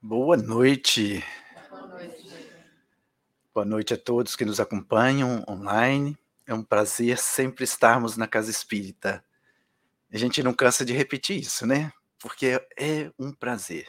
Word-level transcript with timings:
Boa 0.00 0.36
noite. 0.36 1.24
Boa 1.68 1.86
noite. 1.88 2.50
Boa 3.52 3.66
noite 3.66 3.94
a 3.94 3.98
todos 3.98 4.36
que 4.36 4.44
nos 4.44 4.60
acompanham 4.60 5.44
online. 5.48 6.16
É 6.46 6.54
um 6.54 6.62
prazer 6.62 7.18
sempre 7.18 7.64
estarmos 7.64 8.16
na 8.16 8.28
Casa 8.28 8.48
Espírita. 8.48 9.24
A 10.12 10.16
gente 10.16 10.40
não 10.40 10.54
cansa 10.54 10.84
de 10.84 10.92
repetir 10.92 11.40
isso, 11.40 11.66
né? 11.66 11.92
Porque 12.20 12.64
é 12.78 13.10
um 13.18 13.32
prazer. 13.32 13.88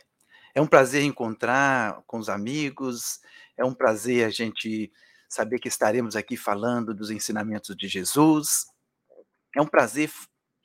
É 0.56 0.60
um 0.60 0.66
prazer 0.66 1.04
encontrar 1.04 2.02
com 2.08 2.18
os 2.18 2.28
amigos, 2.28 3.20
é 3.56 3.64
um 3.64 3.76
prazer 3.76 4.26
a 4.26 4.32
gente 4.32 4.92
saber 5.30 5.60
que 5.60 5.68
estaremos 5.68 6.16
aqui 6.16 6.36
falando 6.36 6.92
dos 6.92 7.12
ensinamentos 7.12 7.76
de 7.76 7.88
Jesus. 7.88 8.66
É 9.56 9.62
um 9.62 9.68
prazer 9.68 10.12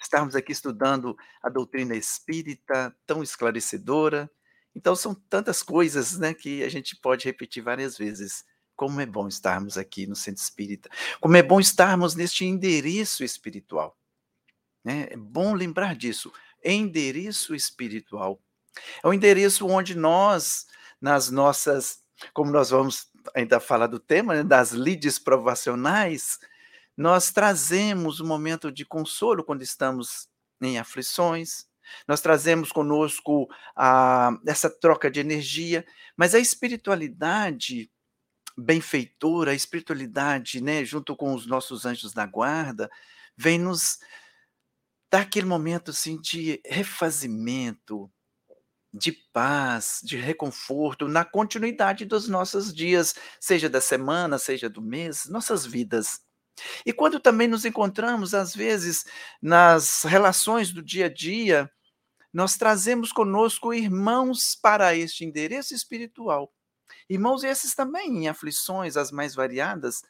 estarmos 0.01 0.35
aqui 0.35 0.53
estudando 0.53 1.15
a 1.43 1.51
doutrina 1.51 1.95
espírita, 1.95 2.97
tão 3.07 3.23
esclarecedora. 3.23 4.31
Então, 4.75 4.97
são 4.97 5.15
tantas 5.15 5.63
coisas 5.63 6.19
né, 6.19 6.35
que 6.35 6.63
a 6.63 6.69
gente 6.69 6.97
pode 6.97 7.25
repetir 7.25 7.63
várias 7.63 7.97
vezes. 7.97 8.45
Como 8.77 9.01
é 9.01 9.07
bom 9.07 9.29
estarmos 9.29 9.79
aqui 9.79 10.07
no 10.07 10.17
Centro 10.17 10.43
Espírita. 10.43 10.91
Como 11.21 11.37
é 11.37 11.43
bom 11.43 11.61
estarmos 11.61 12.15
neste 12.17 12.45
endereço 12.45 13.23
espiritual. 13.23 13.97
Né? 14.85 15.09
É 15.11 15.17
bom 15.17 15.55
lembrar 15.55 15.95
disso. 15.95 16.33
Endereço 16.63 17.55
espiritual. 17.55 18.41
É 19.03 19.07
o 19.07 19.15
endereço 19.15 19.67
onde 19.67 19.95
nós, 19.95 20.67
nas 21.01 21.31
nossas, 21.31 22.03
como 22.33 22.51
nós 22.51 22.71
vamos 22.71 23.09
ainda 23.35 23.61
falar 23.61 23.87
do 23.87 23.99
tema, 23.99 24.35
né, 24.35 24.43
das 24.43 24.73
lides 24.73 25.19
provacionais, 25.19 26.39
nós 26.97 27.31
trazemos 27.31 28.21
um 28.21 28.27
momento 28.27 28.71
de 28.71 28.85
consolo 28.85 29.45
quando 29.45 29.63
estamos 29.63 30.29
em 30.61 30.79
aflições, 30.79 31.67
nós 32.07 32.21
trazemos 32.21 32.71
conosco 32.71 33.49
a, 33.77 34.31
essa 34.47 34.71
troca 34.71 35.11
de 35.11 35.21
energia, 35.21 35.85
mas 36.17 36.35
a 36.35 36.39
espiritualidade 36.39 37.91
benfeitora, 38.57 39.51
a 39.51 39.55
espiritualidade, 39.55 40.61
né, 40.61 40.85
junto 40.85 41.17
com 41.17 41.35
os 41.35 41.47
nossos 41.47 41.85
anjos 41.85 42.13
da 42.13 42.25
guarda, 42.25 42.91
vem 43.37 43.59
nos 43.59 43.99
dar 45.11 45.23
aquele 45.23 45.47
momento 45.47 45.91
assim 45.91 46.21
de 46.21 46.61
refazimento, 46.65 48.11
de 48.93 49.13
paz, 49.33 50.01
de 50.05 50.17
reconforto 50.17 51.09
na 51.09 51.25
continuidade 51.25 52.05
dos 52.05 52.29
nossos 52.29 52.73
dias, 52.73 53.15
seja 53.41 53.69
da 53.69 53.81
semana, 53.81 54.39
seja 54.39 54.69
do 54.69 54.81
mês, 54.81 55.27
nossas 55.27 55.67
vidas. 55.67 56.24
E 56.85 56.93
quando 56.93 57.19
também 57.21 57.49
nos 57.49 57.65
encontramos, 57.65 58.35
às 58.35 58.55
vezes, 58.55 59.05
nas 59.41 60.03
relações 60.03 60.73
do 60.73 60.83
dia 60.83 61.07
a 61.07 61.13
dia, 61.13 61.71
nós 62.33 62.57
trazemos 62.57 63.13
conosco 63.13 63.73
irmãos 63.73 64.57
para 64.57 64.95
este 64.97 65.25
endereço 65.25 65.75
espiritual. 65.75 66.53
Irmãos 67.09 67.45
esses 67.45 67.75
também 67.75 68.25
em 68.25 68.29
aflições 68.29 68.97
as 68.97 69.11
mais 69.11 69.35
variadas, 69.35 70.03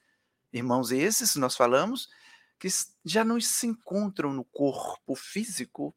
irmãos 0.52 0.90
esses, 0.90 1.36
nós 1.36 1.56
falamos, 1.56 2.08
que 2.58 2.68
já 3.04 3.24
não 3.24 3.40
se 3.40 3.66
encontram 3.66 4.32
no 4.32 4.44
corpo 4.44 5.14
físico, 5.14 5.94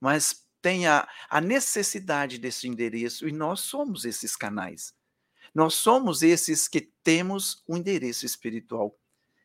mas 0.00 0.44
têm 0.60 0.86
a, 0.86 1.08
a 1.28 1.40
necessidade 1.40 2.38
desse 2.38 2.68
endereço, 2.68 3.26
e 3.26 3.32
nós 3.32 3.60
somos 3.60 4.04
esses 4.04 4.36
canais. 4.36 4.94
Nós 5.54 5.74
somos 5.74 6.22
esses 6.22 6.68
que 6.68 6.80
temos 7.02 7.62
o 7.66 7.74
um 7.74 7.76
endereço 7.76 8.24
espiritual. 8.24 8.96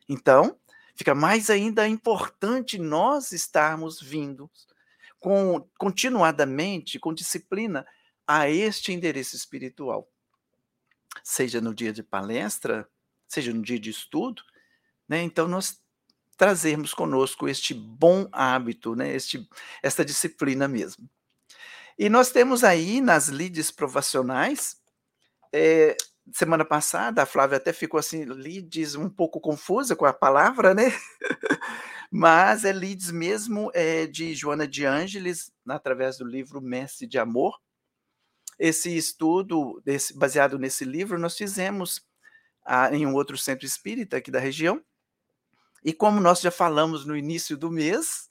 Então, 0.08 0.58
fica 0.94 1.14
mais 1.14 1.50
ainda 1.50 1.86
importante 1.86 2.78
nós 2.78 3.32
estarmos 3.32 4.00
vindo 4.00 4.50
com, 5.18 5.68
continuadamente, 5.78 6.98
com 6.98 7.12
disciplina, 7.12 7.86
a 8.26 8.48
este 8.48 8.92
endereço 8.92 9.34
espiritual. 9.34 10.08
Seja 11.22 11.60
no 11.60 11.74
dia 11.74 11.92
de 11.92 12.02
palestra, 12.02 12.88
seja 13.26 13.52
no 13.52 13.62
dia 13.62 13.78
de 13.78 13.90
estudo, 13.90 14.42
né? 15.08 15.22
Então, 15.22 15.48
nós 15.48 15.80
trazermos 16.38 16.94
conosco 16.94 17.48
este 17.48 17.74
bom 17.74 18.28
hábito, 18.30 18.94
né? 18.94 19.12
este, 19.12 19.46
esta 19.82 20.04
disciplina 20.04 20.68
mesmo. 20.68 21.10
E 21.98 22.08
nós 22.08 22.30
temos 22.30 22.62
aí 22.62 23.00
nas 23.00 23.26
lides 23.26 23.72
provacionais 23.72 24.76
é, 25.52 25.96
semana 26.32 26.64
passada, 26.64 27.22
a 27.22 27.26
Flávia 27.26 27.56
até 27.56 27.72
ficou 27.72 27.98
assim, 27.98 28.24
leads, 28.24 28.94
um 28.94 29.08
pouco 29.08 29.40
confusa 29.40 29.96
com 29.96 30.04
a 30.04 30.12
palavra, 30.12 30.74
né? 30.74 30.92
Mas 32.10 32.64
é 32.64 32.72
leads 32.72 33.10
mesmo 33.10 33.70
é, 33.74 34.06
de 34.06 34.34
Joana 34.34 34.66
de 34.66 34.84
Ângeles, 34.84 35.52
através 35.68 36.18
do 36.18 36.24
livro 36.24 36.60
Mestre 36.60 37.06
de 37.06 37.18
Amor. 37.18 37.58
Esse 38.58 38.96
estudo, 38.96 39.80
desse, 39.84 40.16
baseado 40.16 40.58
nesse 40.58 40.84
livro, 40.84 41.18
nós 41.18 41.36
fizemos 41.36 42.02
ah, 42.64 42.94
em 42.94 43.06
um 43.06 43.14
outro 43.14 43.36
centro 43.36 43.66
espírita 43.66 44.16
aqui 44.16 44.30
da 44.30 44.40
região. 44.40 44.82
E 45.84 45.92
como 45.92 46.20
nós 46.20 46.40
já 46.40 46.50
falamos 46.50 47.04
no 47.04 47.16
início 47.16 47.56
do 47.56 47.70
mês, 47.70 48.27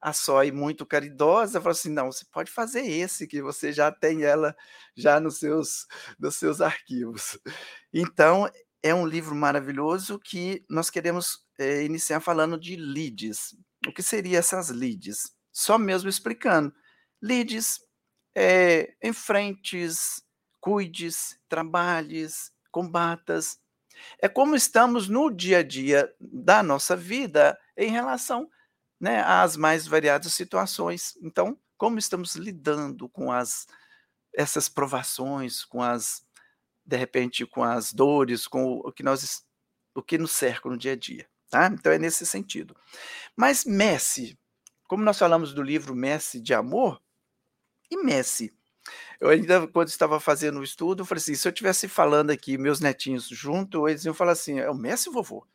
a 0.00 0.12
Sói, 0.12 0.50
muito 0.50 0.86
caridosa, 0.86 1.60
falou 1.60 1.72
assim: 1.72 1.90
não, 1.90 2.10
você 2.10 2.24
pode 2.32 2.50
fazer 2.50 2.86
esse, 2.86 3.26
que 3.26 3.42
você 3.42 3.72
já 3.72 3.92
tem 3.92 4.22
ela 4.22 4.56
já 4.96 5.20
nos 5.20 5.38
seus, 5.38 5.86
nos 6.18 6.36
seus 6.36 6.60
arquivos. 6.60 7.38
Então, 7.92 8.48
é 8.82 8.94
um 8.94 9.06
livro 9.06 9.34
maravilhoso 9.34 10.18
que 10.18 10.64
nós 10.68 10.88
queremos 10.88 11.40
é, 11.58 11.84
iniciar 11.84 12.20
falando 12.20 12.58
de 12.58 12.76
leads. 12.76 13.54
O 13.86 13.92
que 13.92 14.02
seriam 14.02 14.38
essas 14.38 14.70
leads? 14.70 15.32
Só 15.52 15.76
mesmo 15.76 16.08
explicando. 16.08 16.72
Leads 17.20 17.80
é 18.34 18.94
enfrentes, 19.02 20.22
cuides, 20.60 21.38
trabalhes, 21.48 22.52
combatas. 22.70 23.58
É 24.18 24.28
como 24.28 24.54
estamos 24.54 25.08
no 25.08 25.30
dia 25.30 25.58
a 25.58 25.62
dia 25.62 26.10
da 26.18 26.62
nossa 26.62 26.96
vida 26.96 27.58
em 27.76 27.90
relação 27.90 28.48
né, 29.00 29.24
mais 29.56 29.86
variadas 29.86 30.34
situações. 30.34 31.16
Então, 31.22 31.58
como 31.78 31.98
estamos 31.98 32.36
lidando 32.36 33.08
com 33.08 33.32
as 33.32 33.66
essas 34.34 34.68
provações, 34.68 35.64
com 35.64 35.82
as 35.82 36.24
de 36.84 36.96
repente 36.96 37.46
com 37.46 37.64
as 37.64 37.92
dores, 37.92 38.46
com 38.46 38.74
o 38.78 38.92
que 38.92 39.02
nós 39.02 39.44
o 39.94 40.02
que 40.02 40.18
nos 40.18 40.32
cerca 40.32 40.68
no 40.68 40.76
dia 40.76 40.92
a 40.92 40.96
dia, 40.96 41.26
tá? 41.50 41.66
Então 41.72 41.92
é 41.92 41.98
nesse 41.98 42.26
sentido. 42.26 42.76
Mas 43.36 43.64
Messi, 43.64 44.38
como 44.86 45.04
nós 45.04 45.18
falamos 45.18 45.52
do 45.54 45.62
livro 45.62 45.94
Messi 45.94 46.40
de 46.40 46.54
Amor, 46.54 47.02
e 47.90 47.96
Messi, 47.96 48.52
eu 49.20 49.28
ainda, 49.28 49.66
quando 49.68 49.88
estava 49.88 50.18
fazendo 50.20 50.60
o 50.60 50.64
estudo, 50.64 51.02
eu 51.02 51.06
falei 51.06 51.20
assim: 51.20 51.34
se 51.34 51.46
eu 51.46 51.50
estivesse 51.50 51.88
falando 51.88 52.30
aqui, 52.30 52.56
meus 52.56 52.80
netinhos 52.80 53.28
junto, 53.28 53.88
eles 53.88 54.04
iam 54.04 54.14
falar 54.14 54.32
assim: 54.32 54.58
é 54.58 54.70
o 54.70 54.74
Messi, 54.74 55.10
vovô? 55.10 55.46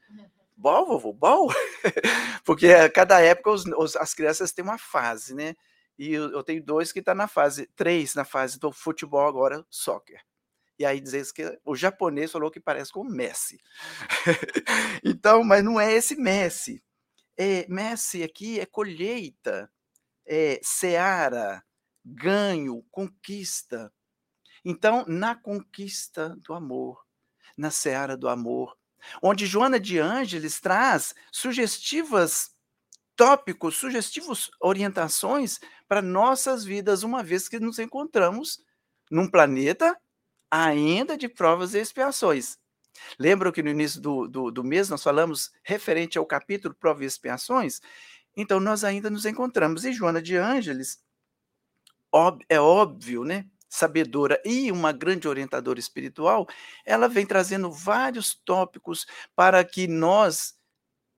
Bom, 0.57 0.85
vovô, 0.85 1.11
bom. 1.11 1.47
Porque 2.45 2.67
a 2.67 2.89
cada 2.89 3.19
época 3.19 3.51
os, 3.51 3.65
os, 3.65 3.95
as 3.95 4.13
crianças 4.13 4.53
têm 4.53 4.63
uma 4.63 4.77
fase, 4.77 5.35
né? 5.35 5.55
E 5.97 6.13
eu, 6.13 6.31
eu 6.31 6.43
tenho 6.43 6.63
dois 6.63 6.91
que 6.91 6.99
estão 6.99 7.13
tá 7.13 7.15
na 7.15 7.27
fase, 7.27 7.67
três 7.75 8.15
na 8.15 8.25
fase 8.25 8.59
do 8.59 8.71
futebol 8.71 9.27
agora, 9.27 9.65
soccer. 9.69 10.21
E 10.77 10.85
aí 10.85 10.99
diz 10.99 11.31
que 11.31 11.57
o 11.63 11.75
japonês 11.75 12.31
falou 12.31 12.51
que 12.51 12.59
parece 12.59 12.91
com 12.91 13.01
o 13.01 13.09
Messi. 13.09 13.59
então, 15.03 15.43
mas 15.43 15.63
não 15.63 15.79
é 15.79 15.93
esse 15.93 16.15
Messi. 16.15 16.83
É, 17.37 17.65
Messi 17.67 18.23
aqui 18.23 18.59
é 18.59 18.65
colheita, 18.65 19.71
é 20.25 20.59
seara, 20.63 21.63
ganho, 22.03 22.85
conquista. 22.91 23.91
Então, 24.63 25.05
na 25.07 25.35
conquista 25.35 26.35
do 26.37 26.53
amor, 26.53 27.05
na 27.57 27.71
seara 27.71 28.17
do 28.17 28.27
amor, 28.27 28.77
onde 29.21 29.45
Joana 29.45 29.79
de 29.79 29.99
Ângeles 29.99 30.59
traz 30.59 31.13
sugestivas 31.31 32.51
tópicos, 33.15 33.77
sugestivos 33.77 34.51
orientações 34.59 35.59
para 35.87 36.01
nossas 36.01 36.65
vidas, 36.65 37.03
uma 37.03 37.23
vez 37.23 37.47
que 37.47 37.59
nos 37.59 37.79
encontramos 37.79 38.63
num 39.09 39.29
planeta 39.29 39.97
ainda 40.49 41.17
de 41.17 41.27
provas 41.27 41.73
e 41.73 41.79
expiações. 41.79 42.57
Lembram 43.19 43.51
que 43.51 43.63
no 43.63 43.69
início 43.69 44.01
do, 44.01 44.27
do, 44.27 44.51
do 44.51 44.63
mês 44.63 44.89
nós 44.89 45.03
falamos 45.03 45.51
referente 45.63 46.17
ao 46.17 46.25
capítulo 46.25 46.73
Provas 46.73 47.03
e 47.03 47.05
Expiações? 47.05 47.81
Então, 48.35 48.59
nós 48.59 48.83
ainda 48.83 49.09
nos 49.09 49.25
encontramos. 49.25 49.85
E 49.85 49.93
Joana 49.93 50.21
de 50.21 50.35
Ângeles, 50.35 50.99
é 52.49 52.59
óbvio, 52.59 53.23
né? 53.23 53.45
Sabedora 53.69 54.41
e 54.45 54.71
uma 54.71 54.91
grande 54.91 55.27
orientadora 55.27 55.79
espiritual, 55.79 56.47
ela 56.85 57.07
vem 57.07 57.25
trazendo 57.25 57.71
vários 57.71 58.33
tópicos 58.33 59.05
para 59.35 59.63
que 59.63 59.87
nós, 59.87 60.55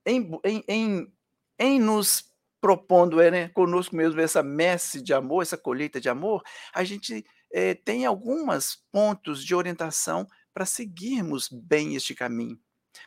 em, 0.04 0.30
em, 0.44 0.64
em, 0.68 1.12
em 1.58 1.80
nos 1.80 2.28
propondo 2.60 3.20
é, 3.20 3.30
né, 3.30 3.48
conosco 3.48 3.94
mesmo 3.94 4.20
essa 4.20 4.42
messe 4.42 5.00
de 5.00 5.14
amor, 5.14 5.42
essa 5.42 5.56
colheita 5.56 6.00
de 6.00 6.08
amor, 6.08 6.42
a 6.74 6.82
gente 6.82 7.24
é, 7.52 7.74
tem 7.74 8.04
alguns 8.04 8.76
pontos 8.90 9.44
de 9.44 9.54
orientação 9.54 10.26
para 10.52 10.66
seguirmos 10.66 11.48
bem 11.48 11.94
este 11.94 12.14
caminho, 12.14 12.58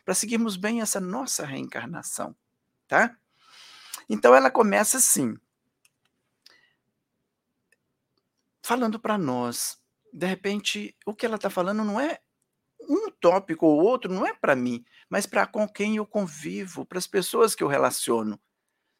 para 0.04 0.14
seguirmos 0.14 0.56
bem 0.56 0.80
essa 0.80 1.00
nossa 1.00 1.44
reencarnação, 1.44 2.34
tá? 2.88 3.16
Então 4.08 4.34
ela 4.34 4.50
começa 4.50 4.96
assim: 4.96 5.36
falando 8.62 8.98
para 8.98 9.18
nós 9.18 9.82
de 10.12 10.26
repente, 10.26 10.94
o 11.06 11.14
que 11.14 11.24
ela 11.24 11.36
está 11.36 11.48
falando 11.48 11.82
não 11.82 11.98
é 11.98 12.18
um 12.80 13.10
tópico 13.10 13.64
ou 13.64 13.80
outro, 13.80 14.12
não 14.12 14.26
é 14.26 14.34
para 14.34 14.54
mim, 14.54 14.84
mas 15.08 15.24
para 15.24 15.46
com 15.46 15.66
quem 15.66 15.96
eu 15.96 16.04
convivo, 16.04 16.84
para 16.84 16.98
as 16.98 17.06
pessoas 17.06 17.54
que 17.54 17.64
eu 17.64 17.68
relaciono. 17.68 18.38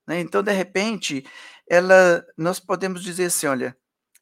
Né? 0.06 0.20
Então, 0.20 0.43
de 0.43 0.53
repente, 0.53 1.26
ela, 1.69 2.25
nós 2.37 2.59
podemos 2.59 3.03
dizer 3.03 3.26
assim: 3.26 3.47
olha, 3.47 3.76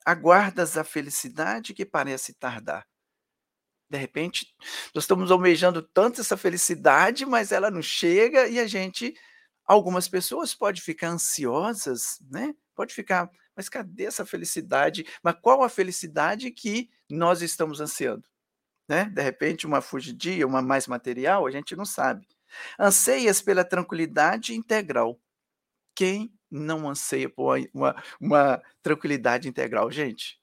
aguardas 0.05 0.77
a 0.77 0.83
felicidade 0.83 1.75
que 1.75 1.87
parece 1.87 2.35
tardar. 2.35 2.87
De 3.89 3.99
repente, 3.99 4.55
nós 4.95 5.05
estamos 5.05 5.31
almejando 5.31 5.83
tanto 5.83 6.21
essa 6.21 6.37
felicidade, 6.37 7.27
mas 7.27 7.53
ela 7.53 7.71
não 7.71 7.83
chega 7.83 8.49
e 8.49 8.59
a 8.59 8.67
gente, 8.67 9.15
algumas 9.65 10.09
pessoas 10.09 10.55
podem 10.55 10.81
ficar 10.81 11.09
ansiosas, 11.09 12.19
né? 12.31 12.55
Pode 12.75 12.95
ficar, 12.95 13.31
mas 13.61 13.69
cadê 13.69 14.07
essa 14.07 14.25
felicidade? 14.25 15.05
Mas 15.23 15.37
qual 15.43 15.63
a 15.63 15.69
felicidade 15.69 16.51
que 16.51 16.89
nós 17.11 17.43
estamos 17.43 17.79
ansiando? 17.79 18.27
Né? 18.89 19.05
De 19.05 19.21
repente, 19.21 19.67
uma 19.67 19.83
fugidia, 19.83 20.47
uma 20.47 20.63
mais 20.63 20.87
material, 20.87 21.47
a 21.47 21.51
gente 21.51 21.77
não 21.77 21.85
sabe. 21.85 22.27
Anseias 22.79 23.43
pela 23.43 23.63
tranquilidade 23.63 24.55
integral. 24.55 25.21
Quem 25.95 26.33
não 26.51 26.89
anseia 26.89 27.29
por 27.29 27.59
uma, 27.75 28.03
uma 28.19 28.63
tranquilidade 28.83 29.47
integral, 29.47 29.91
gente? 29.91 30.41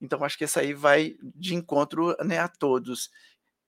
Então, 0.00 0.24
acho 0.24 0.36
que 0.36 0.42
essa 0.42 0.60
aí 0.60 0.74
vai 0.74 1.14
de 1.22 1.54
encontro 1.54 2.16
né, 2.24 2.38
a 2.38 2.48
todos. 2.48 3.08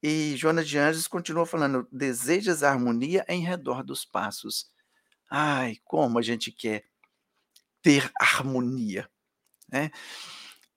E 0.03 0.35
Joana 0.37 0.65
de 0.65 0.77
Anjos 0.77 1.07
continua 1.07 1.47
falando: 1.47 1.87
desejas 1.93 2.65
a 2.65 2.71
harmonia 2.71 3.25
em 3.29 3.41
redor 3.41 3.85
dos 3.85 4.05
passos. 4.05 4.69
Ai, 5.31 5.77
como 5.85 6.19
a 6.19 6.23
gente 6.23 6.51
quer 6.51 6.85
ter 7.85 8.11
harmonia. 8.19 9.09
Né? 9.71 9.91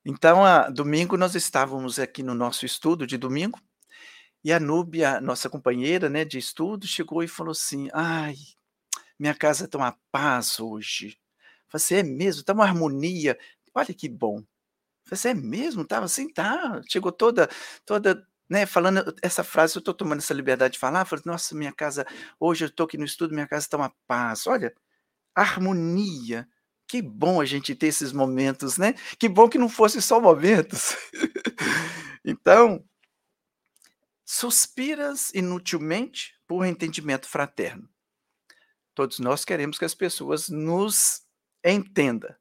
Então, 0.06 0.44
a, 0.44 0.70
domingo 0.70 1.16
nós 1.16 1.36
estávamos 1.36 1.98
aqui 2.00 2.22
no 2.22 2.36
nosso 2.36 2.66
estudo 2.66 3.08
de 3.08 3.18
domingo, 3.18 3.60
e 4.44 4.52
a 4.54 4.60
Núbia, 4.60 5.20
nossa 5.22 5.50
companheira 5.50 6.10
né, 6.10 6.24
de 6.26 6.38
estudo, 6.38 6.86
chegou 6.86 7.24
e 7.24 7.28
falou 7.28 7.52
assim: 7.52 7.90
Ai, 7.94 8.36
minha 9.20 9.34
casa 9.34 9.66
está 9.66 9.78
uma 9.78 9.98
paz 10.12 10.60
hoje. 10.60 11.18
Você 11.72 11.98
é 11.98 12.04
mesmo, 12.04 12.42
está 12.42 12.54
uma 12.54 12.64
harmonia. 12.66 13.38
Olha 13.74 13.94
que 13.94 14.08
bom. 14.10 14.44
Você 15.10 15.30
é 15.30 15.34
mesmo? 15.34 15.84
Estava 15.84 16.06
assim, 16.06 16.32
tá. 16.32 16.82
Chegou 16.90 17.12
toda, 17.12 17.50
toda, 17.86 18.26
né, 18.50 18.66
falando 18.66 19.16
essa 19.22 19.44
frase, 19.44 19.78
eu 19.78 19.80
estou 19.80 19.94
tomando 19.94 20.20
essa 20.20 20.34
liberdade 20.34 20.74
de 20.74 20.80
falar, 20.80 21.06
falei, 21.06 21.24
nossa, 21.26 21.56
minha 21.56 21.72
casa, 21.72 22.06
hoje 22.40 22.66
eu 22.66 22.70
estou 22.70 22.86
aqui 22.86 22.98
no 22.98 23.06
estudo, 23.06 23.34
minha 23.34 23.48
casa 23.48 23.66
está 23.66 23.78
uma 23.78 23.94
paz. 24.08 24.48
Olha, 24.48 24.74
harmonia. 25.36 26.48
Que 26.88 27.02
bom 27.02 27.42
a 27.42 27.46
gente 27.46 27.76
ter 27.76 27.88
esses 27.88 28.14
momentos, 28.14 28.78
né? 28.78 28.94
Que 29.20 29.28
bom 29.28 29.50
que 29.50 29.58
não 29.58 29.68
fosse 29.68 30.02
só 30.02 30.22
momentos. 30.22 30.96
então, 32.24 32.84
suspiras 34.26 35.32
inutilmente 35.34 36.34
por 36.48 36.66
entendimento 36.66 37.28
fraterno. 37.28 37.90
Todos 38.96 39.20
nós 39.20 39.44
queremos 39.44 39.78
que 39.78 39.86
as 39.86 39.94
pessoas 39.94 40.50
nos 40.50 41.22
entendam. 41.64 42.34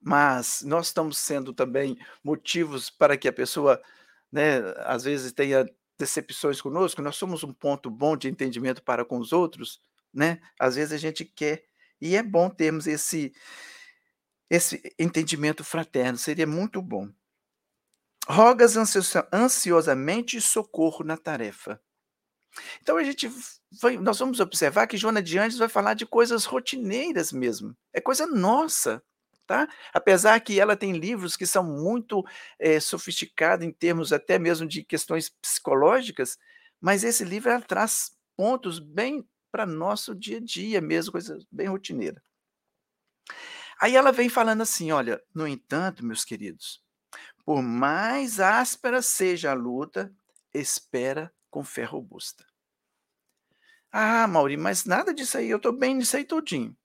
Mas 0.00 0.62
nós 0.62 0.88
estamos 0.88 1.18
sendo 1.18 1.52
também 1.52 1.98
motivos 2.22 2.90
para 2.90 3.16
que 3.16 3.26
a 3.26 3.32
pessoa, 3.32 3.82
né, 4.30 4.58
às 4.84 5.04
vezes 5.04 5.32
tenha 5.32 5.66
decepções 5.98 6.60
conosco. 6.60 7.02
Nós 7.02 7.16
somos 7.16 7.42
um 7.42 7.52
ponto 7.52 7.90
bom 7.90 8.16
de 8.16 8.28
entendimento 8.28 8.82
para 8.82 9.04
com 9.04 9.18
os 9.18 9.32
outros, 9.32 9.80
né? 10.12 10.40
Às 10.60 10.76
vezes 10.76 10.92
a 10.92 10.98
gente 10.98 11.24
quer 11.24 11.64
e 12.00 12.16
é 12.16 12.22
bom 12.22 12.48
termos 12.50 12.86
esse 12.86 13.32
esse 14.48 14.80
entendimento 14.98 15.64
fraterno, 15.64 16.16
seria 16.16 16.46
muito 16.46 16.80
bom. 16.80 17.10
Rogas 18.28 18.76
ansiosamente 19.32 20.40
socorro 20.40 21.04
na 21.04 21.16
tarefa. 21.16 21.80
Então 22.80 22.96
a 22.96 23.04
gente 23.04 23.30
vai, 23.80 23.96
nós 23.98 24.18
vamos 24.18 24.40
observar 24.40 24.86
que 24.86 24.96
Joana 24.96 25.22
de 25.22 25.38
Anjos 25.38 25.58
vai 25.58 25.68
falar 25.68 25.94
de 25.94 26.06
coisas 26.06 26.44
rotineiras 26.44 27.32
mesmo. 27.32 27.76
É 27.92 28.00
coisa 28.00 28.26
nossa, 28.26 29.02
tá? 29.46 29.68
Apesar 29.92 30.40
que 30.40 30.58
ela 30.58 30.76
tem 30.76 30.92
livros 30.92 31.36
que 31.36 31.46
são 31.46 31.62
muito 31.62 32.24
é, 32.58 32.80
sofisticados 32.80 33.66
em 33.66 33.72
termos 33.72 34.12
até 34.12 34.38
mesmo 34.38 34.66
de 34.66 34.82
questões 34.82 35.28
psicológicas, 35.28 36.38
mas 36.80 37.04
esse 37.04 37.24
livro 37.24 37.50
ela 37.50 37.60
traz 37.60 38.12
pontos 38.36 38.78
bem 38.78 39.26
para 39.56 39.64
nosso 39.64 40.14
dia 40.14 40.36
a 40.36 40.40
dia 40.40 40.82
mesmo, 40.82 41.12
coisa 41.12 41.38
bem 41.50 41.66
rotineira. 41.66 42.22
Aí 43.80 43.96
ela 43.96 44.12
vem 44.12 44.28
falando 44.28 44.60
assim, 44.60 44.92
olha, 44.92 45.18
no 45.34 45.48
entanto, 45.48 46.04
meus 46.04 46.26
queridos, 46.26 46.84
por 47.42 47.62
mais 47.62 48.38
áspera 48.38 49.00
seja 49.00 49.52
a 49.52 49.54
luta, 49.54 50.14
espera 50.52 51.32
com 51.48 51.64
fé 51.64 51.84
robusta. 51.84 52.46
Ah, 53.90 54.26
Mauri, 54.26 54.58
mas 54.58 54.84
nada 54.84 55.14
disso 55.14 55.38
aí, 55.38 55.48
eu 55.48 55.56
estou 55.56 55.72
bem 55.72 55.94
nisso 55.94 56.18
aí 56.18 56.24
todinho. 56.24 56.76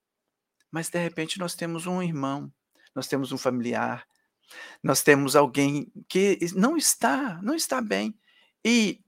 Mas 0.71 0.87
de 0.89 0.97
repente 0.97 1.39
nós 1.39 1.53
temos 1.53 1.85
um 1.85 2.01
irmão, 2.01 2.49
nós 2.95 3.05
temos 3.05 3.33
um 3.33 3.37
familiar, 3.37 4.07
nós 4.81 5.03
temos 5.03 5.35
alguém 5.35 5.91
que 6.07 6.39
não 6.55 6.77
está, 6.77 7.37
não 7.41 7.53
está 7.53 7.81
bem. 7.81 8.17
E 8.63 9.03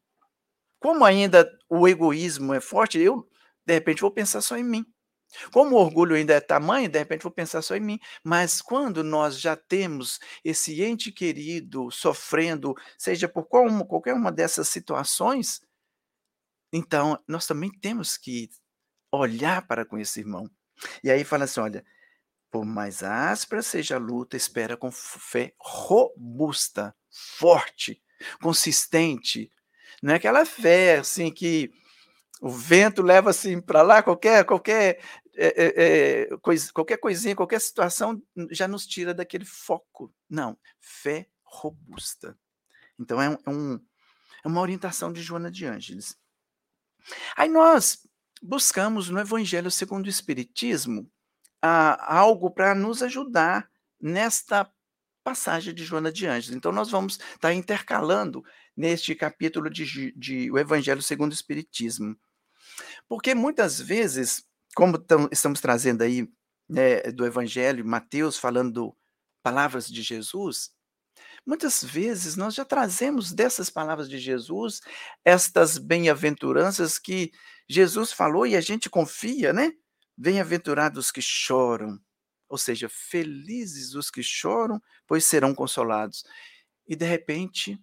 como 0.81 1.06
ainda 1.06 1.50
o 1.69 1.88
egoísmo 1.88 2.54
é 2.54 2.60
forte, 2.60 3.00
eu 3.00 3.25
de 3.65 3.74
repente 3.74 4.01
vou 4.01 4.12
pensar 4.12 4.42
só 4.42 4.57
em 4.57 4.63
mim. 4.63 4.86
Como 5.51 5.75
o 5.75 5.80
orgulho 5.80 6.15
ainda 6.15 6.33
é 6.33 6.39
tamanho, 6.39 6.89
de 6.89 7.00
repente 7.00 7.24
vou 7.24 7.31
pensar 7.31 7.62
só 7.62 7.75
em 7.75 7.80
mim. 7.80 8.00
Mas 8.24 8.62
quando 8.62 9.04
nós 9.04 9.39
já 9.39 9.56
temos 9.56 10.19
esse 10.44 10.81
ente 10.83 11.12
querido 11.12 11.89
sofrendo, 11.92 12.75
seja 12.98 13.27
por 13.27 13.45
qualquer 13.45 14.13
uma 14.13 14.31
dessas 14.31 14.68
situações, 14.68 15.62
então 16.71 17.19
nós 17.27 17.48
também 17.48 17.71
temos 17.71 18.18
que 18.18 18.50
olhar 19.12 19.65
para 19.68 19.86
com 19.86 19.98
esse 19.98 20.19
irmão. 20.19 20.50
E 21.04 21.10
aí 21.10 21.24
fala 21.24 21.45
assim: 21.45 21.60
olha, 21.60 21.86
por 22.51 22.65
mais 22.65 23.04
áspera 23.04 23.62
seja 23.62 23.95
a 23.95 24.00
luta, 24.00 24.38
espera 24.38 24.77
com 24.77 24.92
fé 24.92 25.54
robusta, 25.60 26.95
forte, 27.10 28.01
consistente. 28.41 29.51
Não 30.01 30.13
é 30.13 30.17
aquela 30.17 30.46
fé 30.46 30.98
assim 30.98 31.32
que 31.32 31.72
o 32.43 32.50
vento 32.50 33.01
leva 33.01 33.29
assim 33.29 33.62
para 33.62 33.81
lá, 33.81 34.03
qualquer, 34.03 34.43
qualquer 34.43 35.00
é, 35.33 35.47
é, 35.47 35.73
é, 36.33 36.38
coisa, 36.41 36.69
qualquer 36.73 36.97
coisinha, 36.97 37.38
qualquer 37.38 37.62
situação 37.62 38.21
já 38.51 38.67
nos 38.67 38.85
tira 38.85 39.13
daquele 39.13 39.45
foco. 39.45 40.13
Não, 40.29 40.57
fé 40.81 41.29
robusta. 41.45 42.38
Então 43.00 43.21
é, 43.21 43.29
um, 43.29 43.38
é, 43.45 43.50
um, 43.50 43.79
é 44.43 44.47
uma 44.50 44.59
orientação 44.59 45.13
de 45.13 45.21
Joana 45.21 45.50
de 45.50 45.65
Ângeles. 45.65 46.17
Aí 47.38 47.47
nós 47.47 48.05
buscamos 48.41 49.07
no 49.09 49.21
Evangelho 49.21 49.71
segundo 49.71 50.07
o 50.07 50.09
Espiritismo 50.09 51.09
ah, 51.62 52.13
algo 52.13 52.51
para 52.51 52.75
nos 52.75 53.01
ajudar 53.01 53.69
nesta 54.01 54.69
passagem 55.23 55.73
de 55.73 55.85
Joana 55.85 56.12
de 56.12 56.27
Ângeles. 56.27 56.57
Então 56.57 56.73
nós 56.73 56.91
vamos 56.91 57.13
estar 57.13 57.39
tá 57.39 57.53
intercalando 57.53 58.43
neste 58.75 59.15
capítulo 59.15 59.69
de, 59.69 60.12
de 60.12 60.51
o 60.51 60.57
Evangelho 60.57 61.01
segundo 61.01 61.31
o 61.31 61.35
Espiritismo. 61.35 62.17
Porque 63.07 63.36
muitas 63.36 63.79
vezes 63.79 64.43
como 64.75 64.98
tam, 64.98 65.29
estamos 65.31 65.62
trazendo 65.62 66.01
aí 66.01 66.27
né, 66.67 67.01
do 67.12 67.25
Evangelho, 67.25 67.86
Mateus 67.86 68.38
falando 68.38 68.95
palavras 69.41 69.88
de 69.88 70.01
Jesus, 70.01 70.72
muitas 71.45 71.83
vezes 71.83 72.36
nós 72.36 72.55
já 72.55 72.65
trazemos 72.65 73.31
dessas 73.31 73.69
palavras 73.69 74.10
de 74.10 74.17
Jesus 74.17 74.81
estas 75.24 75.77
bem-aventuranças 75.77 76.98
que 76.98 77.31
Jesus 77.69 78.12
falou 78.12 78.48
e 78.48 78.55
a 78.55 78.62
gente 78.62 78.89
confia, 78.89 79.53
né? 79.53 79.72
Bem-aventurados 80.15 81.12
que 81.12 81.22
choram, 81.22 82.00
ou 82.48 82.57
seja, 82.57 82.88
felizes 82.89 83.95
os 83.95 84.10
que 84.12 84.22
choram, 84.22 84.81
pois 85.07 85.25
serão 85.25 85.55
consolados. 85.55 86.24
E 86.88 86.95
de 86.95 87.05
repente, 87.05 87.79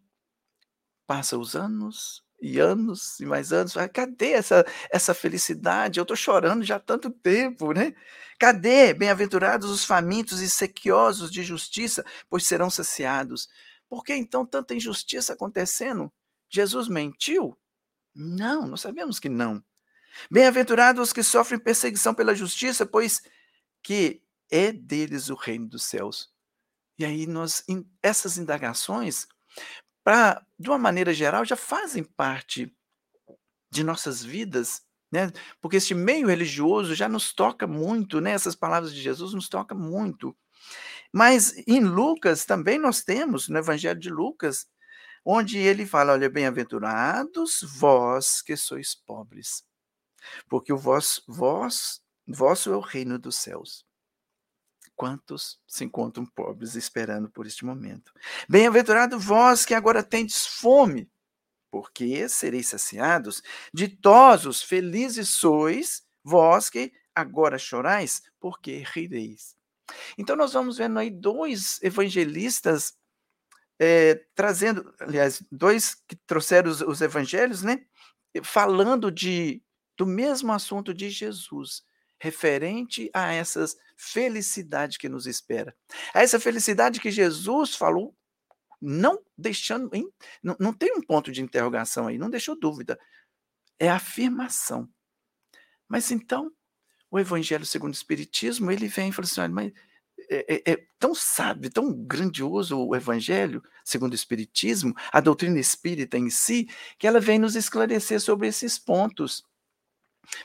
passa 1.07 1.37
os 1.37 1.57
anos, 1.57 2.23
e 2.41 2.59
anos 2.59 3.21
e 3.21 3.27
mais 3.27 3.53
anos. 3.53 3.75
Cadê 3.93 4.33
essa, 4.33 4.65
essa 4.91 5.15
felicidade? 5.15 5.99
Eu 5.99 6.03
estou 6.03 6.17
chorando 6.17 6.65
já 6.65 6.77
há 6.77 6.81
tanto 6.81 7.11
tempo, 7.11 7.73
né? 7.73 7.95
Cadê? 8.39 8.95
Bem-aventurados 8.95 9.71
os 9.71 9.85
famintos 9.85 10.41
e 10.41 10.49
sequiosos 10.49 11.31
de 11.31 11.43
justiça, 11.43 12.05
pois 12.29 12.47
serão 12.47 12.71
saciados. 12.71 13.49
Por 13.89 14.05
que 14.05 14.15
então 14.15 14.47
tanta 14.47 14.75
injustiça 14.75 15.33
acontecendo? 15.33 16.13
Jesus 16.49 16.89
mentiu? 16.89 17.57
Não, 18.15 18.67
nós 18.67 18.81
sabemos 18.81 19.19
que 19.19 19.29
não. 19.29 19.63
Bem-aventurados 20.31 21.09
os 21.09 21.13
que 21.13 21.23
sofrem 21.23 21.61
perseguição 21.61 22.15
pela 22.15 22.35
justiça, 22.35 22.85
pois 22.87 23.23
que 23.83 24.23
é 24.51 24.73
deles 24.73 25.29
o 25.29 25.35
reino 25.35 25.69
dos 25.69 25.85
céus. 25.85 26.33
E 26.99 27.05
aí 27.05 27.27
nós 27.27 27.65
essas 28.03 28.37
indagações 28.37 29.27
pra, 30.05 30.45
de 30.59 30.69
uma 30.69 30.79
maneira 30.79 31.13
geral, 31.13 31.45
já 31.45 31.57
fazem 31.57 32.03
parte 32.05 32.73
de 33.71 33.85
nossas 33.85 34.23
vidas, 34.23 34.83
né? 35.13 35.33
Porque 35.61 35.77
este 35.77 35.95
meio 35.95 36.29
religioso 36.29 36.95
já 36.95 37.09
nos 37.09 37.33
toca 37.33 37.67
muito, 37.67 38.21
né? 38.21 38.33
Essas 38.33 38.55
palavras 38.55 38.93
de 38.95 39.01
Jesus 39.01 39.35
nos 39.35 39.49
toca 39.49 39.75
muito. 39.75 40.37
Mas 41.13 41.55
em 41.67 41.81
Lucas 41.81 42.45
também 42.45 42.79
nós 42.79 43.03
temos, 43.03 43.49
no 43.49 43.59
Evangelho 43.59 43.99
de 43.99 44.11
Lucas, 44.11 44.67
onde 45.25 45.59
ele 45.59 45.87
fala: 45.87 46.13
Olha, 46.13 46.31
bem-aventurados 46.31 47.61
vós 47.79 48.43
que 48.43 48.57
sois 48.57 48.95
pobres, 48.95 49.65
porque 50.49 50.73
o 50.73 50.79
vós, 50.79 51.23
vós, 51.27 52.01
vosso 52.27 52.73
é 52.73 52.77
o 52.77 52.81
reino 52.81 53.19
dos 53.19 53.37
céus. 53.37 53.85
Quantos 55.01 55.59
se 55.67 55.83
encontram 55.83 56.27
pobres 56.27 56.75
esperando 56.75 57.31
por 57.31 57.47
este 57.47 57.65
momento? 57.65 58.13
Bem-aventurado 58.47 59.19
vós 59.19 59.65
que 59.65 59.73
agora 59.73 60.03
tendes 60.03 60.45
fome, 60.47 61.11
porque 61.71 62.29
sereis 62.29 62.69
saciados. 62.69 63.43
Ditosos, 63.73 64.61
felizes 64.61 65.31
sois, 65.31 66.03
vós 66.23 66.69
que 66.69 66.93
agora 67.15 67.57
chorais, 67.57 68.23
porque 68.39 68.85
rireis. 68.93 69.57
Então, 70.19 70.37
nós 70.37 70.53
vamos 70.53 70.77
vendo 70.77 70.99
aí 70.99 71.09
dois 71.09 71.83
evangelistas 71.83 72.93
é, 73.79 74.23
trazendo, 74.35 74.95
aliás, 75.01 75.43
dois 75.51 75.95
que 75.95 76.15
trouxeram 76.27 76.71
os, 76.71 76.83
os 76.83 77.01
evangelhos, 77.01 77.63
né? 77.63 77.87
Falando 78.43 79.11
de, 79.11 79.63
do 79.97 80.05
mesmo 80.05 80.53
assunto 80.53 80.93
de 80.93 81.09
Jesus, 81.09 81.89
referente 82.21 83.11
a 83.13 83.33
essas 83.33 83.77
felicidade 83.97 84.99
que 84.99 85.09
nos 85.09 85.27
espera. 85.27 85.75
A 86.15 86.23
essa 86.23 86.39
felicidade 86.39 87.01
que 87.01 87.11
Jesus 87.11 87.75
falou, 87.75 88.15
não 88.81 89.21
deixando, 89.37 89.95
hein? 89.95 90.09
Não, 90.43 90.57
não 90.61 90.73
tem 90.73 90.93
um 90.97 91.03
ponto 91.03 91.33
de 91.33 91.43
interrogação 91.43 92.07
aí, 92.07 92.19
não 92.19 92.31
deixou 92.31 92.59
dúvida. 92.59 92.99
É 93.79 93.89
afirmação. 93.89 94.89
Mas 95.89 96.11
então, 96.11 96.53
o 97.11 97.19
Evangelho 97.19 97.67
segundo 97.67 97.93
o 97.93 97.97
Espiritismo, 97.97 98.71
ele 98.71 98.87
vem 98.87 99.09
e 99.09 99.13
fala 99.13 99.27
assim: 99.27 99.41
olha, 99.41 99.53
mas 99.53 99.73
é, 100.29 100.55
é, 100.55 100.73
é, 100.73 100.87
tão 100.99 101.15
sábio, 101.15 101.71
tão 101.71 101.93
grandioso 101.93 102.79
o 102.79 102.95
Evangelho, 102.95 103.63
segundo 103.85 104.13
o 104.13 104.15
Espiritismo, 104.15 104.95
a 105.13 105.21
doutrina 105.21 105.59
espírita 105.59 106.19
em 106.19 106.31
si, 106.31 106.69
que 106.99 107.07
ela 107.07 107.21
vem 107.21 107.39
nos 107.39 107.57
esclarecer 107.57 108.21
sobre 108.21 108.49
esses 108.49 108.79
pontos. 108.79 109.45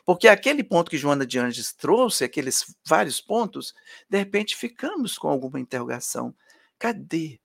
Porque 0.05 0.27
aquele 0.27 0.63
ponto 0.63 0.89
que 0.89 0.97
Joana 0.97 1.25
de 1.25 1.39
Anjos 1.39 1.73
trouxe, 1.73 2.23
aqueles 2.23 2.75
vários 2.85 3.21
pontos, 3.21 3.73
de 4.09 4.17
repente 4.17 4.55
ficamos 4.55 5.17
com 5.17 5.27
alguma 5.27 5.59
interrogação. 5.59 6.35
Cadê? 6.79 7.39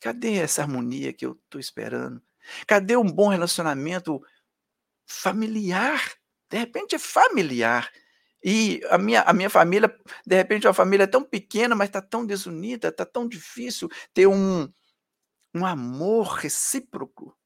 Cadê 0.00 0.34
essa 0.34 0.62
harmonia 0.62 1.12
que 1.12 1.26
eu 1.26 1.38
estou 1.44 1.60
esperando? 1.60 2.22
Cadê 2.66 2.96
um 2.96 3.06
bom 3.06 3.28
relacionamento 3.28 4.20
familiar? 5.06 6.12
De 6.50 6.58
repente 6.58 6.94
é 6.94 6.98
familiar. 6.98 7.90
E 8.44 8.80
a 8.90 8.98
minha, 8.98 9.22
a 9.22 9.32
minha 9.32 9.48
família, 9.48 9.94
de 10.26 10.36
repente, 10.36 10.66
uma 10.66 10.74
família 10.74 11.06
tão 11.06 11.22
pequena, 11.22 11.76
mas 11.76 11.88
está 11.88 12.02
tão 12.02 12.26
desunida, 12.26 12.88
está 12.88 13.06
tão 13.06 13.28
difícil 13.28 13.88
ter 14.12 14.26
um, 14.26 14.68
um 15.54 15.64
amor 15.64 16.34
recíproco. 16.34 17.36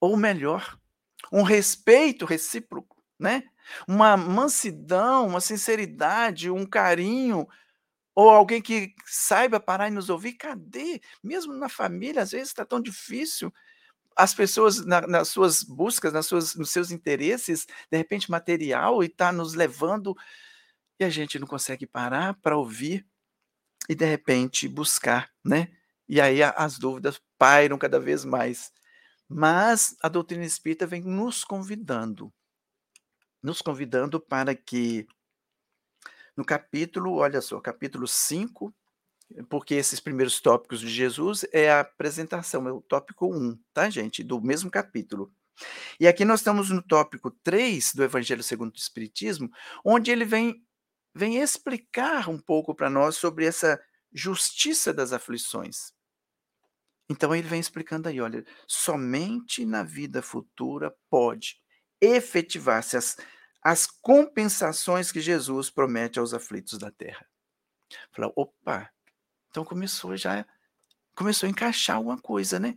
Ou 0.00 0.16
melhor, 0.16 0.76
um 1.32 1.42
respeito 1.42 2.24
recíproco, 2.24 3.02
né? 3.18 3.44
Uma 3.88 4.16
mansidão, 4.16 5.26
uma 5.26 5.40
sinceridade, 5.40 6.50
um 6.50 6.66
carinho, 6.66 7.46
ou 8.14 8.30
alguém 8.30 8.62
que 8.62 8.94
saiba 9.06 9.60
parar 9.60 9.88
e 9.88 9.90
nos 9.90 10.08
ouvir. 10.10 10.34
Cadê? 10.34 11.00
Mesmo 11.22 11.52
na 11.54 11.68
família, 11.68 12.22
às 12.22 12.30
vezes 12.32 12.48
está 12.48 12.64
tão 12.64 12.80
difícil 12.80 13.52
as 14.16 14.34
pessoas 14.34 14.84
na, 14.84 15.00
nas 15.02 15.28
suas 15.28 15.62
buscas, 15.62 16.12
nas 16.12 16.26
suas, 16.26 16.54
nos 16.54 16.70
seus 16.70 16.90
interesses, 16.90 17.66
de 17.90 17.96
repente 17.98 18.30
material, 18.30 19.02
e 19.02 19.06
está 19.06 19.32
nos 19.32 19.54
levando, 19.54 20.16
e 20.98 21.04
a 21.04 21.10
gente 21.10 21.38
não 21.38 21.46
consegue 21.46 21.86
parar 21.86 22.34
para 22.34 22.56
ouvir 22.56 23.06
e 23.88 23.94
de 23.94 24.04
repente 24.06 24.68
buscar, 24.68 25.30
né? 25.44 25.68
E 26.08 26.20
aí 26.20 26.42
as 26.42 26.78
dúvidas 26.78 27.20
pairam 27.38 27.78
cada 27.78 27.98
vez 27.98 28.24
mais. 28.24 28.72
Mas 29.28 29.96
a 30.02 30.08
doutrina 30.08 30.44
espírita 30.44 30.86
vem 30.86 31.02
nos 31.02 31.44
convidando, 31.44 32.32
nos 33.44 33.60
convidando 33.60 34.18
para 34.18 34.54
que 34.54 35.06
no 36.34 36.44
capítulo, 36.44 37.16
olha 37.16 37.42
só, 37.42 37.60
capítulo 37.60 38.08
5, 38.08 38.74
porque 39.50 39.74
esses 39.74 40.00
primeiros 40.00 40.40
tópicos 40.40 40.80
de 40.80 40.88
Jesus 40.88 41.44
é 41.52 41.70
a 41.70 41.80
apresentação, 41.80 42.66
é 42.66 42.72
o 42.72 42.80
tópico 42.80 43.26
1, 43.26 43.56
tá, 43.74 43.90
gente? 43.90 44.24
Do 44.24 44.40
mesmo 44.40 44.70
capítulo. 44.70 45.30
E 46.00 46.08
aqui 46.08 46.24
nós 46.24 46.40
estamos 46.40 46.70
no 46.70 46.82
tópico 46.82 47.30
3 47.30 47.92
do 47.94 48.02
Evangelho 48.02 48.42
segundo 48.42 48.72
o 48.72 48.78
Espiritismo, 48.78 49.50
onde 49.84 50.10
ele 50.10 50.24
vem, 50.24 50.64
vem 51.14 51.36
explicar 51.36 52.30
um 52.30 52.40
pouco 52.40 52.74
para 52.74 52.88
nós 52.88 53.16
sobre 53.16 53.44
essa 53.44 53.78
justiça 54.10 54.92
das 54.92 55.12
aflições. 55.12 55.92
Então 57.10 57.34
ele 57.34 57.46
vem 57.46 57.60
explicando 57.60 58.08
aí, 58.08 58.22
olha, 58.22 58.42
somente 58.66 59.66
na 59.66 59.82
vida 59.82 60.22
futura 60.22 60.96
pode 61.10 61.62
efetivar-se 62.04 62.96
as, 62.96 63.16
as 63.62 63.86
compensações 63.86 65.10
que 65.10 65.20
Jesus 65.20 65.70
promete 65.70 66.18
aos 66.18 66.34
aflitos 66.34 66.78
da 66.78 66.90
terra. 66.90 67.26
Fala, 68.12 68.32
opa, 68.36 68.90
então 69.50 69.64
começou 69.64 70.16
já 70.16 70.44
começou 71.14 71.46
a 71.46 71.50
encaixar 71.50 71.96
alguma 71.96 72.18
coisa, 72.18 72.58
né? 72.58 72.76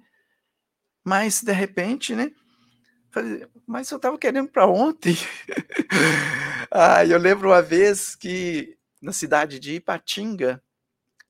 Mas 1.04 1.42
de 1.42 1.52
repente, 1.52 2.16
né? 2.16 2.32
Mas 3.66 3.90
eu 3.90 3.98
estava 3.98 4.18
querendo 4.18 4.50
para 4.50 4.68
ontem. 4.68 5.16
ah, 6.70 7.04
eu 7.06 7.18
lembro 7.18 7.50
uma 7.50 7.62
vez 7.62 8.16
que 8.16 8.78
na 9.02 9.12
cidade 9.12 9.60
de 9.60 9.76
Ipatinga 9.76 10.62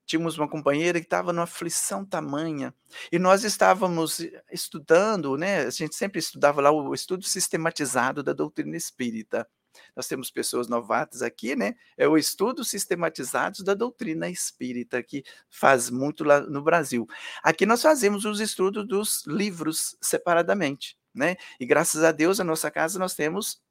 tínhamos 0.08 0.38
uma 0.38 0.48
companheira 0.48 1.00
que 1.00 1.06
estava 1.06 1.34
numa 1.34 1.44
aflição 1.44 2.06
tamanha 2.06 2.74
e 3.12 3.20
nós 3.20 3.44
estávamos 3.44 4.20
estudando, 4.52 5.38
né? 5.38 5.66
A 5.66 5.70
gente 5.70 5.96
sempre 5.96 6.20
estudava 6.20 6.62
lá 6.62 6.72
o 6.72 6.94
estudo 6.94 7.24
sistematizado 7.26 8.24
da 8.24 8.34
doutrina 8.34 8.76
espírita. 8.78 9.48
Nós 9.96 10.08
temos 10.08 10.32
pessoas 10.32 10.68
novatas 10.68 11.22
aqui, 11.22 11.56
né? 11.56 11.76
É 11.98 12.08
o 12.08 12.18
estudo 12.18 12.64
sistematizado 12.64 13.64
da 13.64 13.74
doutrina 13.74 14.30
espírita, 14.30 15.04
que 15.04 15.24
faz 15.50 15.90
muito 15.90 16.24
lá 16.24 16.40
no 16.40 16.64
Brasil. 16.64 17.06
Aqui 17.44 17.66
nós 17.66 17.82
fazemos 17.82 18.26
os 18.26 18.40
estudos 18.40 18.88
dos 18.88 19.26
livros 19.28 19.96
separadamente, 20.02 20.98
né? 21.14 21.36
E 21.60 21.66
graças 21.66 22.04
a 22.04 22.12
Deus, 22.12 22.40
a 22.40 22.44
nossa 22.44 22.72
casa 22.72 22.98
nós 22.98 23.14
temos 23.14 23.62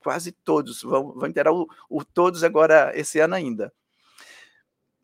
quase 0.00 0.32
todos. 0.32 0.82
Vamos, 0.82 1.14
vamos 1.14 1.32
ter 1.32 1.48
o, 1.48 1.66
o 1.88 2.04
todos 2.04 2.42
agora 2.44 2.92
esse 2.94 3.20
ano 3.20 3.34
ainda. 3.34 3.72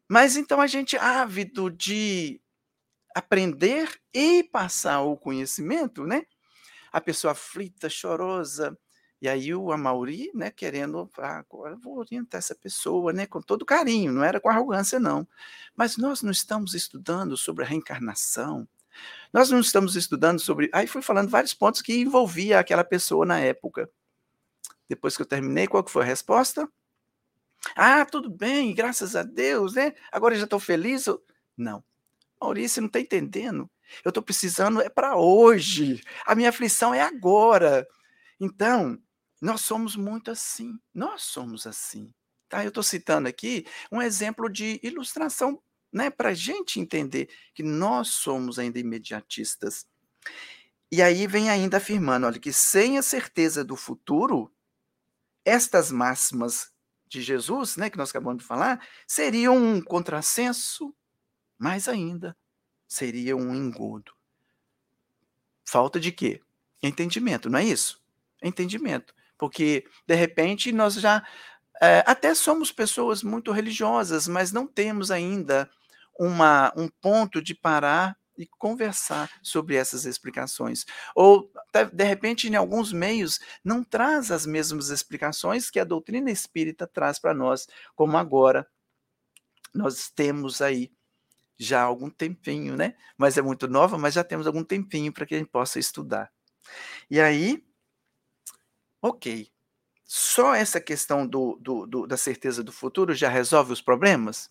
Mas 0.08 0.36
então 0.36 0.60
a 0.60 0.66
gente 0.66 0.96
ávido 0.96 1.70
de 1.70 2.40
aprender 3.14 3.88
e 4.12 4.42
passar 4.44 5.02
o 5.02 5.16
conhecimento, 5.16 6.04
né? 6.04 6.24
A 6.92 7.00
pessoa 7.00 7.32
aflita, 7.32 7.88
chorosa, 7.88 8.76
e 9.24 9.28
aí 9.28 9.54
o 9.54 9.72
Amauri, 9.72 10.30
né, 10.34 10.50
querendo, 10.50 11.10
ah, 11.16 11.38
agora 11.38 11.76
vou 11.76 11.98
orientar 11.98 12.40
essa 12.40 12.54
pessoa, 12.54 13.10
né, 13.10 13.26
com 13.26 13.40
todo 13.40 13.64
carinho, 13.64 14.12
não 14.12 14.22
era 14.22 14.38
com 14.38 14.50
arrogância 14.50 15.00
não. 15.00 15.26
Mas 15.74 15.96
nós 15.96 16.22
não 16.22 16.30
estamos 16.30 16.74
estudando 16.74 17.34
sobre 17.34 17.64
a 17.64 17.66
reencarnação. 17.66 18.68
Nós 19.32 19.50
não 19.50 19.60
estamos 19.60 19.96
estudando 19.96 20.38
sobre, 20.40 20.68
aí 20.74 20.86
fui 20.86 21.02
falando 21.02 21.30
vários 21.30 21.54
pontos 21.54 21.80
que 21.82 21.94
envolvia 22.00 22.58
aquela 22.58 22.84
pessoa 22.84 23.24
na 23.24 23.40
época. 23.40 23.90
Depois 24.88 25.16
que 25.16 25.22
eu 25.22 25.26
terminei, 25.26 25.66
qual 25.66 25.82
que 25.82 25.90
foi 25.90 26.02
a 26.02 26.06
resposta? 26.06 26.68
Ah, 27.74 28.04
tudo 28.04 28.28
bem, 28.28 28.74
graças 28.74 29.16
a 29.16 29.22
Deus, 29.22 29.74
né? 29.74 29.94
Agora 30.12 30.34
eu 30.34 30.38
já 30.38 30.44
estou 30.44 30.60
feliz. 30.60 31.06
Não. 31.56 31.82
Maurício, 32.40 32.82
não 32.82 32.88
está 32.88 33.00
entendendo. 33.00 33.70
Eu 34.04 34.10
estou 34.10 34.22
precisando, 34.22 34.80
é 34.80 34.88
para 34.88 35.16
hoje. 35.16 36.02
A 36.26 36.34
minha 36.34 36.48
aflição 36.50 36.92
é 36.94 37.00
agora. 37.00 37.86
Então, 38.40 38.98
nós 39.40 39.60
somos 39.60 39.96
muito 39.96 40.30
assim, 40.30 40.78
nós 40.92 41.22
somos 41.22 41.66
assim. 41.66 42.12
Tá? 42.48 42.64
Eu 42.64 42.68
estou 42.68 42.82
citando 42.82 43.28
aqui 43.28 43.66
um 43.90 44.00
exemplo 44.00 44.48
de 44.48 44.80
ilustração 44.82 45.60
né, 45.92 46.10
para 46.10 46.30
a 46.30 46.34
gente 46.34 46.80
entender 46.80 47.28
que 47.54 47.62
nós 47.62 48.08
somos 48.08 48.58
ainda 48.58 48.78
imediatistas. 48.78 49.86
E 50.90 51.02
aí 51.02 51.26
vem 51.26 51.50
ainda 51.50 51.76
afirmando, 51.76 52.26
olha, 52.26 52.38
que 52.38 52.52
sem 52.52 52.98
a 52.98 53.02
certeza 53.02 53.64
do 53.64 53.76
futuro, 53.76 54.52
estas 55.44 55.90
máximas 55.90 56.73
de 57.18 57.22
Jesus, 57.22 57.76
né, 57.76 57.88
que 57.88 57.98
nós 57.98 58.10
acabamos 58.10 58.42
de 58.42 58.48
falar, 58.48 58.86
seriam 59.06 59.56
um 59.56 59.80
contrassenso, 59.80 60.94
mais 61.58 61.88
ainda, 61.88 62.36
seria 62.86 63.36
um 63.36 63.54
engodo. 63.54 64.12
Falta 65.64 65.98
de 65.98 66.12
quê? 66.12 66.42
Entendimento, 66.82 67.48
não 67.48 67.58
é 67.58 67.64
isso? 67.64 68.02
Entendimento 68.42 69.14
porque 69.38 69.84
de 70.06 70.14
repente 70.14 70.72
nós 70.72 70.94
já 70.94 71.22
é, 71.82 72.04
até 72.06 72.34
somos 72.34 72.70
pessoas 72.70 73.22
muito 73.22 73.52
religiosas, 73.52 74.28
mas 74.28 74.52
não 74.52 74.66
temos 74.66 75.10
ainda 75.10 75.68
uma, 76.18 76.72
um 76.76 76.88
ponto 76.88 77.42
de 77.42 77.54
parar 77.54 78.16
e 78.36 78.46
conversar 78.46 79.30
sobre 79.42 79.76
essas 79.76 80.04
explicações. 80.04 80.84
Ou, 81.14 81.50
de 81.92 82.04
repente, 82.04 82.48
em 82.48 82.54
alguns 82.54 82.92
meios, 82.92 83.40
não 83.64 83.82
traz 83.84 84.30
as 84.30 84.46
mesmas 84.46 84.88
explicações 84.90 85.70
que 85.70 85.80
a 85.80 85.84
doutrina 85.84 86.30
espírita 86.30 86.86
traz 86.86 87.18
para 87.18 87.34
nós, 87.34 87.66
como 87.94 88.16
agora 88.16 88.66
nós 89.74 90.10
temos 90.10 90.62
aí 90.62 90.92
já 91.58 91.82
algum 91.82 92.10
tempinho, 92.10 92.76
né? 92.76 92.94
Mas 93.16 93.36
é 93.38 93.42
muito 93.42 93.68
nova, 93.68 93.96
mas 93.98 94.14
já 94.14 94.24
temos 94.24 94.46
algum 94.46 94.64
tempinho 94.64 95.12
para 95.12 95.26
que 95.26 95.34
a 95.34 95.38
gente 95.38 95.50
possa 95.50 95.78
estudar. 95.78 96.32
E 97.10 97.20
aí, 97.20 97.64
ok. 99.00 99.50
Só 100.04 100.54
essa 100.54 100.80
questão 100.80 101.26
do, 101.26 101.58
do, 101.60 101.86
do 101.86 102.06
da 102.06 102.16
certeza 102.16 102.62
do 102.62 102.72
futuro 102.72 103.14
já 103.14 103.28
resolve 103.28 103.72
os 103.72 103.80
problemas? 103.80 104.50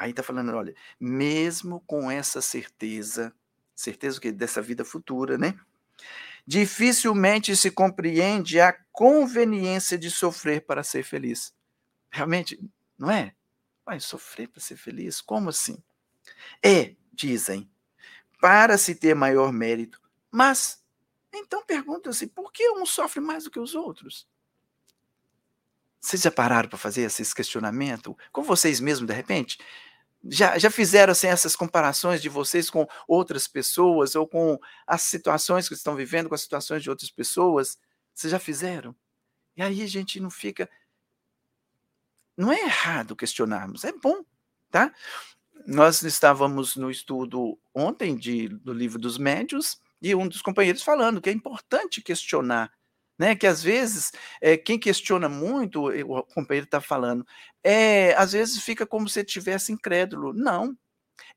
Aí 0.00 0.12
está 0.12 0.22
falando, 0.22 0.54
olha, 0.54 0.74
mesmo 0.98 1.80
com 1.80 2.10
essa 2.10 2.40
certeza, 2.40 3.34
certeza 3.76 4.18
que 4.18 4.32
dessa 4.32 4.62
vida 4.62 4.82
futura, 4.82 5.36
né? 5.36 5.54
Dificilmente 6.46 7.54
se 7.54 7.70
compreende 7.70 8.58
a 8.58 8.72
conveniência 8.90 9.98
de 9.98 10.10
sofrer 10.10 10.64
para 10.64 10.82
ser 10.82 11.02
feliz. 11.02 11.54
Realmente, 12.10 12.58
não 12.98 13.10
é? 13.10 13.34
Vai 13.84 14.00
sofrer 14.00 14.48
para 14.48 14.62
ser 14.62 14.78
feliz? 14.78 15.20
Como 15.20 15.50
assim? 15.50 15.76
É, 16.62 16.96
dizem, 17.12 17.70
para 18.40 18.78
se 18.78 18.94
ter 18.94 19.14
maior 19.14 19.52
mérito. 19.52 20.00
Mas, 20.30 20.82
então 21.30 21.62
pergunta-se, 21.62 22.26
por 22.26 22.50
que 22.50 22.70
um 22.70 22.86
sofre 22.86 23.20
mais 23.20 23.44
do 23.44 23.50
que 23.50 23.60
os 23.60 23.74
outros? 23.74 24.26
Vocês 26.00 26.22
já 26.22 26.30
pararam 26.30 26.70
para 26.70 26.78
fazer 26.78 27.02
esse 27.02 27.34
questionamento 27.34 28.16
com 28.32 28.42
vocês 28.42 28.80
mesmos, 28.80 29.06
de 29.06 29.12
repente? 29.12 29.58
Já, 30.24 30.58
já 30.58 30.70
fizeram 30.70 31.12
assim, 31.12 31.28
essas 31.28 31.56
comparações 31.56 32.20
de 32.20 32.28
vocês 32.28 32.68
com 32.68 32.86
outras 33.08 33.48
pessoas 33.48 34.14
ou 34.14 34.26
com 34.26 34.58
as 34.86 35.02
situações 35.02 35.68
que 35.68 35.74
estão 35.74 35.96
vivendo, 35.96 36.28
com 36.28 36.34
as 36.34 36.42
situações 36.42 36.82
de 36.82 36.90
outras 36.90 37.10
pessoas? 37.10 37.78
Vocês 38.14 38.30
já 38.30 38.38
fizeram? 38.38 38.94
E 39.56 39.62
aí 39.62 39.82
a 39.82 39.86
gente 39.86 40.20
não 40.20 40.30
fica. 40.30 40.68
Não 42.36 42.52
é 42.52 42.60
errado 42.60 43.16
questionarmos, 43.16 43.84
é 43.84 43.92
bom, 43.92 44.24
tá? 44.70 44.94
Nós 45.66 46.02
estávamos 46.02 46.76
no 46.76 46.90
estudo 46.90 47.58
ontem 47.74 48.16
de, 48.16 48.48
do 48.48 48.72
livro 48.72 48.98
dos 48.98 49.18
médios 49.18 49.78
e 50.00 50.14
um 50.14 50.26
dos 50.26 50.40
companheiros 50.40 50.82
falando 50.82 51.20
que 51.20 51.28
é 51.28 51.32
importante 51.32 52.00
questionar 52.00 52.72
né? 53.20 53.36
Que 53.36 53.46
às 53.46 53.62
vezes 53.62 54.12
é, 54.40 54.56
quem 54.56 54.78
questiona 54.78 55.28
muito, 55.28 55.90
o 55.90 56.22
companheiro 56.22 56.64
está 56.64 56.80
falando, 56.80 57.26
é, 57.62 58.14
às 58.14 58.32
vezes 58.32 58.62
fica 58.62 58.86
como 58.86 59.10
se 59.10 59.20
estivesse 59.20 59.70
incrédulo. 59.70 60.32
Não, 60.32 60.74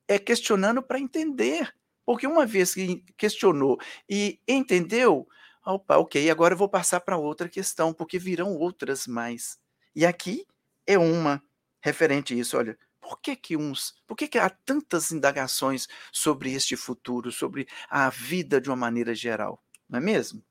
é 0.08 0.18
questionando 0.18 0.82
para 0.82 0.98
entender. 0.98 1.76
Porque 2.06 2.26
uma 2.26 2.46
vez 2.46 2.74
que 2.74 3.04
questionou 3.18 3.78
e 4.10 4.40
entendeu, 4.48 5.28
opa, 5.66 5.98
ok, 5.98 6.30
agora 6.30 6.54
eu 6.54 6.58
vou 6.58 6.70
passar 6.70 7.02
para 7.02 7.18
outra 7.18 7.50
questão, 7.50 7.94
porque 7.94 8.18
virão 8.18 8.56
outras 8.56 9.06
mais. 9.06 9.58
E 9.94 10.06
aqui 10.06 10.46
é 10.88 10.98
uma 10.98 11.44
referente 11.82 12.34
a 12.34 12.38
isso. 12.38 12.58
Olha, 12.58 12.78
por 13.02 13.20
que 13.20 13.36
que 13.36 13.58
uns, 13.58 13.94
por 14.08 14.16
que 14.16 14.30
que 14.30 14.38
há 14.38 14.50
tantas 14.50 15.12
indagações 15.12 15.90
sobre 16.14 16.54
este 16.54 16.78
futuro, 16.78 17.30
sobre 17.30 17.68
a 17.90 18.10
vida 18.10 18.62
de 18.62 18.70
uma 18.70 18.78
maneira 18.78 19.14
geral, 19.14 19.62
não 19.90 20.00
é 20.00 20.02
mesmo? 20.02 20.42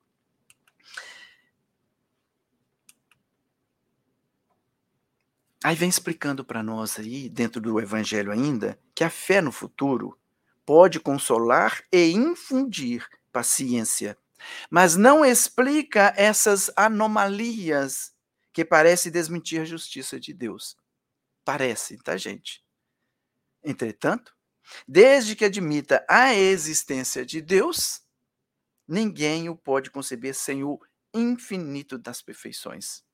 Aí 5.65 5.77
vem 5.77 5.89
explicando 5.89 6.45
para 6.45 6.63
nós 6.63 6.99
aí, 6.99 7.29
dentro 7.29 7.61
do 7.61 7.79
evangelho 7.81 8.33
ainda, 8.33 8.79
que 8.95 9.05
a 9.05 9.11
fé 9.11 9.41
no 9.41 9.53
futuro 9.53 10.19
pode 10.67 10.99
consolar 10.99 11.83
e 11.93 12.11
infundir 12.11 13.07
paciência, 13.31 14.19
mas 14.69 14.97
não 14.97 15.25
explica 15.25 16.13
essas 16.17 16.71
anomalias 16.77 18.13
que 18.53 18.65
parece 18.65 19.11
desmentir 19.11 19.61
a 19.61 19.65
justiça 19.65 20.19
de 20.19 20.33
Deus. 20.33 20.77
Parece, 21.45 21.97
tá, 21.99 22.17
gente? 22.17 22.63
Entretanto, 23.63 24.35
desde 24.87 25.37
que 25.37 25.45
admita 25.45 26.05
a 26.09 26.35
existência 26.35 27.25
de 27.25 27.41
Deus, 27.41 28.03
ninguém 28.87 29.49
o 29.49 29.57
pode 29.57 29.91
conceber 29.91 30.35
sem 30.35 30.65
o 30.65 30.81
infinito 31.15 31.97
das 31.97 32.21
perfeições. 32.21 33.05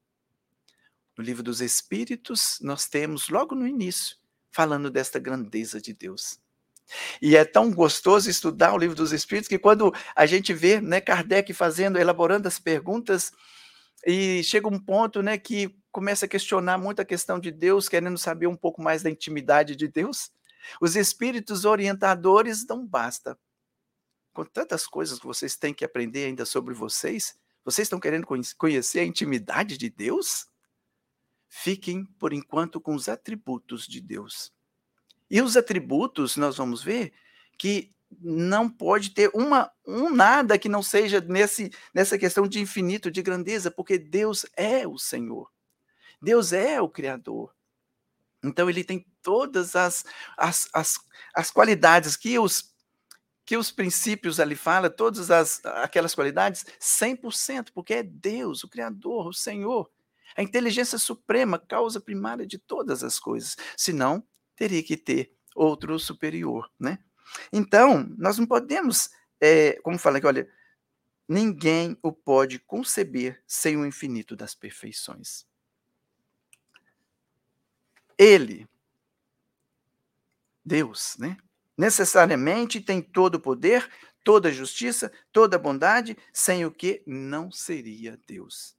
No 1.19 1.25
livro 1.25 1.43
dos 1.43 1.61
Espíritos, 1.61 2.61
nós 2.63 2.87
temos 2.87 3.29
logo 3.29 3.53
no 3.53 3.67
início 3.67 4.17
falando 4.53 4.89
desta 4.89 5.19
grandeza 5.19 5.81
de 5.81 5.93
Deus. 5.93 6.39
E 7.21 7.37
é 7.37 7.45
tão 7.45 7.73
gostoso 7.73 8.31
estudar 8.31 8.73
o 8.73 8.79
livro 8.79 8.95
dos 8.95 9.13
Espíritos 9.13 9.49
que 9.49 9.59
quando 9.59 9.93
a 10.15 10.27
gente 10.27 10.55
vê, 10.55 10.81
né, 10.81 11.01
Kardec 11.01 11.53
fazendo, 11.53 11.99
elaborando 11.99 12.47
as 12.47 12.61
perguntas 12.61 13.33
e 14.07 14.45
chega 14.45 14.69
um 14.69 14.79
ponto, 14.79 15.21
né, 15.21 15.37
que 15.37 15.77
começa 15.91 16.27
a 16.27 16.29
questionar 16.29 16.79
muito 16.79 17.03
a 17.03 17.05
questão 17.05 17.41
de 17.41 17.51
Deus, 17.51 17.89
querendo 17.89 18.17
saber 18.17 18.47
um 18.47 18.57
pouco 18.57 18.81
mais 18.81 19.03
da 19.03 19.11
intimidade 19.11 19.75
de 19.75 19.89
Deus. 19.89 20.31
Os 20.81 20.95
espíritos 20.95 21.65
orientadores 21.65 22.65
não 22.65 22.87
basta. 22.87 23.37
Com 24.33 24.45
tantas 24.45 24.87
coisas 24.87 25.19
que 25.19 25.27
vocês 25.27 25.57
têm 25.57 25.75
que 25.75 25.85
aprender 25.85 26.27
ainda 26.27 26.45
sobre 26.45 26.75
vocês, 26.75 27.37
vocês 27.65 27.87
estão 27.87 27.99
querendo 27.99 28.25
conhecer 28.57 29.01
a 29.01 29.05
intimidade 29.05 29.77
de 29.77 29.91
Deus? 29.91 30.47
Fiquem 31.49 32.05
por 32.19 32.33
enquanto 32.33 32.81
com 32.81 32.95
os 32.95 33.09
atributos 33.09 33.87
de 33.87 34.01
Deus. 34.01 34.53
E 35.31 35.43
os 35.43 35.57
atributos, 35.57 36.37
nós 36.37 36.57
vamos 36.57 36.83
ver 36.83 37.13
que 37.57 37.93
não 38.21 38.69
pode 38.69 39.11
ter 39.11 39.31
uma, 39.35 39.71
um 39.87 40.11
nada 40.11 40.59
que 40.59 40.69
não 40.69 40.83
seja 40.83 41.21
nesse, 41.21 41.71
nessa 41.93 42.17
questão 42.17 42.47
de 42.47 42.61
infinito, 42.61 43.11
de 43.11 43.23
grandeza, 43.23 43.71
porque 43.71 43.99
Deus 43.99 44.47
é 44.57 44.87
o 44.87 44.99
Senhor. 44.99 45.51
Deus 46.21 46.53
é 46.53 46.81
o 46.81 46.89
Criador. 46.89 47.55
Então 48.43 48.71
ele 48.71 48.85
tem 48.85 49.07
todas 49.23 49.77
as, 49.77 50.05
as, 50.37 50.69
as, 50.73 50.99
as 51.35 51.51
qualidades 51.51 52.17
que 52.17 52.39
os, 52.39 52.73
que 53.45 53.57
os 53.57 53.71
princípios 53.71 54.41
ali 54.41 54.57
falam, 54.57 54.91
todas 54.91 55.31
as, 55.31 55.65
aquelas 55.65 56.15
qualidades, 56.15 56.65
100%, 56.81 57.69
porque 57.75 57.95
é 57.95 58.03
Deus, 58.03 58.65
o 58.65 58.69
Criador, 58.69 59.29
o 59.29 59.33
Senhor. 59.33 59.91
A 60.39 60.43
inteligência 60.45 60.99
suprema, 60.99 61.59
causa 61.59 62.01
primária 62.01 62.47
de 62.47 62.59
todas 62.59 63.03
as 63.03 63.19
coisas. 63.19 63.57
Senão, 63.77 64.23
teria 64.55 64.85
que 64.85 64.97
ter 64.97 65.37
outro 65.53 65.99
superior, 65.99 66.71
né? 66.79 67.01
Então, 67.53 68.09
nós 68.17 68.39
não 68.39 68.47
podemos, 68.47 69.11
é, 69.41 69.73
como 69.83 69.99
fala 69.99 70.19
aqui, 70.19 70.29
olha, 70.29 70.49
ninguém 71.29 71.99
o 72.01 72.13
pode 72.13 72.61
conceber 72.61 73.43
sem 73.49 73.77
o 73.77 73.85
infinito 73.85 74.37
das 74.37 74.55
perfeições. 74.55 75.45
Ele, 78.17 78.65
Deus, 80.65 81.17
né? 81.19 81.37
Necessariamente 81.77 82.81
tem 82.81 83.03
todo 83.03 83.35
o 83.35 83.41
poder, 83.41 83.91
toda 84.23 84.51
a 84.51 84.53
justiça, 84.53 85.11
toda 85.33 85.57
a 85.57 85.59
bondade, 85.59 86.17
sem 86.33 86.65
o 86.65 86.71
que 86.71 87.03
não 87.05 87.51
seria 87.51 88.17
Deus. 88.25 88.78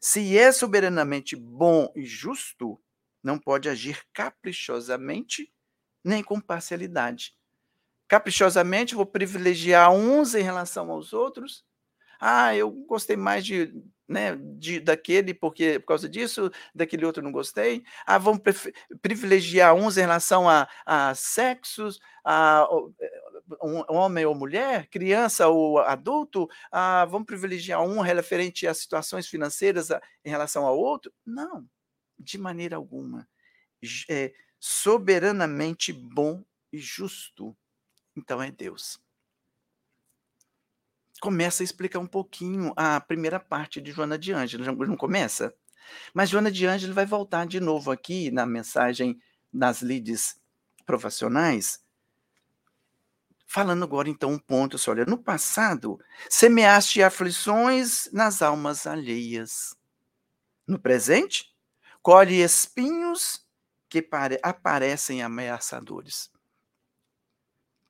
Se 0.00 0.38
é 0.38 0.50
soberanamente 0.50 1.36
bom 1.36 1.92
e 1.94 2.04
justo, 2.06 2.80
não 3.22 3.38
pode 3.38 3.68
agir 3.68 4.02
caprichosamente 4.14 5.52
nem 6.02 6.22
com 6.22 6.40
parcialidade. 6.40 7.34
Caprichosamente, 8.08 8.94
vou 8.94 9.04
privilegiar 9.04 9.92
uns 9.92 10.34
em 10.34 10.42
relação 10.42 10.90
aos 10.90 11.12
outros. 11.12 11.64
Ah, 12.18 12.56
eu 12.56 12.70
gostei 12.70 13.16
mais 13.16 13.44
de, 13.44 13.72
né, 14.08 14.36
de, 14.58 14.80
daquele 14.80 15.32
porque 15.34 15.78
por 15.78 15.86
causa 15.86 16.08
disso, 16.08 16.50
daquele 16.74 17.04
outro 17.04 17.22
não 17.22 17.30
gostei. 17.30 17.84
Ah, 18.06 18.18
vamos 18.18 18.42
privilegiar 19.02 19.74
uns 19.74 19.98
em 19.98 20.00
relação 20.00 20.48
a, 20.48 20.66
a 20.84 21.14
sexos, 21.14 22.00
a, 22.24 22.66
um 23.62 23.84
homem 23.88 24.24
ou 24.24 24.34
mulher, 24.34 24.86
criança 24.88 25.48
ou 25.48 25.78
adulto, 25.78 26.48
ah, 26.70 27.04
vamos 27.04 27.26
privilegiar 27.26 27.82
um 27.82 28.00
referente 28.00 28.66
às 28.66 28.78
situações 28.78 29.28
financeiras 29.28 29.90
ah, 29.90 30.00
em 30.24 30.30
relação 30.30 30.66
ao 30.66 30.78
outro? 30.78 31.12
Não, 31.24 31.68
de 32.18 32.38
maneira 32.38 32.76
alguma. 32.76 33.28
É 34.08 34.32
soberanamente 34.58 35.92
bom 35.92 36.44
e 36.72 36.78
justo. 36.78 37.56
Então 38.16 38.42
é 38.42 38.50
Deus. 38.50 39.00
Começa 41.20 41.62
a 41.62 41.64
explicar 41.64 41.98
um 41.98 42.06
pouquinho 42.06 42.72
a 42.76 43.00
primeira 43.00 43.38
parte 43.38 43.80
de 43.80 43.92
Joana 43.92 44.18
de 44.18 44.32
Ângelo, 44.32 44.86
não 44.86 44.96
começa? 44.96 45.54
Mas 46.14 46.30
Joana 46.30 46.50
de 46.50 46.66
Ângelo 46.66 46.94
vai 46.94 47.06
voltar 47.06 47.46
de 47.46 47.60
novo 47.60 47.90
aqui 47.90 48.30
na 48.30 48.46
mensagem 48.46 49.20
nas 49.52 49.82
lides 49.82 50.40
profissionais, 50.86 51.80
Falando 53.52 53.82
agora, 53.82 54.08
então, 54.08 54.30
um 54.30 54.38
ponto, 54.38 54.76
assim, 54.76 54.92
olha, 54.92 55.04
no 55.04 55.18
passado, 55.18 55.98
semeaste 56.28 57.02
aflições 57.02 58.08
nas 58.12 58.42
almas 58.42 58.86
alheias. 58.86 59.76
No 60.64 60.78
presente, 60.78 61.52
colhe 62.00 62.40
espinhos 62.40 63.44
que 63.88 64.08
aparecem 64.40 65.20
ameaçadores. 65.20 66.30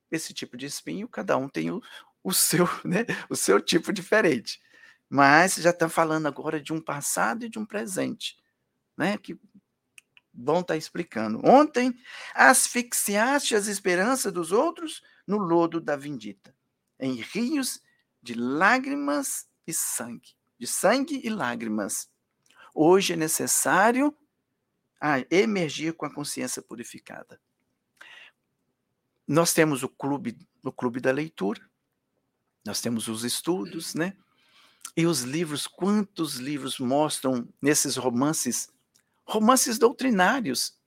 Esse 0.09 0.33
tipo 0.33 0.57
de 0.57 0.65
espinho, 0.65 1.07
cada 1.07 1.37
um 1.37 1.47
tem 1.47 1.69
o, 1.69 1.79
o 2.23 2.33
seu, 2.33 2.65
né, 2.83 3.05
o 3.29 3.35
seu 3.35 3.61
tipo 3.61 3.93
diferente. 3.93 4.59
Mas 5.07 5.57
já 5.57 5.69
está 5.69 5.87
falando 5.87 6.27
agora 6.27 6.59
de 6.59 6.73
um 6.73 6.81
passado 6.81 7.45
e 7.45 7.49
de 7.49 7.59
um 7.59 7.67
presente, 7.67 8.35
né, 8.97 9.15
que 9.15 9.39
Bom 10.33 10.63
tá 10.63 10.77
explicando. 10.77 11.45
Ontem 11.45 11.93
asfixiaste 12.33 13.53
as 13.53 13.67
esperanças 13.67 14.31
dos 14.31 14.53
outros 14.53 15.03
no 15.25 15.37
lodo 15.37 15.79
da 15.79 15.95
vindita, 15.95 16.55
em 16.99 17.15
rios 17.15 17.81
de 18.21 18.33
lágrimas 18.33 19.47
e 19.65 19.73
sangue, 19.73 20.35
de 20.59 20.67
sangue 20.67 21.21
e 21.23 21.29
lágrimas. 21.29 22.09
Hoje 22.73 23.13
é 23.13 23.15
necessário 23.15 24.15
emergir 25.29 25.93
com 25.93 26.05
a 26.05 26.13
consciência 26.13 26.61
purificada. 26.61 27.39
Nós 29.27 29.53
temos 29.53 29.83
o 29.83 29.89
clube, 29.89 30.37
o 30.63 30.71
clube 30.71 30.99
da 30.99 31.11
leitura, 31.11 31.61
nós 32.65 32.81
temos 32.81 33.07
os 33.07 33.23
estudos, 33.23 33.95
né? 33.95 34.15
E 34.95 35.05
os 35.05 35.21
livros, 35.21 35.67
quantos 35.67 36.35
livros 36.35 36.79
mostram 36.79 37.47
nesses 37.61 37.95
romances, 37.95 38.69
romances 39.23 39.79
doutrinários, 39.79 40.77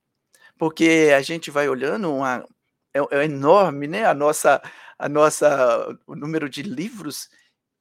porque 0.58 1.12
a 1.16 1.22
gente 1.22 1.50
vai 1.50 1.68
olhando, 1.68 2.12
uma, 2.12 2.46
é, 2.94 3.00
é 3.18 3.24
enorme, 3.24 3.86
né? 3.86 4.06
A 4.06 4.14
nossa, 4.14 4.62
a 4.98 5.08
nossa, 5.08 5.98
o 6.06 6.14
número 6.14 6.48
de 6.48 6.62
livros 6.62 7.28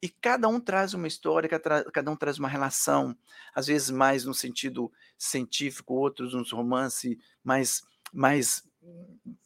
e 0.04 0.10
cada 0.10 0.50
um 0.50 0.60
traz 0.60 0.94
uma 0.94 1.08
história, 1.08 1.48
cada 1.50 2.12
um 2.12 2.16
traz 2.18 2.38
uma 2.38 2.50
relação, 2.50 3.18
às 3.56 3.68
vezes 3.68 3.90
mais 3.90 4.26
no 4.26 4.34
sentido 4.34 4.92
científico, 5.18 5.94
outros 5.94 6.34
nos 6.34 6.52
romances 6.52 7.16
mais, 7.42 7.82
mais, 8.12 8.64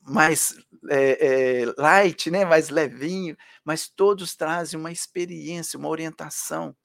mais 0.01 0.57
é, 0.89 1.61
é, 1.61 1.65
light, 1.77 2.31
né? 2.31 2.43
mais 2.43 2.69
levinho, 2.69 3.37
mas 3.63 3.87
todos 3.87 4.35
trazem 4.35 4.79
uma 4.79 4.91
experiência, 4.91 5.77
uma 5.77 5.89
orientação. 5.89 6.75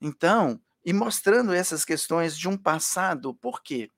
Então, 0.00 0.60
e 0.84 0.92
mostrando 0.92 1.52
essas 1.52 1.84
questões 1.84 2.38
de 2.38 2.48
um 2.48 2.56
passado, 2.56 3.34
por 3.34 3.64
quê? 3.64 3.88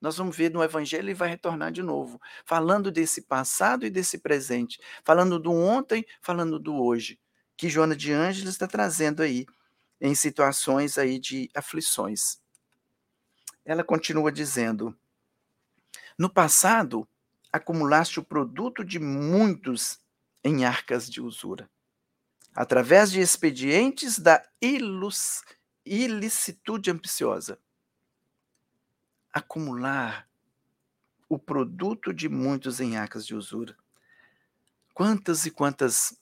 Nós 0.00 0.16
vamos 0.16 0.36
ver 0.36 0.50
no 0.50 0.62
Evangelho 0.62 1.10
e 1.10 1.14
vai 1.14 1.28
retornar 1.28 1.72
de 1.72 1.82
novo, 1.82 2.20
falando 2.44 2.90
desse 2.90 3.22
passado 3.22 3.84
e 3.84 3.90
desse 3.90 4.18
presente, 4.18 4.80
falando 5.04 5.38
do 5.38 5.52
ontem, 5.52 6.04
falando 6.20 6.58
do 6.58 6.74
hoje 6.74 7.18
que 7.58 7.68
Joana 7.68 7.96
de 7.96 8.12
Ângeles 8.12 8.52
está 8.52 8.68
trazendo 8.68 9.20
aí 9.20 9.44
em 10.00 10.14
situações 10.14 10.96
aí 10.96 11.18
de 11.18 11.50
aflições. 11.52 12.40
Ela 13.64 13.82
continua 13.82 14.30
dizendo: 14.30 14.96
No 16.16 16.30
passado, 16.30 17.06
acumulaste 17.52 18.20
o 18.20 18.24
produto 18.24 18.84
de 18.84 19.00
muitos 19.00 19.98
em 20.44 20.64
arcas 20.64 21.10
de 21.10 21.20
usura, 21.20 21.68
através 22.54 23.10
de 23.10 23.20
expedientes 23.20 24.20
da 24.20 24.40
ilus, 24.62 25.42
ilicitude 25.84 26.92
ambiciosa. 26.92 27.58
Acumular 29.38 30.28
o 31.28 31.38
produto 31.38 32.12
de 32.12 32.28
muitos 32.28 32.80
arcas 32.80 33.24
de 33.24 33.36
usura. 33.36 33.76
Quantas 34.92 35.46
e 35.46 35.50
quantas 35.52 36.18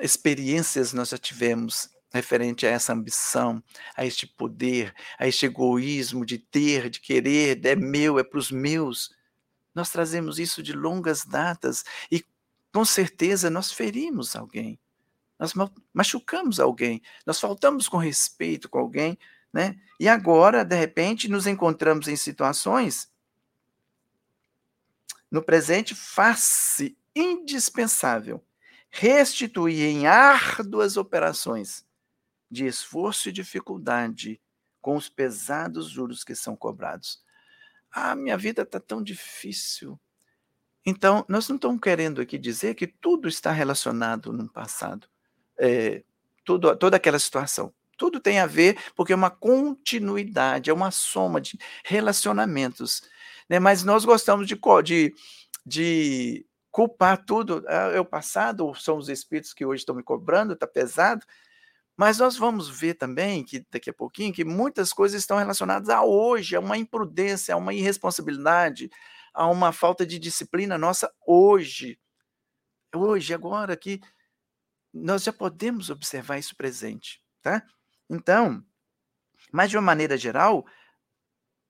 experiências 0.00 0.92
nós 0.92 1.10
já 1.10 1.18
tivemos 1.18 1.94
referente 2.10 2.66
a 2.66 2.70
essa 2.70 2.92
ambição, 2.92 3.62
a 3.96 4.04
este 4.04 4.26
poder, 4.26 4.92
a 5.16 5.28
este 5.28 5.46
egoísmo 5.46 6.26
de 6.26 6.38
ter, 6.38 6.90
de 6.90 7.00
querer, 7.00 7.64
é 7.64 7.76
meu, 7.76 8.18
é 8.18 8.24
para 8.24 8.40
os 8.40 8.50
meus. 8.50 9.14
Nós 9.72 9.90
trazemos 9.90 10.40
isso 10.40 10.60
de 10.60 10.72
longas 10.72 11.24
datas 11.24 11.84
e 12.10 12.24
com 12.72 12.84
certeza 12.84 13.48
nós 13.48 13.70
ferimos 13.70 14.34
alguém, 14.34 14.76
nós 15.38 15.52
machucamos 15.94 16.58
alguém, 16.58 17.00
nós 17.24 17.38
faltamos 17.38 17.88
com 17.88 17.96
respeito 17.96 18.68
com 18.68 18.80
alguém, 18.80 19.16
né? 19.58 19.74
E 19.98 20.08
agora, 20.08 20.64
de 20.64 20.76
repente, 20.76 21.28
nos 21.28 21.48
encontramos 21.48 22.06
em 22.06 22.14
situações 22.14 23.10
no 25.28 25.42
presente 25.42 25.96
faz-se 25.96 26.96
indispensável 27.14 28.40
restituir 28.88 29.82
em 29.82 30.06
árduas 30.06 30.96
operações 30.96 31.84
de 32.48 32.66
esforço 32.66 33.28
e 33.28 33.32
dificuldade 33.32 34.40
com 34.80 34.94
os 34.94 35.08
pesados 35.08 35.90
juros 35.90 36.22
que 36.22 36.36
são 36.36 36.54
cobrados. 36.54 37.20
Ah, 37.90 38.14
minha 38.14 38.38
vida 38.38 38.62
está 38.62 38.78
tão 38.78 39.02
difícil. 39.02 39.98
Então, 40.86 41.26
nós 41.28 41.48
não 41.48 41.56
estamos 41.56 41.80
querendo 41.80 42.20
aqui 42.20 42.38
dizer 42.38 42.76
que 42.76 42.86
tudo 42.86 43.28
está 43.28 43.50
relacionado 43.50 44.32
no 44.32 44.48
passado, 44.48 45.08
é, 45.58 46.04
tudo, 46.44 46.74
toda 46.76 46.96
aquela 46.96 47.18
situação. 47.18 47.74
Tudo 47.98 48.20
tem 48.20 48.38
a 48.38 48.46
ver, 48.46 48.78
porque 48.96 49.12
é 49.12 49.16
uma 49.16 49.30
continuidade, 49.30 50.70
é 50.70 50.72
uma 50.72 50.90
soma 50.90 51.40
de 51.40 51.58
relacionamentos. 51.84 53.02
Né? 53.48 53.58
Mas 53.58 53.84
nós 53.84 54.04
gostamos 54.04 54.46
de, 54.46 54.58
de, 54.84 55.14
de 55.66 56.46
culpar 56.70 57.24
tudo, 57.24 57.64
ah, 57.66 57.90
é 57.92 58.00
o 58.00 58.04
passado, 58.04 58.72
são 58.74 58.96
os 58.96 59.08
espíritos 59.08 59.52
que 59.52 59.66
hoje 59.66 59.82
estão 59.82 59.94
me 59.94 60.02
cobrando, 60.02 60.54
está 60.54 60.66
pesado. 60.66 61.26
Mas 61.96 62.18
nós 62.18 62.36
vamos 62.36 62.68
ver 62.68 62.94
também, 62.94 63.44
que 63.44 63.66
daqui 63.70 63.90
a 63.90 63.92
pouquinho, 63.92 64.32
que 64.32 64.44
muitas 64.44 64.92
coisas 64.92 65.20
estão 65.20 65.36
relacionadas 65.36 65.88
a 65.88 66.04
hoje, 66.04 66.54
a 66.54 66.60
uma 66.60 66.78
imprudência, 66.78 67.54
a 67.54 67.58
uma 67.58 67.74
irresponsabilidade, 67.74 68.88
a 69.34 69.48
uma 69.48 69.72
falta 69.72 70.06
de 70.06 70.18
disciplina 70.18 70.78
nossa 70.78 71.12
hoje. 71.26 71.98
Hoje, 72.94 73.34
agora 73.34 73.76
que 73.76 74.00
nós 74.94 75.24
já 75.24 75.32
podemos 75.32 75.90
observar 75.90 76.38
isso 76.38 76.56
presente, 76.56 77.20
tá? 77.42 77.64
Então, 78.08 78.64
mas 79.52 79.70
de 79.70 79.76
uma 79.76 79.82
maneira 79.82 80.16
geral, 80.16 80.66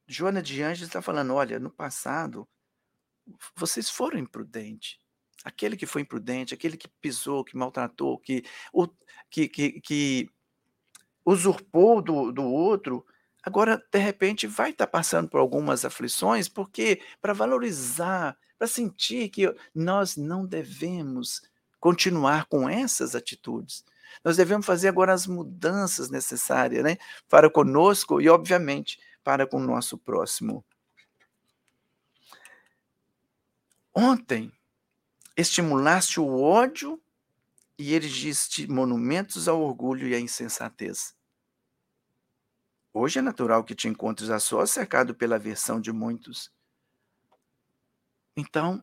Joana 0.07 0.43
de 0.43 0.63
Anjos 0.63 0.89
está 0.89 1.03
falando, 1.03 1.35
olha, 1.35 1.59
no 1.59 1.71
passado 1.71 2.49
vocês 3.55 3.91
foram 3.91 4.19
imprudentes. 4.19 4.99
Aquele 5.45 5.77
que 5.77 5.87
foi 5.87 6.03
imprudente, 6.03 6.55
aquele 6.55 6.77
que 6.77 6.89
pisou, 7.01 7.45
que 7.45 7.57
maltratou, 7.57 8.19
que, 8.19 8.43
que, 9.31 9.49
que, 9.49 9.81
que 9.81 10.31
usurpou 11.25 12.03
do, 12.03 12.33
do 12.33 12.43
outro, 12.43 13.07
agora, 13.43 13.83
de 13.93 13.99
repente, 13.99 14.47
vai 14.47 14.71
estar 14.71 14.87
tá 14.87 14.91
passando 14.91 15.29
por 15.29 15.39
algumas 15.39 15.85
aflições, 15.85 16.49
porque 16.49 17.01
para 17.21 17.33
valorizar, 17.33 18.37
para 18.59 18.67
sentir 18.67 19.29
que 19.29 19.55
nós 19.75 20.17
não 20.17 20.45
devemos 20.45 21.43
continuar 21.79 22.47
com 22.47 22.69
essas 22.69 23.15
atitudes. 23.15 23.85
Nós 24.25 24.37
devemos 24.37 24.67
fazer 24.67 24.89
agora 24.89 25.13
as 25.13 25.27
mudanças 25.27 26.11
necessárias, 26.11 26.83
né, 26.83 26.97
para 27.29 27.51
conosco 27.51 28.21
e, 28.21 28.29
obviamente, 28.29 28.99
para 29.23 29.47
com 29.47 29.59
o 29.59 29.67
nosso 29.67 29.99
próximo. 29.99 30.65
Ontem 33.95 34.53
estimulaste 35.37 36.21
o 36.21 36.41
ódio 36.41 37.01
e 37.79 37.95
erigiste 37.95 38.67
monumentos 38.67 39.49
ao 39.49 39.61
orgulho 39.61 40.09
e 40.09 40.15
à 40.15 40.21
insensatez. 40.21 41.17
Hoje 42.93 43.21
é 43.21 43.23
natural 43.23 43.63
que 43.63 43.75
te 43.75 43.87
encontres 43.87 44.31
a 44.31 44.41
sós 44.41 44.71
cercado 44.71 45.15
pela 45.15 45.37
aversão 45.37 45.81
de 45.81 45.93
muitos. 45.93 46.51
Então, 48.37 48.83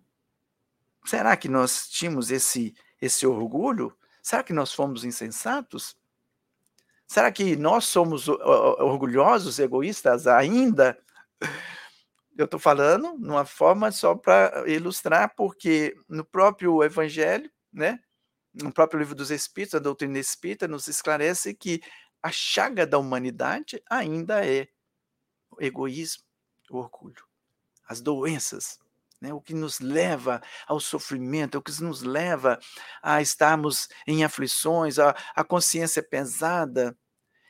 será 1.06 1.36
que 1.36 1.50
nós 1.50 1.90
tínhamos 1.90 2.32
esse, 2.32 2.74
esse 3.02 3.26
orgulho? 3.26 3.98
Será 4.26 4.42
que 4.42 4.54
nós 4.54 4.74
fomos 4.74 5.04
insensatos? 5.04 5.96
Será 7.06 7.32
que 7.32 7.56
nós 7.56 7.86
somos 7.86 8.28
orgulhosos, 8.28 9.60
egoístas 9.60 10.26
ainda? 10.26 11.00
Eu 12.36 12.46
estou 12.46 12.60
falando 12.60 13.16
numa 13.20 13.46
forma 13.46 13.92
só 13.92 14.16
para 14.16 14.64
ilustrar, 14.68 15.36
porque 15.36 15.96
no 16.10 16.26
próprio 16.26 16.84
Evangelho, 16.84 17.52
né, 17.72 18.00
no 18.52 18.74
próprio 18.74 19.00
livro 19.00 19.14
dos 19.14 19.30
Espíritos, 19.30 19.76
a 19.76 19.80
doutrina 19.80 20.18
espírita 20.18 20.68
nos 20.68 20.88
esclarece 20.88 21.54
que 21.54 21.80
a 22.20 22.32
chaga 22.32 22.88
da 22.88 22.98
humanidade 22.98 23.80
ainda 23.88 24.44
é 24.44 24.68
o 25.52 25.62
egoísmo, 25.62 26.24
o 26.72 26.78
orgulho, 26.78 27.24
as 27.88 28.02
doenças, 28.02 28.80
né, 29.22 29.34
o 29.34 29.42
que 29.42 29.54
nos 29.54 29.80
leva 29.80 30.42
ao 30.68 30.80
sofrimento, 30.80 31.58
o 31.58 31.62
que 31.62 31.72
nos 31.82 32.02
leva 32.02 32.60
a 33.02 33.22
estarmos 33.22 33.88
em 34.06 34.24
aflições, 34.24 35.00
a, 35.00 35.16
a 35.36 35.44
consciência 35.44 36.04
pesada. 36.04 36.98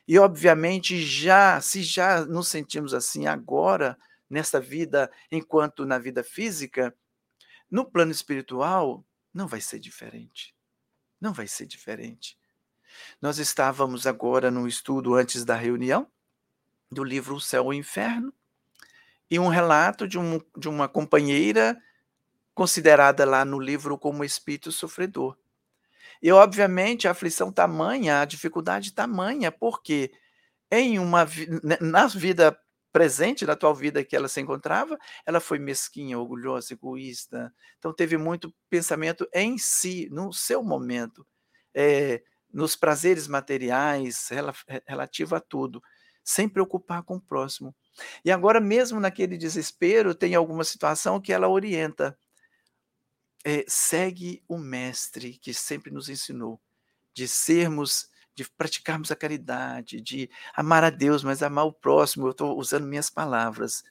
E, 0.06 0.18
obviamente, 0.18 1.02
já, 1.02 1.60
se 1.60 1.82
já 1.82 2.24
nos 2.24 2.48
sentimos 2.48 2.94
assim 2.94 3.26
agora, 3.26 3.98
nessa 4.28 4.60
vida 4.60 5.10
enquanto 5.30 5.84
na 5.84 5.98
vida 5.98 6.22
física, 6.22 6.94
no 7.70 7.84
plano 7.84 8.12
espiritual 8.12 9.04
não 9.32 9.46
vai 9.46 9.60
ser 9.60 9.78
diferente. 9.78 10.54
Não 11.20 11.32
vai 11.32 11.46
ser 11.46 11.66
diferente. 11.66 12.38
Nós 13.20 13.38
estávamos 13.38 14.06
agora 14.06 14.50
no 14.50 14.66
estudo 14.66 15.14
antes 15.14 15.44
da 15.44 15.54
reunião 15.54 16.10
do 16.90 17.02
livro 17.02 17.34
O 17.34 17.40
Céu 17.40 17.64
e 17.64 17.66
o 17.68 17.72
Inferno 17.72 18.32
e 19.30 19.38
um 19.38 19.48
relato 19.48 20.06
de, 20.06 20.18
um, 20.18 20.40
de 20.56 20.68
uma 20.68 20.88
companheira 20.88 21.76
considerada 22.54 23.24
lá 23.24 23.44
no 23.44 23.58
livro 23.58 23.98
como 23.98 24.24
espírito 24.24 24.72
sofredor. 24.72 25.36
E, 26.22 26.32
obviamente, 26.32 27.06
a 27.06 27.12
aflição 27.12 27.52
tamanha, 27.52 28.20
a 28.20 28.24
dificuldade 28.24 28.92
tamanha, 28.92 29.52
porque 29.52 30.12
em 30.70 30.98
uma 30.98 31.26
na 31.80 32.06
vida 32.06 32.58
presente 32.96 33.44
na 33.44 33.52
atual 33.52 33.74
vida 33.74 34.02
que 34.02 34.16
ela 34.16 34.26
se 34.26 34.40
encontrava, 34.40 34.98
ela 35.26 35.38
foi 35.38 35.58
mesquinha, 35.58 36.18
orgulhosa, 36.18 36.72
egoísta. 36.72 37.52
Então 37.78 37.92
teve 37.92 38.16
muito 38.16 38.50
pensamento 38.70 39.28
em 39.34 39.58
si, 39.58 40.08
no 40.10 40.32
seu 40.32 40.62
momento, 40.62 41.26
é, 41.74 42.22
nos 42.50 42.74
prazeres 42.74 43.28
materiais, 43.28 44.30
relativo 44.88 45.36
a 45.36 45.40
tudo, 45.40 45.82
sem 46.26 46.48
preocupar 46.48 47.04
com 47.04 47.14
o 47.14 47.20
próximo. 47.20 47.72
E 48.24 48.32
agora, 48.32 48.60
mesmo 48.60 48.98
naquele 48.98 49.38
desespero, 49.38 50.12
tem 50.12 50.34
alguma 50.34 50.64
situação 50.64 51.20
que 51.20 51.32
ela 51.32 51.48
orienta. 51.48 52.18
É, 53.44 53.64
segue 53.68 54.42
o 54.48 54.58
mestre 54.58 55.38
que 55.38 55.54
sempre 55.54 55.92
nos 55.92 56.08
ensinou 56.08 56.60
de 57.14 57.28
sermos 57.28 58.10
de 58.34 58.44
praticarmos 58.50 59.10
a 59.10 59.16
caridade, 59.16 60.00
de 60.00 60.28
amar 60.54 60.84
a 60.84 60.90
Deus, 60.90 61.22
mas 61.22 61.42
amar 61.42 61.64
o 61.64 61.72
próximo. 61.72 62.26
Eu 62.26 62.32
estou 62.32 62.58
usando 62.58 62.86
minhas 62.86 63.08
palavras. 63.08 63.84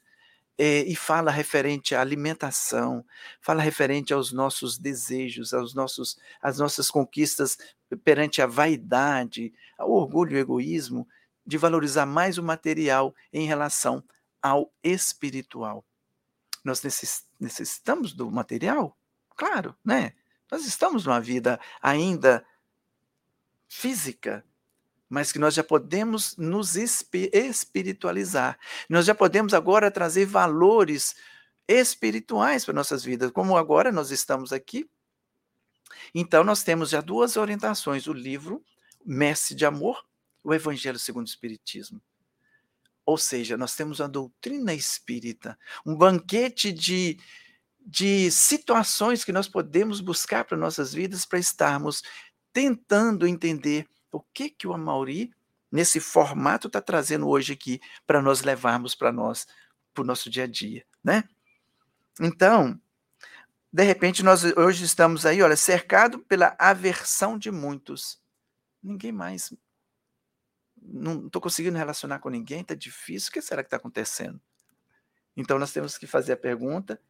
É, 0.57 0.83
e 0.83 0.95
fala 0.95 1.31
referente 1.31 1.95
à 1.95 1.99
alimentação, 1.99 3.05
fala 3.41 3.61
referente 3.61 4.13
aos 4.13 4.31
nossos 4.31 4.77
desejos, 4.77 5.53
aos 5.53 5.73
nossos, 5.73 6.17
às 6.41 6.59
nossas 6.59 6.89
conquistas 6.89 7.57
perante 8.05 8.41
a 8.41 8.47
vaidade, 8.47 9.53
ao 9.77 9.91
orgulho 9.91 10.37
e 10.37 10.39
egoísmo, 10.39 11.05
de 11.45 11.57
valorizar 11.57 12.05
mais 12.05 12.37
o 12.37 12.43
material 12.43 13.13
em 13.31 13.45
relação 13.45 14.03
ao 14.41 14.71
espiritual. 14.83 15.85
Nós 16.63 16.81
necessitamos 17.39 18.13
do 18.13 18.31
material? 18.31 18.97
Claro, 19.35 19.75
né? 19.83 20.13
Nós 20.51 20.65
estamos 20.65 21.05
numa 21.05 21.19
vida 21.19 21.59
ainda 21.81 22.45
física, 23.67 24.45
mas 25.09 25.31
que 25.31 25.39
nós 25.39 25.53
já 25.53 25.63
podemos 25.63 26.35
nos 26.37 26.75
espiritualizar. 26.75 28.57
Nós 28.89 29.05
já 29.05 29.13
podemos 29.13 29.53
agora 29.53 29.91
trazer 29.91 30.25
valores 30.25 31.15
espirituais 31.67 32.63
para 32.65 32.73
nossas 32.73 33.03
vidas, 33.03 33.31
como 33.31 33.57
agora 33.57 33.91
nós 33.91 34.11
estamos 34.11 34.53
aqui. 34.53 34.89
Então 36.13 36.43
nós 36.43 36.63
temos 36.63 36.89
já 36.89 37.01
duas 37.01 37.37
orientações, 37.37 38.07
o 38.07 38.13
livro 38.13 38.63
Mestre 39.03 39.55
de 39.55 39.65
Amor, 39.65 40.05
o 40.45 40.53
Evangelho 40.53 40.99
segundo 40.99 41.25
o 41.25 41.29
Espiritismo. 41.29 41.99
Ou 43.03 43.17
seja, 43.17 43.57
nós 43.57 43.75
temos 43.75 43.99
a 43.99 44.07
doutrina 44.07 44.73
espírita, 44.73 45.57
um 45.85 45.95
banquete 45.95 46.71
de, 46.71 47.19
de 47.79 48.31
situações 48.31 49.23
que 49.23 49.31
nós 49.31 49.47
podemos 49.47 50.01
buscar 50.01 50.45
para 50.45 50.57
nossas 50.57 50.93
vidas 50.93 51.25
para 51.25 51.39
estarmos 51.39 52.03
tentando 52.53 53.27
entender 53.27 53.87
o 54.11 54.21
que 54.21 54.49
que 54.49 54.67
o 54.67 54.73
Amauri, 54.73 55.31
nesse 55.71 55.99
formato, 55.99 56.67
está 56.67 56.79
trazendo 56.79 57.27
hoje 57.27 57.53
aqui 57.53 57.81
para 58.07 58.21
nós 58.21 58.41
levarmos 58.41 58.95
para 58.95 59.11
nós, 59.11 59.45
para 59.93 60.03
o 60.03 60.05
nosso 60.05 60.29
dia 60.29 60.45
a 60.45 60.47
dia, 60.47 60.85
né? 61.03 61.23
Então, 62.19 62.79
de 63.73 63.83
repente, 63.83 64.23
nós 64.23 64.43
hoje 64.43 64.85
estamos 64.85 65.25
aí, 65.25 65.41
olha, 65.41 65.57
cercado 65.57 66.19
pela 66.19 66.55
aversão 66.57 67.37
de 67.37 67.51
muitos. 67.51 68.21
Ninguém 68.81 69.11
mais. 69.11 69.51
Não 70.87 71.27
estou 71.27 71.41
conseguindo 71.41 71.77
relacionar 71.77 72.19
com 72.19 72.29
ninguém, 72.29 72.61
está 72.61 72.75
difícil. 72.75 73.29
O 73.29 73.33
que 73.33 73.41
será 73.41 73.63
que 73.63 73.67
está 73.67 73.77
acontecendo? 73.77 74.39
Então, 75.35 75.59
nós 75.59 75.73
temos 75.73 75.97
que 75.97 76.07
fazer 76.07 76.33
a 76.33 76.37
pergunta 76.37 77.01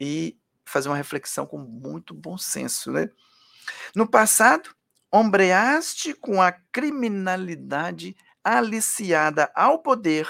e 0.00 0.38
fazer 0.64 0.88
uma 0.88 0.96
reflexão 0.96 1.46
com 1.46 1.58
muito 1.58 2.12
bom 2.12 2.36
senso, 2.36 2.90
né? 2.92 3.10
No 3.94 4.08
passado, 4.08 4.74
ombreaste 5.12 6.14
com 6.14 6.42
a 6.42 6.52
criminalidade 6.52 8.16
aliciada 8.42 9.50
ao 9.54 9.80
poder, 9.80 10.28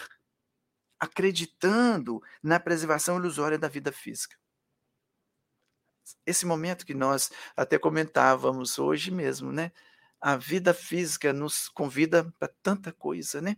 acreditando 0.98 2.22
na 2.42 2.58
preservação 2.58 3.16
ilusória 3.16 3.58
da 3.58 3.68
vida 3.68 3.92
física. 3.92 4.36
Esse 6.26 6.46
momento 6.46 6.86
que 6.86 6.94
nós 6.94 7.30
até 7.56 7.78
comentávamos 7.78 8.78
hoje 8.78 9.10
mesmo, 9.10 9.52
né? 9.52 9.72
A 10.20 10.36
vida 10.36 10.74
física 10.74 11.32
nos 11.32 11.68
convida 11.68 12.32
para 12.38 12.48
tanta 12.62 12.92
coisa, 12.92 13.40
né? 13.40 13.56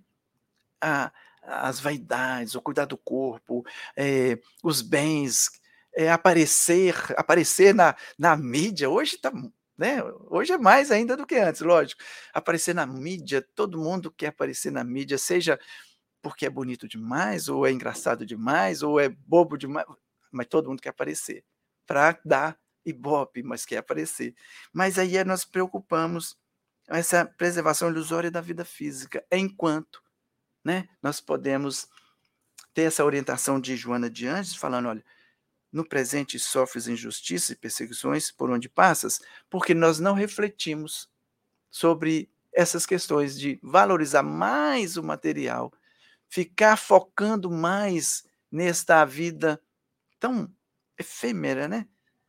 A, 0.81 1.13
as 1.43 1.81
vaidades, 1.81 2.55
o 2.55 2.61
cuidar 2.61 2.85
do 2.85 2.99
corpo, 2.99 3.65
é, 3.97 4.39
os 4.63 4.83
bens, 4.83 5.51
é, 5.95 6.11
aparecer, 6.11 6.95
aparecer 7.17 7.75
na, 7.75 7.97
na 8.19 8.37
mídia. 8.37 8.91
Hoje 8.91 9.17
está 9.17 9.33
né? 9.81 10.03
Hoje 10.29 10.53
é 10.53 10.59
mais 10.59 10.91
ainda 10.91 11.17
do 11.17 11.27
que 11.27 11.37
antes, 11.37 11.63
lógico. 11.63 12.03
Aparecer 12.35 12.75
na 12.75 12.85
mídia, 12.87 13.41
todo 13.55 13.81
mundo 13.81 14.11
quer 14.11 14.27
aparecer 14.27 14.71
na 14.71 14.85
mídia, 14.85 15.17
seja 15.17 15.59
porque 16.21 16.45
é 16.45 16.51
bonito 16.51 16.87
demais, 16.87 17.49
ou 17.49 17.67
é 17.67 17.73
engraçado 17.73 18.27
demais, 18.27 18.83
ou 18.83 19.01
é 19.01 19.09
bobo 19.09 19.57
demais, 19.57 19.87
mas 20.31 20.47
todo 20.49 20.69
mundo 20.69 20.83
quer 20.83 20.91
aparecer 20.91 21.43
para 21.87 22.19
dar 22.23 22.59
ibope, 22.85 23.43
mas 23.43 23.65
quer 23.65 23.79
aparecer. 23.79 24.35
Mas 24.71 24.99
aí 24.99 25.17
é 25.17 25.25
nós 25.25 25.47
preocupamos 25.47 26.37
essa 26.99 27.25
preservação 27.25 27.89
ilusória 27.89 28.31
da 28.31 28.41
vida 28.41 28.65
física, 28.65 29.25
enquanto 29.31 30.03
né, 30.65 30.89
nós 31.03 31.21
podemos 31.21 31.89
ter 32.75 32.83
essa 32.83 33.05
orientação 33.05 33.61
de 33.61 33.77
Joana 33.77 34.11
de 34.11 34.27
Anjos, 34.27 34.57
falando, 34.57 34.89
olha, 34.89 35.05
no 35.73 35.87
presente 35.87 36.39
sofres 36.39 36.89
injustiça 36.89 37.53
e 37.53 37.57
perseguições 37.57 38.31
por 38.33 38.51
onde 38.51 38.69
passas, 38.69 39.21
porque 39.49 39.73
nós 39.73 39.99
não 40.01 40.15
refletimos 40.15 41.09
sobre 41.71 42.29
essas 42.53 42.85
questões 42.85 43.39
de 43.39 43.59
valorizar 43.63 44.23
mais 44.23 44.97
o 44.97 45.03
material, 45.03 45.73
ficar 46.29 46.77
focando 46.77 47.51
mais 47.51 48.25
nesta 48.51 49.05
vida 49.05 49.63
tão 50.19 50.53
efêmera, 50.99 51.69
né? 51.69 51.87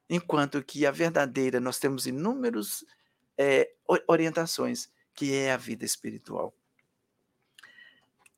Enquanto 0.07 0.63
que 0.63 0.85
a 0.85 0.91
verdadeira 0.91 1.59
nós 1.59 1.79
temos 1.79 2.05
inúmeras 2.05 2.85
é, 3.41 3.73
orientações, 4.07 4.87
que 5.15 5.33
é 5.33 5.51
a 5.51 5.57
vida 5.57 5.83
espiritual. 5.83 6.53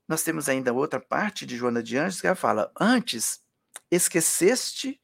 Nós 0.08 0.24
temos 0.24 0.48
ainda 0.48 0.72
outra 0.72 1.00
parte 1.00 1.46
de 1.46 1.58
Joana 1.58 1.84
de 1.84 1.98
Anjos 1.98 2.22
que 2.22 2.28
ela 2.28 2.36
fala: 2.36 2.72
antes 2.80 3.44
esqueceste 3.92 5.00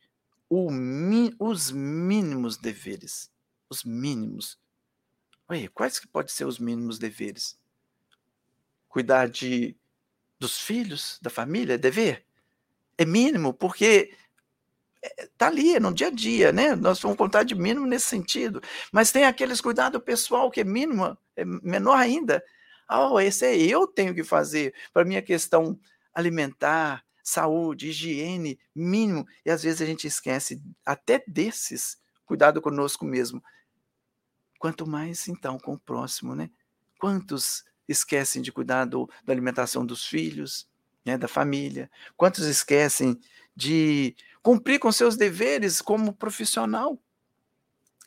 os 0.50 1.72
mínimos 1.72 2.58
deveres. 2.58 3.32
Os 3.70 3.84
mínimos. 3.84 4.60
Oi, 5.48 5.68
quais 5.68 6.00
que 6.00 6.08
podem 6.08 6.34
ser 6.34 6.46
os 6.46 6.60
mínimos 6.60 6.98
deveres? 6.98 7.60
Cuidar 8.88 9.30
de, 9.30 9.78
dos 10.40 10.60
filhos, 10.60 11.20
da 11.22 11.30
família, 11.30 11.74
é 11.74 11.78
dever? 11.78 12.26
É 12.98 13.06
mínimo, 13.06 13.54
porque 13.54 14.16
está 15.02 15.48
ali, 15.48 15.76
é 15.76 15.80
no 15.80 15.94
dia 15.94 16.08
a 16.08 16.12
dia, 16.12 16.52
né? 16.52 16.76
Nós 16.76 17.00
vamos 17.00 17.18
contar 17.18 17.44
de 17.44 17.56
mínimo 17.56 17.86
nesse 17.86 18.08
sentido. 18.08 18.62
Mas 18.92 19.12
tem 19.12 19.26
aqueles 19.26 19.62
cuidado 19.62 20.00
pessoal 20.00 20.52
que 20.52 20.62
é 20.62 20.64
mínimo, 20.64 21.18
é 21.36 21.46
menor 21.46 21.96
ainda. 21.96 22.44
Oh, 22.90 23.20
esse 23.20 23.46
é 23.46 23.56
eu 23.56 23.88
tenho 23.88 24.14
que 24.14 24.24
fazer 24.24 24.74
para 24.92 25.06
minha 25.06 25.22
questão 25.22 25.80
alimentar, 26.14 27.06
saúde, 27.24 27.90
higiene, 27.90 28.60
mínimo, 28.76 29.26
e 29.46 29.52
às 29.52 29.64
vezes 29.64 29.82
a 29.82 29.86
gente 29.86 30.08
esquece 30.08 30.62
até 30.86 31.24
desses, 31.28 31.98
cuidado 32.26 32.62
conosco 32.62 33.06
mesmo. 33.06 33.44
Quanto 34.58 34.88
mais 34.88 35.28
então 35.28 35.58
com 35.58 35.74
o 35.74 35.80
próximo, 35.80 36.36
né? 36.36 36.50
Quantos 37.00 37.64
esquecem 37.88 38.42
de 38.42 38.52
cuidar 38.52 38.86
do, 38.86 39.10
da 39.24 39.32
alimentação 39.32 39.86
dos 39.86 40.06
filhos, 40.06 40.68
né, 41.06 41.18
da 41.18 41.28
família? 41.28 41.90
Quantos 42.18 42.46
esquecem 42.46 43.20
de 43.56 44.16
cumprir 44.50 44.80
com 44.80 44.92
seus 44.92 45.16
deveres 45.16 45.82
como 45.82 46.14
profissional? 46.14 47.02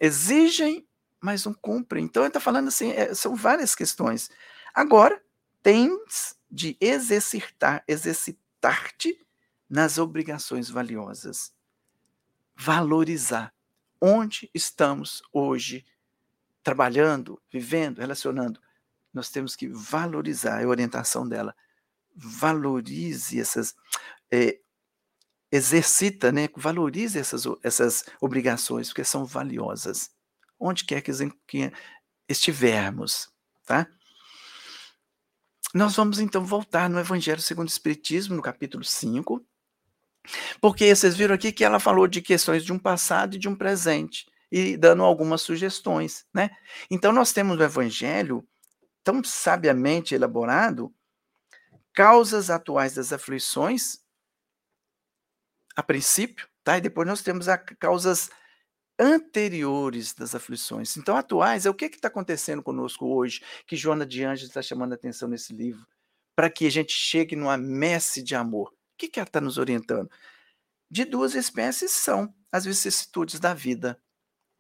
Exigem, 0.01 0.87
mas 1.21 1.45
não 1.45 1.55
cumprem. 1.55 2.05
Então, 2.05 2.23
ele 2.23 2.29
está 2.29 2.41
falando 2.41 2.69
assim, 2.69 2.91
é, 2.93 3.15
são 3.15 3.35
várias 3.37 3.75
questões. 3.75 4.31
Agora, 4.75 5.23
tens 5.63 6.37
de 6.51 6.77
exercitar, 6.81 7.85
exercitar 7.87 8.43
exercitar-te 8.63 9.19
nas 9.69 9.99
obrigações 9.99 10.71
valiosas. 10.71 11.53
Valorizar 12.55 13.53
onde 14.01 14.51
estamos 14.55 15.23
hoje 15.33 15.85
trabalhando, 16.63 17.41
vivendo, 17.51 17.99
relacionando. 17.99 18.61
Nós 19.13 19.31
temos 19.31 19.57
que 19.57 19.69
valorizar 19.69 20.63
a 20.63 20.69
orientação 20.69 21.29
dela. 21.29 21.55
Valorize 22.15 23.41
essas. 23.41 23.75
É, 24.31 24.61
exercita, 25.53 26.33
né? 26.33 26.49
valorize 26.57 27.19
essas, 27.19 27.45
essas 27.63 28.05
obrigações, 28.21 28.89
porque 28.89 29.05
são 29.05 29.27
valiosas. 29.27 30.11
Onde 30.59 30.85
quer 30.85 31.03
que, 31.03 31.13
estivermos. 32.27 33.29
Tá? 33.67 33.87
Nós 35.75 35.95
vamos 35.95 36.19
então 36.19 36.45
voltar 36.45 36.89
no 36.89 36.99
Evangelho 36.99 37.41
segundo 37.41 37.69
o 37.69 37.71
Espiritismo, 37.71 38.35
no 38.35 38.43
capítulo 38.43 38.83
5, 38.83 39.45
porque 40.61 40.95
vocês 40.95 41.17
viram 41.17 41.35
aqui 41.35 41.53
que 41.53 41.65
ela 41.65 41.79
falou 41.79 42.07
de 42.07 42.23
questões 42.23 42.65
de 42.65 42.73
um 42.73 42.79
passado 42.79 43.37
e 43.37 43.39
de 43.39 43.49
um 43.49 43.57
presente, 43.57 44.27
e 44.51 44.77
dando 44.77 45.03
algumas 45.03 45.43
sugestões, 45.43 46.27
né? 46.33 46.51
Então 46.91 47.13
nós 47.13 47.33
temos 47.33 47.59
o 47.59 47.63
Evangelho 47.63 48.47
tão 49.03 49.23
sabiamente 49.25 50.15
elaborado 50.15 50.95
causas 51.93 52.51
atuais 52.51 52.95
das 52.95 53.13
aflições, 53.13 54.02
a 55.77 55.83
princípio, 55.83 56.49
tá? 56.63 56.79
E 56.79 56.81
depois 56.81 57.07
nós 57.07 57.23
temos 57.23 57.49
as 57.49 57.61
causas 57.79 58.31
anteriores 58.99 60.15
das 60.15 60.35
aflições. 60.35 60.97
Então, 60.97 61.17
atuais 61.17 61.67
é 61.67 61.71
o 61.71 61.75
que 61.75 61.87
está 61.87 62.09
acontecendo 62.09 62.63
conosco 62.63 63.07
hoje, 63.07 63.43
que 63.67 63.77
Joana 63.77 64.07
de 64.07 64.25
Anjos 64.25 64.49
está 64.49 64.63
chamando 64.63 64.93
a 64.93 64.95
atenção 64.95 65.29
nesse 65.29 65.53
livro, 65.53 65.87
para 66.37 66.51
que 66.51 66.67
a 66.67 66.71
gente 66.71 66.93
chegue 66.93 67.35
numa 67.35 67.57
messe 67.57 68.23
de 68.23 68.35
amor. 68.35 68.69
O 68.69 68.75
que, 68.99 69.09
que 69.09 69.19
ela 69.19 69.27
está 69.27 69.41
nos 69.41 69.59
orientando? 69.59 70.11
De 70.91 71.05
duas 71.05 71.35
espécies 71.35 71.91
são 71.93 72.33
as 72.53 72.65
vicissitudes 72.65 73.41
da 73.41 73.55
vida. 73.55 74.01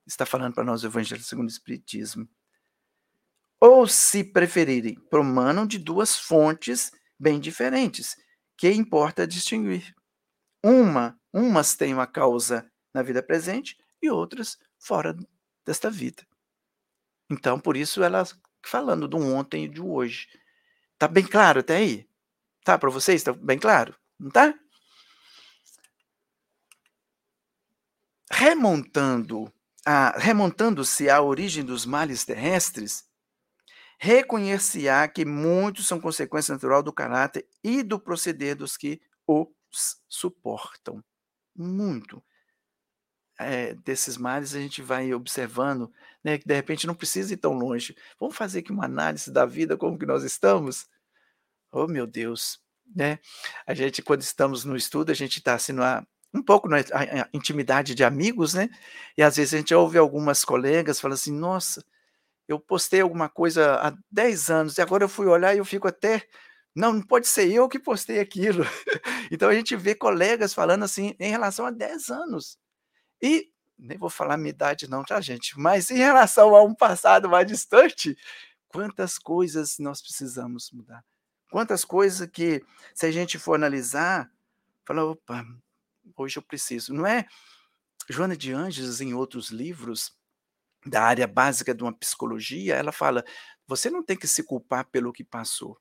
Está 0.07 0.27
falando 0.27 0.55
para 0.55 0.65
nós 0.65 0.83
o 0.83 0.87
Evangelho 0.87 1.23
segundo 1.23 1.49
o 1.49 1.53
Espiritismo. 1.53 2.29
Ou, 3.61 3.87
se 3.87 4.25
preferirem, 4.25 4.97
promanam 5.09 5.67
de 5.67 5.79
duas 5.79 6.17
fontes 6.17 6.91
bem 7.17 7.39
diferentes, 7.39 8.17
que 8.57 8.69
importa 8.73 9.25
distinguir. 9.25 9.95
Uma, 10.63 11.19
umas 11.33 11.75
têm 11.75 11.93
uma 11.93 12.07
causa 12.07 12.71
na 12.95 13.03
vida 13.03 13.23
presente 13.23 13.77
e 14.01 14.11
outras 14.11 14.59
fora 14.79 15.17
desta 15.65 15.91
vida. 15.91 16.27
Então, 17.31 17.59
por 17.59 17.77
isso 17.77 18.03
ela 18.03 18.25
falando 18.65 19.09
do 19.09 19.19
ontem 19.19 19.65
e 19.65 19.69
do 19.69 19.91
hoje. 19.91 20.29
Tá 20.99 21.09
bem 21.09 21.27
claro 21.27 21.61
até 21.61 21.77
aí? 21.77 22.09
Tá 22.65 22.79
para 22.79 22.91
vocês? 22.91 23.23
Tá 23.23 23.33
bem 23.33 23.59
claro? 23.59 23.95
Não 24.19 24.31
tá? 24.31 24.55
Remontando 28.31 29.53
a 29.85 30.17
remontando-se 30.17 31.11
à 31.11 31.21
origem 31.21 31.65
dos 31.65 31.85
males 31.85 32.25
terrestres, 32.25 33.05
reconhecer-se-á 33.99 35.09
que 35.09 35.25
muitos 35.25 35.89
são 35.89 36.01
consequência 36.01 36.55
natural 36.55 36.83
do 36.83 36.93
caráter 36.93 37.47
e 37.65 37.83
do 37.83 37.99
proceder 37.99 38.57
dos 38.57 38.77
que 38.77 39.01
os 39.27 39.47
suportam. 40.09 41.03
Muito. 41.55 42.23
É, 43.39 43.75
desses 43.75 44.17
males 44.17 44.55
a 44.55 44.61
gente 44.61 44.83
vai 44.83 45.13
observando, 45.13 45.93
né, 46.23 46.39
que 46.39 46.47
de 46.47 46.55
repente 46.55 46.87
não 46.87 46.95
precisa 46.95 47.33
ir 47.33 47.39
tão 47.39 47.55
longe. 47.55 47.97
Vamos 48.21 48.37
fazer 48.37 48.61
aqui 48.61 48.71
uma 48.71 48.85
análise 48.85 49.31
da 49.33 49.45
vida, 49.47 49.77
como 49.77 49.99
que 49.99 50.07
nós 50.07 50.23
estamos? 50.23 50.87
Oh, 51.73 51.87
meu 51.87 52.07
Deus! 52.07 52.61
Né? 52.95 53.19
A 53.67 53.75
gente, 53.75 54.03
quando 54.03 54.21
estamos 54.21 54.65
no 54.65 54.77
estudo, 54.77 55.11
a 55.11 55.15
gente 55.15 55.39
está 55.39 55.55
assim, 55.55 55.73
um 56.35 56.43
pouco 56.43 56.69
na 56.69 56.79
intimidade 57.33 57.95
de 57.95 58.05
amigos, 58.05 58.55
né? 58.55 58.69
E 59.17 59.23
às 59.23 59.37
vezes 59.37 59.55
a 59.55 59.59
gente 59.59 59.75
ouve 59.75 59.99
algumas 59.99 60.45
colegas 60.45 61.01
falando 61.01 61.15
assim, 61.15 61.33
nossa, 61.33 61.85
eu 62.49 62.59
postei 62.61 63.01
alguma 63.01 63.29
coisa 63.29 63.77
há 63.77 63.95
10 64.11 64.51
anos 64.51 64.79
e 64.79 64.83
agora 64.83 65.05
eu 65.05 65.09
fui 65.09 65.27
olhar 65.27 65.55
e 65.55 65.59
eu 65.59 65.65
fico 65.65 65.89
até 65.89 66.27
não, 66.75 66.93
não 66.93 67.03
pode 67.03 67.27
ser 67.29 67.51
eu 67.51 67.69
que 67.69 67.79
postei 67.79 68.21
aquilo. 68.21 68.65
então 69.31 69.49
a 69.49 69.55
gente 69.55 69.77
vê 69.77 69.95
colegas 69.95 70.55
falando 70.55 70.85
assim 70.85 71.15
em 71.19 71.31
relação 71.31 71.67
a 71.67 71.71
10 71.71 72.09
anos. 72.11 72.59
E 73.21 73.51
nem 73.79 73.99
vou 73.99 74.11
falar 74.11 74.37
minha 74.37 74.51
idade 74.51 74.89
não, 74.89 75.05
tá, 75.05 75.21
gente? 75.21 75.59
Mas 75.59 75.91
em 75.91 75.99
relação 75.99 76.55
a 76.55 76.63
um 76.63 76.75
passado 76.75 77.29
mais 77.29 77.47
distante, 77.47 78.17
quantas 78.69 79.19
coisas 79.19 79.79
nós 79.79 80.01
precisamos 80.01 80.71
mudar. 80.73 81.05
Quantas 81.51 81.85
coisas 81.85 82.29
que, 82.31 82.65
se 82.95 83.07
a 83.07 83.11
gente 83.11 83.39
for 83.39 83.55
analisar, 83.55 84.31
fala, 84.87 85.05
opa, 85.05 85.45
hoje 86.17 86.39
eu 86.39 86.43
preciso. 86.43 86.95
Não 86.95 87.07
é? 87.07 87.27
Joana 88.09 88.37
de 88.37 88.53
Anjos, 88.53 89.01
em 89.01 89.13
outros 89.15 89.51
livros, 89.51 90.17
da 90.85 91.03
área 91.03 91.27
básica 91.27 91.75
de 91.75 91.83
uma 91.83 91.93
psicologia, 91.93 92.75
ela 92.75 92.93
fala: 92.93 93.25
você 93.67 93.91
não 93.91 94.03
tem 94.03 94.17
que 94.17 94.27
se 94.27 94.43
culpar 94.43 94.87
pelo 94.91 95.13
que 95.13 95.25
passou. 95.25 95.79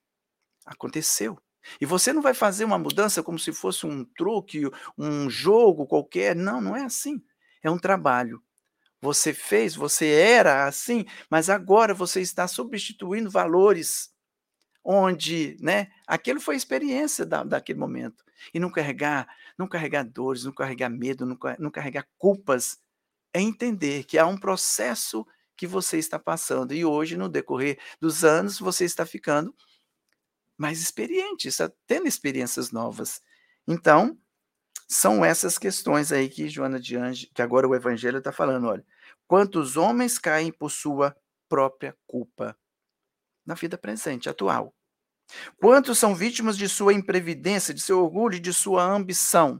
Aconteceu. 0.66 1.38
E 1.80 1.86
você 1.86 2.12
não 2.12 2.22
vai 2.22 2.34
fazer 2.34 2.66
uma 2.66 2.78
mudança 2.78 3.22
como 3.22 3.38
se 3.38 3.54
fosse 3.54 3.86
um 3.86 4.04
truque, 4.04 4.64
um 4.98 5.30
jogo 5.30 5.86
qualquer. 5.86 6.36
Não, 6.36 6.60
não 6.60 6.76
é 6.76 6.84
assim. 6.84 7.22
É 7.64 7.70
um 7.70 7.78
trabalho. 7.78 8.42
Você 9.02 9.34
fez, 9.34 9.76
você 9.76 10.08
era 10.08 10.68
assim, 10.68 11.06
mas 11.30 11.50
agora 11.50 11.94
você 11.94 12.22
está 12.22 12.48
substituindo 12.48 13.30
valores 13.32 14.12
onde, 14.84 15.58
né, 15.60 15.88
aquilo 16.08 16.40
foi 16.40 16.56
a 16.56 16.58
experiência 16.58 17.26
da, 17.26 17.44
daquele 17.44 17.80
momento. 17.80 18.24
E 18.54 18.60
não 18.60 18.72
carregar, 18.72 19.28
não 19.58 19.68
carregar 19.68 20.04
dores, 20.04 20.44
não 20.44 20.54
carregar 20.54 20.90
medo, 20.90 21.26
não, 21.26 21.38
não 21.60 21.72
carregar 21.72 22.08
culpas 22.18 22.80
é 23.34 23.42
entender 23.42 24.04
que 24.04 24.18
há 24.18 24.26
um 24.26 24.38
processo 24.38 25.26
que 25.56 25.68
você 25.68 25.98
está 25.98 26.20
passando. 26.20 26.74
E 26.74 26.84
hoje, 26.84 27.16
no 27.16 27.30
decorrer 27.30 27.80
dos 28.00 28.24
anos, 28.24 28.60
você 28.60 28.86
está 28.86 29.06
ficando 29.06 29.56
mais 30.62 30.80
experiente, 30.80 31.48
está 31.48 31.72
tendo 31.88 32.08
experiências 32.08 32.72
novas. 32.72 33.20
Então, 33.68 34.16
são 34.88 35.26
essas 35.26 35.58
questões 35.58 36.12
aí 36.12 36.30
que 36.30 36.48
Joana 36.48 36.80
de 36.80 36.96
Ange, 36.96 37.32
que 37.34 37.42
agora 37.42 37.68
o 37.68 37.74
Evangelho 37.74 38.20
está 38.20 38.32
falando, 38.32 38.68
olha, 38.68 38.86
quantos 39.28 39.76
homens 39.76 40.20
caem 40.20 40.52
por 40.52 40.70
sua 40.70 41.18
própria 41.50 41.98
culpa 42.06 42.56
na 43.44 43.56
vida 43.56 43.76
presente, 43.76 44.30
atual. 44.30 44.72
Quantos 45.60 45.98
são 45.98 46.14
vítimas 46.14 46.56
de 46.56 46.70
sua 46.70 46.94
imprevidência, 46.94 47.74
de 47.74 47.82
seu 47.82 48.00
orgulho 48.04 48.40
de 48.40 48.54
sua 48.54 48.84
ambição? 48.84 49.60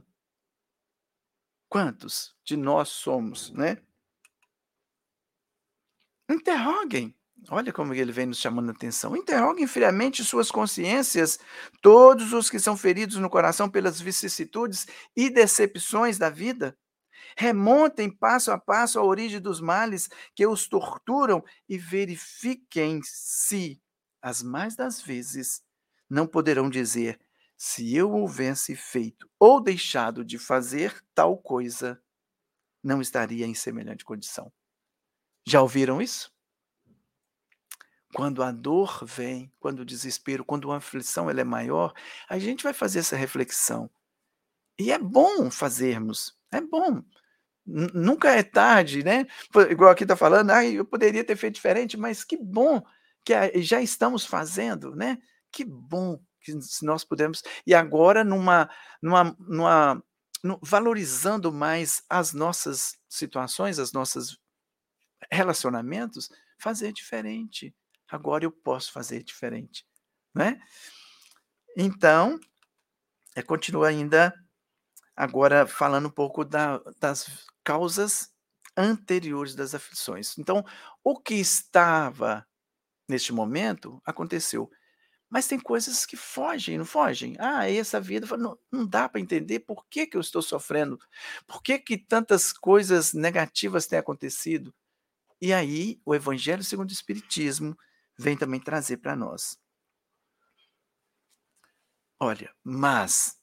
Quantos 1.68 2.36
de 2.44 2.56
nós 2.56 2.90
somos, 2.90 3.50
né? 3.50 3.78
Interroguem. 6.30 7.12
Olha 7.50 7.72
como 7.72 7.92
ele 7.92 8.12
vem 8.12 8.26
nos 8.26 8.38
chamando 8.38 8.70
a 8.70 8.72
atenção. 8.72 9.16
Interroguem 9.16 9.66
friamente 9.66 10.24
suas 10.24 10.50
consciências, 10.50 11.38
todos 11.80 12.32
os 12.32 12.48
que 12.48 12.58
são 12.58 12.76
feridos 12.76 13.16
no 13.16 13.28
coração 13.28 13.68
pelas 13.68 14.00
vicissitudes 14.00 14.86
e 15.16 15.28
decepções 15.28 16.18
da 16.18 16.30
vida. 16.30 16.76
Remontem 17.36 18.10
passo 18.10 18.52
a 18.52 18.58
passo 18.58 18.98
a 18.98 19.04
origem 19.04 19.40
dos 19.40 19.60
males 19.60 20.08
que 20.34 20.46
os 20.46 20.68
torturam 20.68 21.44
e 21.68 21.78
verifiquem 21.78 23.00
se, 23.04 23.80
as 24.22 24.42
mais 24.42 24.76
das 24.76 25.00
vezes, 25.02 25.62
não 26.10 26.26
poderão 26.26 26.70
dizer: 26.70 27.20
se 27.56 27.94
eu 27.96 28.12
houvesse 28.12 28.76
feito 28.76 29.28
ou 29.38 29.60
deixado 29.60 30.24
de 30.24 30.38
fazer 30.38 31.02
tal 31.14 31.38
coisa, 31.38 32.00
não 32.82 33.00
estaria 33.02 33.46
em 33.46 33.54
semelhante 33.54 34.04
condição. 34.04 34.52
Já 35.46 35.62
ouviram 35.62 36.02
isso? 36.02 36.31
Quando 38.14 38.42
a 38.42 38.52
dor 38.52 39.04
vem, 39.06 39.50
quando 39.58 39.80
o 39.80 39.84
desespero, 39.84 40.44
quando 40.44 40.70
a 40.70 40.76
aflição 40.76 41.30
ela 41.30 41.40
é 41.40 41.44
maior, 41.44 41.94
a 42.28 42.38
gente 42.38 42.62
vai 42.62 42.74
fazer 42.74 42.98
essa 43.00 43.16
reflexão. 43.16 43.90
E 44.78 44.92
é 44.92 44.98
bom 44.98 45.50
fazermos, 45.50 46.36
é 46.52 46.60
bom. 46.60 47.02
nunca 47.66 48.30
é 48.32 48.42
tarde, 48.42 49.04
né? 49.04 49.26
Igual 49.70 49.90
aqui 49.92 50.04
está 50.04 50.16
falando, 50.16 50.50
ah, 50.50 50.64
eu 50.64 50.84
poderia 50.84 51.24
ter 51.24 51.36
feito 51.36 51.54
diferente, 51.56 51.96
mas 51.96 52.24
que 52.24 52.36
bom 52.36 52.82
que 53.24 53.62
já 53.62 53.80
estamos 53.82 54.26
fazendo, 54.26 54.94
né? 54.96 55.18
Que 55.52 55.64
bom 55.64 56.20
que 56.40 56.52
nós 56.82 57.04
pudermos 57.04 57.42
e 57.66 57.74
agora 57.74 58.24
numa 58.24 58.68
numa 59.00 59.36
numa 59.38 60.02
no, 60.42 60.58
valorizando 60.62 61.52
mais 61.52 62.02
as 62.10 62.32
nossas 62.32 62.96
situações, 63.08 63.78
as 63.78 63.92
nossas 63.92 64.36
relacionamentos, 65.30 66.28
fazer 66.58 66.92
diferente. 66.92 67.74
Agora 68.12 68.44
eu 68.44 68.52
posso 68.52 68.92
fazer 68.92 69.22
diferente, 69.22 69.86
né? 70.34 70.60
Então, 71.74 72.38
é, 73.34 73.40
continua 73.40 73.88
ainda 73.88 74.34
agora 75.16 75.66
falando 75.66 76.08
um 76.08 76.10
pouco 76.10 76.44
da, 76.44 76.76
das 77.00 77.46
causas 77.64 78.30
anteriores 78.76 79.54
das 79.54 79.74
aflições. 79.74 80.36
Então, 80.36 80.62
o 81.02 81.18
que 81.18 81.36
estava 81.36 82.46
neste 83.08 83.32
momento 83.32 83.98
aconteceu. 84.04 84.70
Mas 85.30 85.46
tem 85.46 85.58
coisas 85.58 86.04
que 86.04 86.14
fogem, 86.14 86.76
não 86.76 86.84
fogem? 86.84 87.34
Ah, 87.38 87.66
essa 87.66 87.98
vida, 87.98 88.36
não, 88.36 88.58
não 88.70 88.86
dá 88.86 89.08
para 89.08 89.22
entender 89.22 89.60
por 89.60 89.86
que, 89.88 90.06
que 90.06 90.18
eu 90.18 90.20
estou 90.20 90.42
sofrendo, 90.42 90.98
por 91.46 91.62
que, 91.62 91.78
que 91.78 91.96
tantas 91.96 92.52
coisas 92.52 93.14
negativas 93.14 93.86
têm 93.86 93.98
acontecido. 93.98 94.74
E 95.40 95.50
aí, 95.54 95.98
o 96.04 96.14
Evangelho 96.14 96.62
segundo 96.62 96.90
o 96.90 96.92
Espiritismo 96.92 97.74
vem 98.18 98.36
também 98.36 98.60
trazer 98.60 98.98
para 98.98 99.16
nós. 99.16 99.56
Olha, 102.20 102.54
mas 102.62 103.36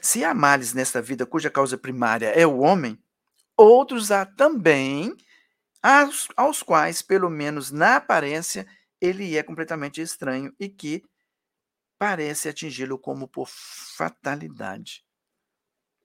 se 0.00 0.24
há 0.24 0.34
males 0.34 0.72
nesta 0.72 1.02
vida 1.02 1.26
cuja 1.26 1.50
causa 1.50 1.76
primária 1.76 2.28
é 2.28 2.46
o 2.46 2.58
homem, 2.58 2.98
outros 3.56 4.10
há 4.10 4.24
também 4.24 5.14
aos, 5.82 6.28
aos 6.36 6.62
quais, 6.62 7.02
pelo 7.02 7.28
menos 7.28 7.70
na 7.70 7.96
aparência, 7.96 8.66
ele 9.00 9.36
é 9.36 9.42
completamente 9.42 10.00
estranho 10.00 10.54
e 10.58 10.68
que 10.68 11.02
parece 11.98 12.48
atingi-lo 12.48 12.98
como 12.98 13.28
por 13.28 13.48
fatalidade. 13.48 15.04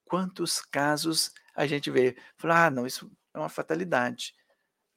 Quantos 0.05 0.61
casos 0.61 1.31
a 1.55 1.67
gente 1.67 1.91
vê? 1.91 2.15
Ah, 2.43 2.69
não, 2.69 2.85
isso 2.87 3.11
é 3.33 3.39
uma 3.39 3.49
fatalidade. 3.49 4.33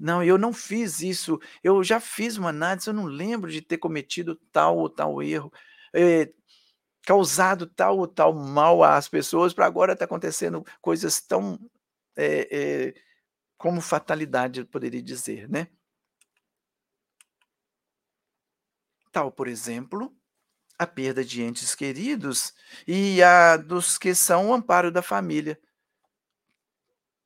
Não, 0.01 0.23
eu 0.25 0.39
não 0.39 0.51
fiz 0.53 1.01
isso. 1.03 1.39
Eu 1.63 1.85
já 1.85 2.01
fiz 2.01 2.39
uma 2.39 2.49
análise, 2.49 2.89
eu 2.89 2.95
não 2.95 3.05
lembro 3.05 3.51
de 3.53 3.61
ter 3.61 3.77
cometido 3.77 4.35
tal 4.51 4.79
ou 4.79 4.89
tal 4.89 5.23
erro. 5.23 5.53
É, 5.95 6.33
causado 7.07 7.67
tal 7.67 7.99
ou 7.99 8.09
tal 8.09 8.35
mal 8.35 8.85
às 8.85 9.09
pessoas, 9.09 9.55
para 9.55 9.67
agora 9.67 9.97
tá 9.97 10.05
acontecendo 10.07 10.65
coisas 10.83 11.21
tão, 11.23 11.59
eh 12.17 12.49
eh, 12.93 12.95
como 13.59 13.81
fatalidade, 13.83 14.61
eu 14.61 14.67
poderia 14.67 15.03
dizer, 15.03 15.49
né. 15.49 15.69
Tal, 19.13 19.31
por 19.33 19.49
exemplo, 19.49 20.13
a 20.79 20.87
perda 20.87 21.25
de 21.25 21.43
entes 21.43 21.75
queridos 21.75 22.55
e 22.87 23.23
a 23.23 23.57
dos 23.57 23.99
que 23.99 24.15
são 24.15 24.51
o 24.51 24.55
amparo 24.55 24.93
da 24.93 25.03
família. 25.03 25.59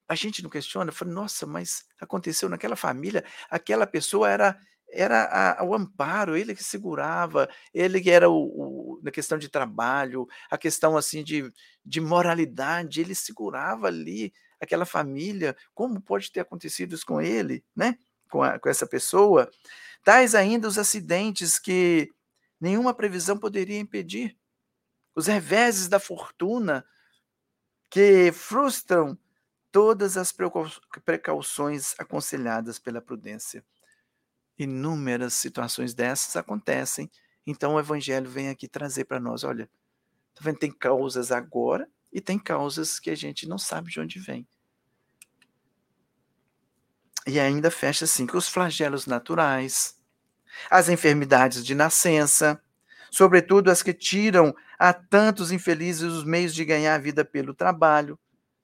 A 0.09 0.15
gente 0.15 0.43
não 0.43 0.51
questiona, 0.51 0.93
fala: 0.93 1.11
"Nossa, 1.13 1.47
mas 1.47 1.85
aconteceu 2.01 2.49
naquela 2.49 2.77
família, 2.77 3.25
aquela 3.51 3.87
pessoa 3.87 4.29
era 4.31 4.59
era 4.97 5.59
a 5.61 5.65
o 5.65 5.75
amparo, 5.75 6.37
ele 6.37 6.55
que 6.55 6.63
segurava, 6.63 7.49
ele 7.73 8.01
que 8.01 8.11
era 8.11 8.29
o 8.31 8.97
o 8.97 9.01
na 9.03 9.11
questão 9.11 9.37
de 9.39 9.49
trabalho, 9.49 10.27
a 10.51 10.59
questão, 10.59 10.97
assim, 10.97 11.25
de 11.25 11.51
de 11.85 12.01
moralidade, 12.01 13.01
ele 13.01 13.15
segurava 13.15 13.87
ali 13.89 14.33
aquela 14.61 14.87
família, 14.87 15.57
como 15.75 16.01
pode 16.01 16.31
ter 16.33 16.41
acontecido 16.41 16.95
isso 16.95 17.05
com 17.07 17.21
ele, 17.21 17.65
né, 17.77 17.97
com 18.31 18.43
a 18.43 18.59
com 18.59 18.69
essa 18.69 18.87
pessoa?". 18.87 19.51
Tais 20.05 20.35
ainda 20.35 20.69
os 20.69 20.79
acidentes 20.79 21.59
que 21.59 22.11
nenhuma 22.61 22.95
previsão 22.95 23.39
poderia 23.39 23.79
impedir, 23.81 24.37
os 25.17 25.27
reveses 25.29 25.89
da 25.89 26.01
fortuna 26.01 26.85
que 27.91 28.33
frustram 28.33 29.17
todas 29.75 30.17
as 30.17 30.31
precau 30.31 30.71
precauções 31.05 31.97
aconselhadas 31.99 32.79
pela 32.79 33.03
prudência. 33.03 33.65
Inúmeras 34.59 35.35
situações 35.35 35.95
dessas 35.95 36.37
acontecem, 36.37 37.11
então 37.47 37.75
o 37.75 37.81
evangelho 37.81 38.31
vem 38.31 38.51
aqui 38.51 38.69
trazer 38.69 39.05
para 39.07 39.21
nós: 39.21 39.45
"Olha, 39.45 39.69
tá 40.35 40.43
vendo, 40.43 40.59
tem 40.61 40.73
causas 40.73 41.33
agora 41.33 41.89
e 42.13 42.21
tem 42.21 42.39
causas 42.39 43.01
que 43.01 43.11
a 43.11 43.17
gente 43.17 43.49
não 43.49 43.59
sabe 43.59 43.91
de 43.91 44.01
onde 44.01 44.21
vem". 44.21 44.47
E 47.27 47.41
ainda 47.41 47.71
fecha 47.71 48.05
assim: 48.05 48.27
"Que 48.27 48.37
os 48.37 48.49
flagelos 48.49 49.07
naturais, 49.07 49.97
as 50.71 50.89
enfermidades 50.89 51.65
de 51.65 51.75
nascença, 51.75 52.61
sobretudo 53.11 53.71
as 53.71 53.83
que 53.83 53.95
tiram 53.95 54.55
a 54.79 54.93
tantos 54.93 55.53
infelizes 55.53 56.05
os 56.13 56.25
meios 56.25 56.55
de 56.55 56.65
ganhar 56.65 56.95
a 56.97 56.99
vida 56.99 57.25
pelo 57.25 57.55
trabalho, 57.55 58.19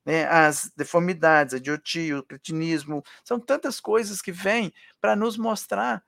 né, 0.05 0.27
as 0.27 0.71
deformidades, 0.77 1.55
a 1.55 1.59
idiotia, 1.59 2.19
o 2.19 2.23
cretinismo, 2.23 3.03
são 3.25 3.39
tantas 3.39 3.81
coisas 3.81 4.23
que 4.23 4.33
vêm 4.33 4.73
para 5.01 5.17
nos 5.17 5.37
mostrar 5.37 6.03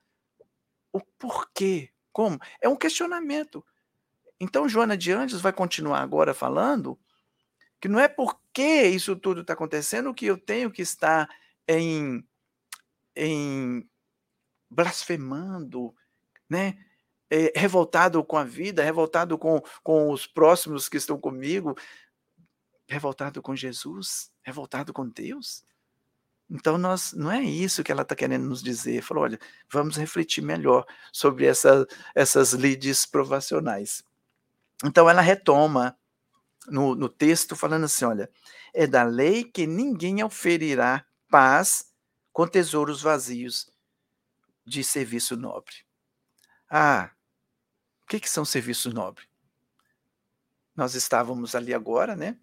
o 0.91 1.01
porquê, 1.19 1.89
como. 2.11 2.39
É 2.61 2.69
um 2.69 2.75
questionamento. 2.75 3.65
Então 4.39 4.69
Joana 4.69 4.97
de 4.97 5.11
Ângeles 5.11 5.41
vai 5.41 5.53
continuar 5.53 6.01
agora 6.01 6.33
falando 6.33 6.99
que 7.81 7.87
não 7.89 7.99
é 7.99 8.07
porque 8.07 8.83
isso 8.83 9.15
tudo 9.15 9.41
está 9.41 9.53
acontecendo 9.53 10.13
que 10.13 10.25
eu 10.25 10.37
tenho 10.37 10.71
que 10.71 10.81
estar 10.81 11.29
em 11.67 12.23
em 13.15 13.87
blasfemando, 14.69 15.93
né, 16.49 16.77
eh, 17.29 17.53
revoltado 17.55 18.23
com 18.23 18.37
a 18.37 18.43
vida, 18.43 18.83
revoltado 18.83 19.37
com 19.37 19.61
com 19.83 20.11
os 20.11 20.27
próximos 20.27 20.89
que 20.89 20.97
estão 20.97 21.19
comigo, 21.19 21.75
revoltado 22.87 23.41
com 23.41 23.55
Jesus, 23.55 24.31
revoltado 24.43 24.93
com 24.93 25.07
Deus. 25.07 25.63
Então 26.49 26.77
nós 26.77 27.13
não 27.13 27.31
é 27.31 27.41
isso 27.41 27.83
que 27.83 27.91
ela 27.91 28.03
está 28.03 28.15
querendo 28.15 28.45
nos 28.47 28.63
dizer, 28.63 29.01
falou: 29.03 29.23
"Olha, 29.25 29.39
vamos 29.71 29.97
refletir 29.97 30.43
melhor 30.43 30.85
sobre 31.13 31.45
essa 31.45 31.87
essas 32.15 32.53
lides 32.53 33.05
provacionais". 33.05 34.03
Então 34.85 35.09
ela 35.09 35.21
retoma 35.21 35.97
no 36.67 36.95
no 36.95 37.09
texto 37.09 37.55
falando 37.55 37.85
assim: 37.85 38.05
"Olha, 38.05 38.29
é 38.73 38.87
da 38.87 39.03
lei 39.03 39.43
que 39.45 39.67
ninguém 39.67 40.21
auferirá 40.21 41.05
paz 41.29 41.87
com 42.33 42.47
tesouros 42.47 43.01
vazios 43.01 43.71
de 44.65 44.83
serviço 44.83 45.37
nobre". 45.37 45.75
Ah, 46.69 47.11
o 48.03 48.07
que 48.07 48.19
que 48.19 48.29
são 48.29 48.45
serviços 48.45 48.93
nobre? 48.93 49.25
Nós 50.75 50.95
estávamos 50.95 51.55
ali 51.55 51.73
agora, 51.73 52.15
né, 52.15 52.37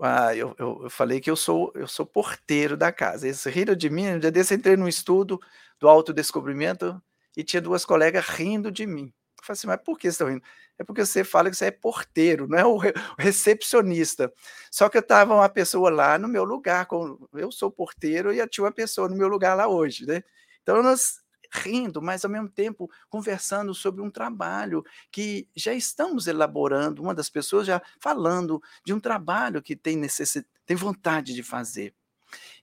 ah, 0.00 0.34
eu 0.36 0.54
eu 0.58 0.80
eu 0.84 0.90
falei 0.90 1.20
que 1.20 1.30
eu 1.30 1.36
sou 1.36 1.72
eu 1.74 1.86
sou 1.88 2.06
porteiro 2.06 2.76
da 2.76 2.92
casa, 2.92 3.26
eles 3.26 3.44
riram 3.44 3.74
de 3.74 3.90
mim, 3.90 4.08
um 4.08 4.18
dia 4.18 4.30
desse 4.30 4.54
entrei 4.54 4.76
num 4.76 4.88
estudo 4.88 5.40
do 5.80 5.88
autodescobrimento 5.88 7.00
e 7.36 7.44
tinha 7.44 7.60
2 7.62 7.84
colegas 7.84 8.26
rindo 8.28 8.70
de 8.70 8.86
mim. 8.86 9.12
Eu 9.40 9.44
falei 9.44 9.52
assim: 9.58 9.66
"Mas 9.68 9.80
por 9.84 9.96
que 9.98 10.02
vocês 10.04 10.14
estão 10.14 10.28
rindo?". 10.28 10.42
"É 10.78 10.84
porque 10.84 11.04
você 11.06 11.24
fala 11.24 11.50
que 11.50 11.56
você 11.56 11.66
é 11.66 11.70
porteiro, 11.70 12.46
não 12.48 12.58
é 12.58 12.64
o 12.66 12.78
recepcionista". 13.18 14.32
Só 14.70 14.88
que 14.88 14.96
eu 14.98 15.00
estava 15.00 15.34
uma 15.34 15.48
pessoa 15.48 15.90
lá 15.90 16.18
no 16.18 16.28
meu 16.28 16.44
lugar, 16.44 16.86
com 16.86 17.18
eu 17.34 17.50
sou 17.52 17.70
porteiro 17.70 18.32
e 18.32 18.46
tinha 18.48 18.64
uma 18.64 18.72
pessoa 18.72 19.08
no 19.08 19.16
meu 19.16 19.28
lugar 19.28 19.54
lá 19.56 19.68
hoje, 19.68 20.06
né. 20.06 20.22
Então 20.62 20.82
nós 20.82 21.20
rindo, 21.52 22.02
mas 22.02 22.24
ao 22.24 22.30
mesmo 22.30 22.48
tempo 22.48 22.90
conversando 23.08 23.74
sobre 23.74 24.02
um 24.02 24.10
trabalho 24.10 24.84
que 25.10 25.48
já 25.56 25.72
estamos 25.74 26.26
elaborando, 26.26 27.02
uma 27.02 27.14
das 27.14 27.30
pessoas 27.30 27.66
já 27.66 27.80
falando 28.00 28.62
de 28.84 28.92
um 28.94 29.00
trabalho 29.00 29.62
que 29.62 29.76
tem 29.76 29.96
necessi 29.96 30.44
tem 30.66 30.76
vontade 30.76 31.34
de 31.34 31.42
fazer. 31.42 31.94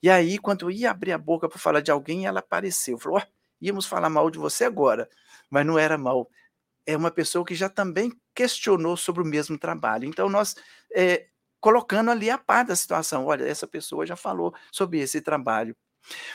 E 0.02 0.10
aí 0.10 0.38
quando 0.38 0.66
eu 0.66 0.72
ia 0.72 0.92
abrir 0.92 1.12
a 1.14 1.18
boca 1.18 1.50
para 1.50 1.60
falar 1.60 1.82
de 1.82 1.92
alguém, 1.92 2.26
ela 2.26 2.40
apareceu, 2.40 2.98
falou: 3.00 3.20
"Ó, 3.20 3.22
íamos 3.62 3.86
falar 3.86 4.10
mal 4.10 4.30
de 4.30 4.38
você 4.40 4.66
agora", 4.66 5.10
mas 5.50 5.66
não 5.66 5.78
era 5.80 5.98
mal, 5.98 6.30
é 6.86 6.98
uma 6.98 7.12
pessoa 7.12 7.46
que 7.46 7.56
já 7.56 7.70
também 7.70 8.12
questionou 8.36 8.98
sobre 8.98 9.24
o 9.24 9.26
mesmo 9.28 9.58
trabalho. 9.60 10.06
Então 10.08 10.30
nós, 10.30 10.56
eh, 10.96 11.28
colocando 11.62 12.12
ali 12.12 12.30
a 12.30 12.38
par 12.38 12.66
da 12.66 12.76
situação, 12.76 13.26
"Olha, 13.28 13.46
essa 13.46 13.68
pessoa 13.68 14.06
já 14.06 14.16
falou 14.16 14.54
sobre 14.72 15.00
esse 15.00 15.22
trabalho". 15.22 15.76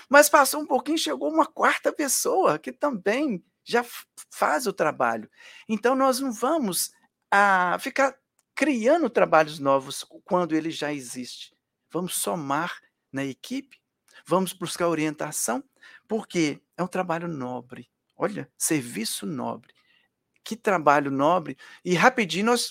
Mas 0.09 0.29
passou 0.29 0.61
um 0.63 0.67
pouquinho, 0.67 0.99
chegou 0.99 1.31
uma 1.33 1.47
quarta 1.47 1.93
pessoa 1.93 2.59
que 2.59 2.73
também 2.73 3.45
já 3.65 3.85
faz 4.31 4.67
o 4.67 4.73
trabalho. 4.73 5.31
Então 5.69 5.95
nós 5.95 6.21
não 6.21 6.33
vamos, 6.33 6.91
ah, 7.31 7.79
ficar 7.81 8.17
criando 8.55 9.09
trabalhos 9.09 9.59
novos 9.59 10.05
quando 10.25 10.55
ele 10.55 10.71
já 10.71 10.93
existe. 10.93 11.55
Vamos 11.91 12.17
somar 12.17 12.81
na 13.13 13.25
equipe, 13.25 13.81
vamos 14.27 14.53
buscar 14.53 14.89
orientação, 14.89 15.65
porque 16.07 16.61
é 16.77 16.83
um 16.83 16.87
trabalho 16.89 17.29
nobre. 17.29 17.91
Olha, 18.17 18.51
serviço 18.59 19.27
nobre. 19.27 19.73
Que 20.45 20.57
trabalho 20.57 21.11
nobre, 21.11 21.57
e 21.85 21.95
rapidinho 21.95 22.47
nós 22.47 22.71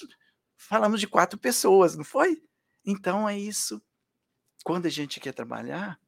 falamos 0.57 0.99
de 0.99 1.07
4 1.07 1.39
pessoas, 1.39 1.95
não 1.95 2.03
foi? 2.03 2.43
Então 2.85 3.27
é 3.27 3.37
isso. 3.37 3.81
Quando 4.63 4.87
a 4.87 4.89
gente 4.89 5.19
quer 5.19 5.33
trabalhar 5.33 5.99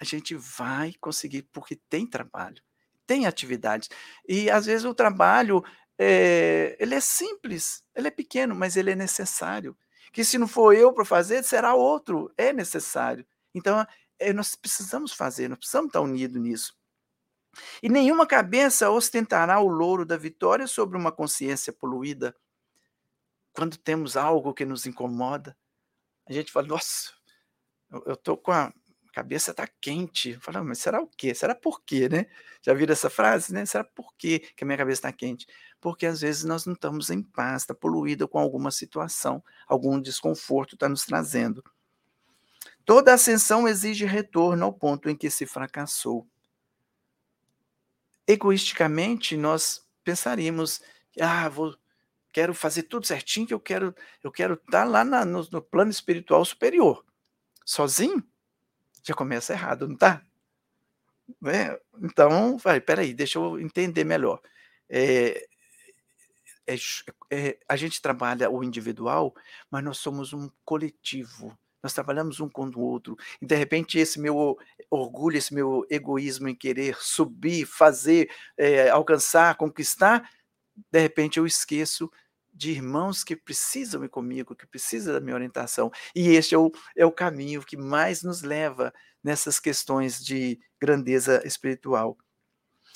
a 0.00 0.04
gente 0.04 0.34
vai 0.34 0.92
conseguir, 1.00 1.42
porque 1.52 1.76
tem 1.88 2.06
trabalho, 2.06 2.62
tem 3.06 3.26
atividades. 3.26 3.88
E 4.28 4.50
às 4.50 4.66
vezes 4.66 4.84
o 4.84 4.94
trabalho, 4.94 5.62
eh, 5.98 6.76
ele 6.78 6.94
é 6.94 7.00
simples, 7.00 7.82
ele 7.94 8.08
é 8.08 8.10
pequeno, 8.10 8.54
mas 8.54 8.76
ele 8.76 8.90
é 8.90 8.96
necessário. 8.96 9.76
Que 10.12 10.24
se 10.24 10.38
não 10.38 10.48
for 10.48 10.74
eu 10.74 10.92
para 10.92 11.04
fazer, 11.04 11.42
será 11.44 11.74
outro, 11.74 12.32
é 12.36 12.52
necessário. 12.52 13.26
Então, 13.54 13.86
eh, 14.18 14.32
nós 14.32 14.54
precisamos 14.54 15.12
fazer, 15.12 15.48
nós 15.48 15.58
precisamos 15.58 15.88
estar 15.88 16.00
unidos 16.00 16.40
nisso. 16.40 16.76
E 17.82 17.88
nenhuma 17.88 18.26
cabeça 18.26 18.90
ostentará 18.90 19.60
o 19.60 19.68
louro 19.68 20.04
da 20.04 20.16
vitória 20.16 20.66
sobre 20.66 20.98
uma 20.98 21.12
consciência 21.12 21.72
poluída. 21.72 22.34
Quando 23.52 23.76
temos 23.76 24.16
algo 24.16 24.52
que 24.52 24.64
nos 24.64 24.86
incomoda, 24.86 25.56
a 26.26 26.32
gente 26.32 26.50
fala: 26.50 26.66
"Nossa, 26.66 27.12
eu 28.06 28.14
estou 28.14 28.36
com 28.36 28.50
a 28.50 28.72
cabeça 29.14 29.52
está 29.52 29.66
quente. 29.80 30.34
Fala, 30.40 30.64
mas 30.64 30.78
será 30.78 31.00
o 31.00 31.06
quê? 31.06 31.32
Será 31.34 31.54
por 31.54 31.82
quê, 31.82 32.08
né? 32.08 32.26
Já 32.60 32.74
viram 32.74 32.92
essa 32.92 33.08
frase, 33.08 33.52
né? 33.54 33.64
Será 33.64 33.84
por 33.84 34.12
quê 34.16 34.40
que 34.56 34.64
a 34.64 34.66
minha 34.66 34.76
cabeça 34.76 34.98
está 34.98 35.12
quente? 35.12 35.46
Porque 35.80 36.04
às 36.04 36.20
vezes 36.20 36.42
nós 36.44 36.66
não 36.66 36.74
estamos 36.74 37.10
em 37.10 37.22
paz, 37.22 37.62
está 37.62 37.74
poluída 37.74 38.26
com 38.26 38.38
alguma 38.38 38.72
situação, 38.72 39.42
algum 39.68 40.00
desconforto 40.00 40.74
está 40.74 40.88
nos 40.88 41.04
trazendo. 41.04 41.62
Toda 42.84 43.14
ascensão 43.14 43.68
exige 43.68 44.04
retorno 44.04 44.64
ao 44.64 44.72
ponto 44.72 45.08
em 45.08 45.16
que 45.16 45.30
se 45.30 45.46
fracassou. 45.46 46.26
Egoisticamente, 48.26 49.36
nós 49.36 49.86
pensaríamos, 50.02 50.82
ah, 51.20 51.48
vou, 51.48 51.76
quero 52.32 52.52
fazer 52.52 52.84
tudo 52.84 53.06
certinho, 53.06 53.46
que 53.46 53.54
eu 53.54 53.60
quero, 53.60 53.94
eu 54.22 54.32
quero 54.32 54.54
estar 54.54 54.70
tá 54.70 54.84
lá 54.84 55.04
na, 55.04 55.24
no, 55.24 55.46
no 55.52 55.62
plano 55.62 55.90
espiritual 55.90 56.44
superior. 56.44 57.04
Sozinho? 57.64 58.22
Já 59.04 59.14
começa 59.14 59.52
errado, 59.52 59.88
não 59.88 59.96
tá? 59.96 60.22
Né, 61.40 61.76
então, 62.02 62.56
vai, 62.58 62.78
espera 62.78 63.02
aí, 63.02 63.14
deixa 63.14 63.38
eu 63.38 63.58
entender 63.60 64.04
melhor. 64.04 64.40
Eh, 64.88 65.46
é 66.66 66.74
é 67.30 67.58
a 67.68 67.76
gente 67.76 68.00
trabalha 68.02 68.50
o 68.50 68.62
individual, 68.64 69.34
mas 69.70 69.84
nós 69.84 69.98
somos 69.98 70.32
um 70.32 70.48
coletivo, 70.64 71.56
nós 71.82 71.92
trabalhamos 71.94 72.40
um 72.40 72.48
com 72.48 72.66
o 72.68 72.80
outro, 72.80 73.16
e 73.40 73.46
de 73.46 73.54
repente 73.56 73.98
esse 73.98 74.18
meu 74.20 74.58
orgulho, 74.90 75.36
esse 75.36 75.52
meu 75.54 75.86
egoísmo 75.90 76.48
em 76.48 76.54
querer 76.54 76.96
subir, 77.00 77.66
fazer, 77.66 78.30
eh, 78.56 78.88
alcançar, 78.90 79.56
conquistar, 79.56 80.30
de 80.90 81.00
repente 81.00 81.38
eu 81.38 81.46
esqueço 81.46 82.10
de 82.54 82.70
irmãos 82.70 83.24
que 83.24 83.34
precisam 83.34 84.04
ir 84.04 84.08
comigo, 84.08 84.54
que 84.54 84.66
precisam 84.66 85.12
da 85.12 85.20
minha 85.20 85.34
orientação. 85.34 85.90
E 86.14 86.30
este 86.30 86.54
é 86.54 86.58
o, 86.58 86.70
é 86.96 87.04
o 87.04 87.12
caminho 87.12 87.64
que 87.64 87.76
mais 87.76 88.22
nos 88.22 88.42
leva 88.42 88.92
nessas 89.22 89.58
questões 89.58 90.24
de 90.24 90.58
grandeza 90.80 91.42
espiritual. 91.44 92.16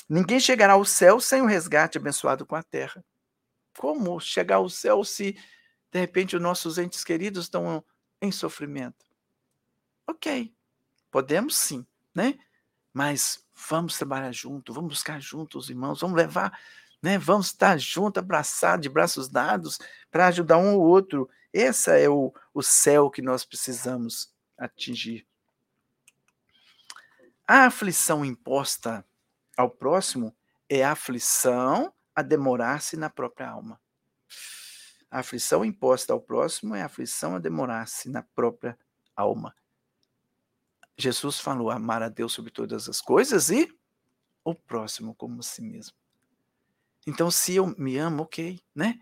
Ninguém 0.09 0.38
chegará 0.38 0.74
ao 0.74 0.84
céu 0.84 1.20
sem 1.20 1.42
o 1.42 1.46
resgate 1.46 1.98
abençoado 1.98 2.46
com 2.46 2.54
a 2.54 2.62
terra. 2.62 3.04
Como 3.76 4.18
chegar 4.20 4.56
ao 4.56 4.68
céu 4.68 5.04
se, 5.04 5.36
de 5.90 5.98
repente, 5.98 6.36
os 6.36 6.42
nossos 6.42 6.78
entes 6.78 7.02
queridos 7.02 7.44
estão 7.44 7.84
em 8.22 8.30
sofrimento? 8.30 9.04
Ok, 10.06 10.52
podemos 11.11 11.56
sim, 11.56 11.86
né? 12.14 12.38
Mas 12.92 13.44
vamos 13.68 13.98
trabalhar 13.98 14.32
junto, 14.32 14.72
vamos 14.72 14.90
buscar 14.90 15.20
juntos 15.20 15.64
os 15.64 15.70
irmãos, 15.70 16.00
vamos 16.00 16.16
levar 16.16 16.59
né? 17.03 17.18
Vamos 17.18 17.49
estar 17.49 17.78
juntos, 17.78 18.20
abraçados, 18.20 18.82
de 18.82 18.88
braços 18.88 19.28
dados, 19.28 19.78
para 20.11 20.26
ajudar 20.26 20.59
um 20.59 20.74
ou 20.74 20.82
outro. 20.82 21.28
Esse 21.53 22.03
é 22.03 22.09
o, 22.09 22.32
o 22.53 22.62
céu 22.62 23.11
que 23.11 23.22
nós 23.22 23.44
precisamos 23.44 24.32
atingir. 24.57 25.26
A 27.46 27.66
aflição 27.66 28.24
imposta 28.24 29.05
ao 29.57 29.70
próximo 29.70 30.36
é 30.68 30.84
a 30.84 30.92
aflição 30.92 31.92
a 32.14 32.22
demorar-se 32.22 32.96
na 32.96 33.09
própria 33.09 33.49
alma. 33.49 33.80
A 35.11 35.20
aflição 35.20 35.64
imposta 35.64 36.12
ao 36.12 36.20
próximo 36.20 36.74
é 36.74 36.82
a 36.82 36.86
aflição 36.86 37.34
a 37.34 37.38
demorar-se 37.38 38.11
na 38.11 38.22
própria 38.22 38.78
alma. 39.16 39.55
Jesus 40.96 41.38
falou 41.38 41.70
amar 41.70 42.03
a 42.03 42.09
Deus 42.09 42.32
sobre 42.32 42.51
todas 42.51 42.88
as 42.88 43.01
coisas 43.01 43.49
e 43.49 43.72
o 44.44 44.55
próximo 44.55 45.14
como 45.14 45.42
si 45.42 45.62
mesmo. 45.62 45.96
Então, 47.09 47.30
se 47.30 47.56
eu 47.56 47.74
me 47.78 47.96
amo, 47.96 48.24
ok, 48.24 48.61
né? 48.74 49.00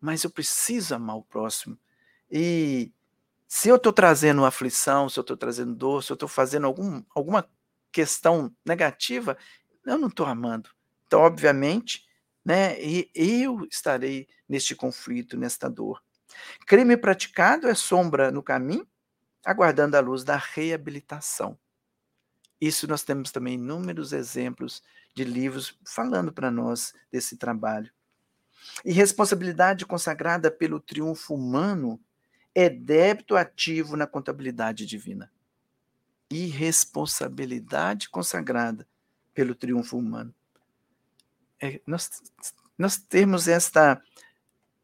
Mas 0.00 0.24
eu 0.24 0.30
preciso 0.30 0.94
amar 0.94 1.16
o 1.18 1.22
próximo. 1.22 1.78
E 2.30 2.90
se 3.46 3.68
eu 3.68 3.76
estou 3.76 3.92
trazendo 3.92 4.42
aflição, 4.42 5.06
se 5.10 5.18
eu 5.18 5.20
estou 5.20 5.36
trazendo 5.36 5.74
dor, 5.74 6.02
se 6.02 6.10
eu 6.10 6.14
estou 6.14 6.30
fazendo 6.30 6.66
algum, 6.66 7.04
alguma 7.14 7.46
questão 7.92 8.50
negativa, 8.64 9.36
eu 9.84 9.98
não 9.98 10.08
estou 10.08 10.24
amando. 10.24 10.70
Então, 11.06 11.20
obviamente, 11.20 12.06
né, 12.42 12.82
e 12.82 13.10
eu 13.14 13.68
estarei 13.70 14.26
neste 14.48 14.74
conflito, 14.74 15.36
nesta 15.36 15.68
dor. 15.68 16.02
Crime 16.66 16.96
praticado 16.96 17.68
é 17.68 17.74
sombra 17.74 18.30
no 18.30 18.42
caminho, 18.42 18.88
aguardando 19.44 19.94
a 19.94 20.00
luz 20.00 20.24
da 20.24 20.36
reabilitação. 20.36 21.58
Isso 22.58 22.88
nós 22.88 23.02
temos 23.02 23.30
também 23.30 23.56
inúmeros 23.56 24.14
exemplos 24.14 24.82
de 25.16 25.24
livros 25.24 25.76
falando 25.82 26.30
para 26.30 26.50
nós 26.50 26.92
desse 27.10 27.38
trabalho. 27.38 27.90
E 28.84 28.92
responsabilidade 28.92 29.86
consagrada 29.86 30.50
pelo 30.50 30.78
triunfo 30.78 31.34
humano 31.34 31.98
é 32.54 32.68
débito 32.68 33.34
ativo 33.34 33.96
na 33.96 34.06
contabilidade 34.06 34.84
divina. 34.84 35.32
E 36.30 36.46
responsabilidade 36.46 38.10
consagrada 38.10 38.86
pelo 39.32 39.54
triunfo 39.54 39.96
humano. 39.96 40.34
É, 41.58 41.80
nós, 41.86 42.22
nós 42.76 42.98
temos 42.98 43.48
esta 43.48 44.02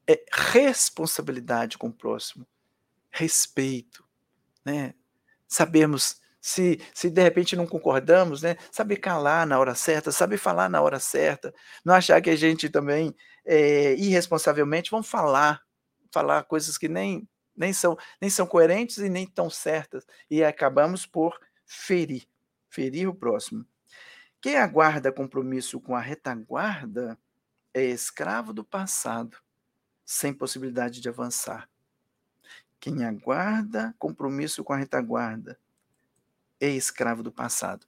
é, 0.07 0.25
responsabilidade 0.33 1.77
com 1.77 1.89
o 1.89 1.93
próximo, 1.93 2.47
respeito, 3.11 4.03
né? 4.65 4.95
Se, 6.43 6.81
se 6.93 7.09
de 7.09 7.23
repente 7.23 7.55
não 7.55 7.67
concordamos, 7.67 8.43
né, 8.43 8.57
saber 8.73 8.97
calar 8.97 9.47
na 9.47 9.61
hora 9.61 9.77
certa, 9.77 10.11
saber 10.11 10.39
falar 10.39 10.69
na 10.69 10.83
hora 10.83 10.99
certa, 10.99 11.55
não 11.85 11.95
achar 11.95 12.21
que 12.21 12.31
a 12.31 12.37
gente 12.37 12.69
também, 12.69 13.15
é, 13.45 13.95
irresponsavelmente, 13.95 14.91
vão 14.91 15.05
falar, 15.05 15.63
falar 16.13 16.43
coisas 16.43 16.77
que 16.77 16.89
nem, 16.89 17.29
nem, 17.57 17.73
são, 17.73 17.97
nem 18.21 18.29
são 18.29 18.45
coerentes 18.45 18.99
e 18.99 19.09
nem 19.09 19.25
tão 19.25 19.49
certas, 19.49 20.05
e 20.29 20.43
acabamos 20.43 21.07
por 21.07 21.39
ferir, 21.65 22.27
ferir 22.69 23.09
o 23.09 23.15
próximo. 23.15 23.65
Quem 24.41 24.57
aguarda 24.57 25.13
compromisso 25.13 25.81
com 25.81 25.95
a 25.95 26.01
retaguarda 26.01 27.17
é 27.73 27.85
escravo 27.85 28.53
do 28.53 28.65
passado, 28.65 29.39
sem 30.05 30.35
possibilidade 30.35 31.01
de 31.01 31.09
avançar. 31.09 31.71
Quem 32.81 33.05
aguarda 33.05 33.95
compromisso 33.97 34.65
com 34.65 34.73
a 34.73 34.77
retaguarda 34.77 35.57
é 36.65 36.71
escravo 36.71 37.23
do 37.23 37.33
passado. 37.33 37.87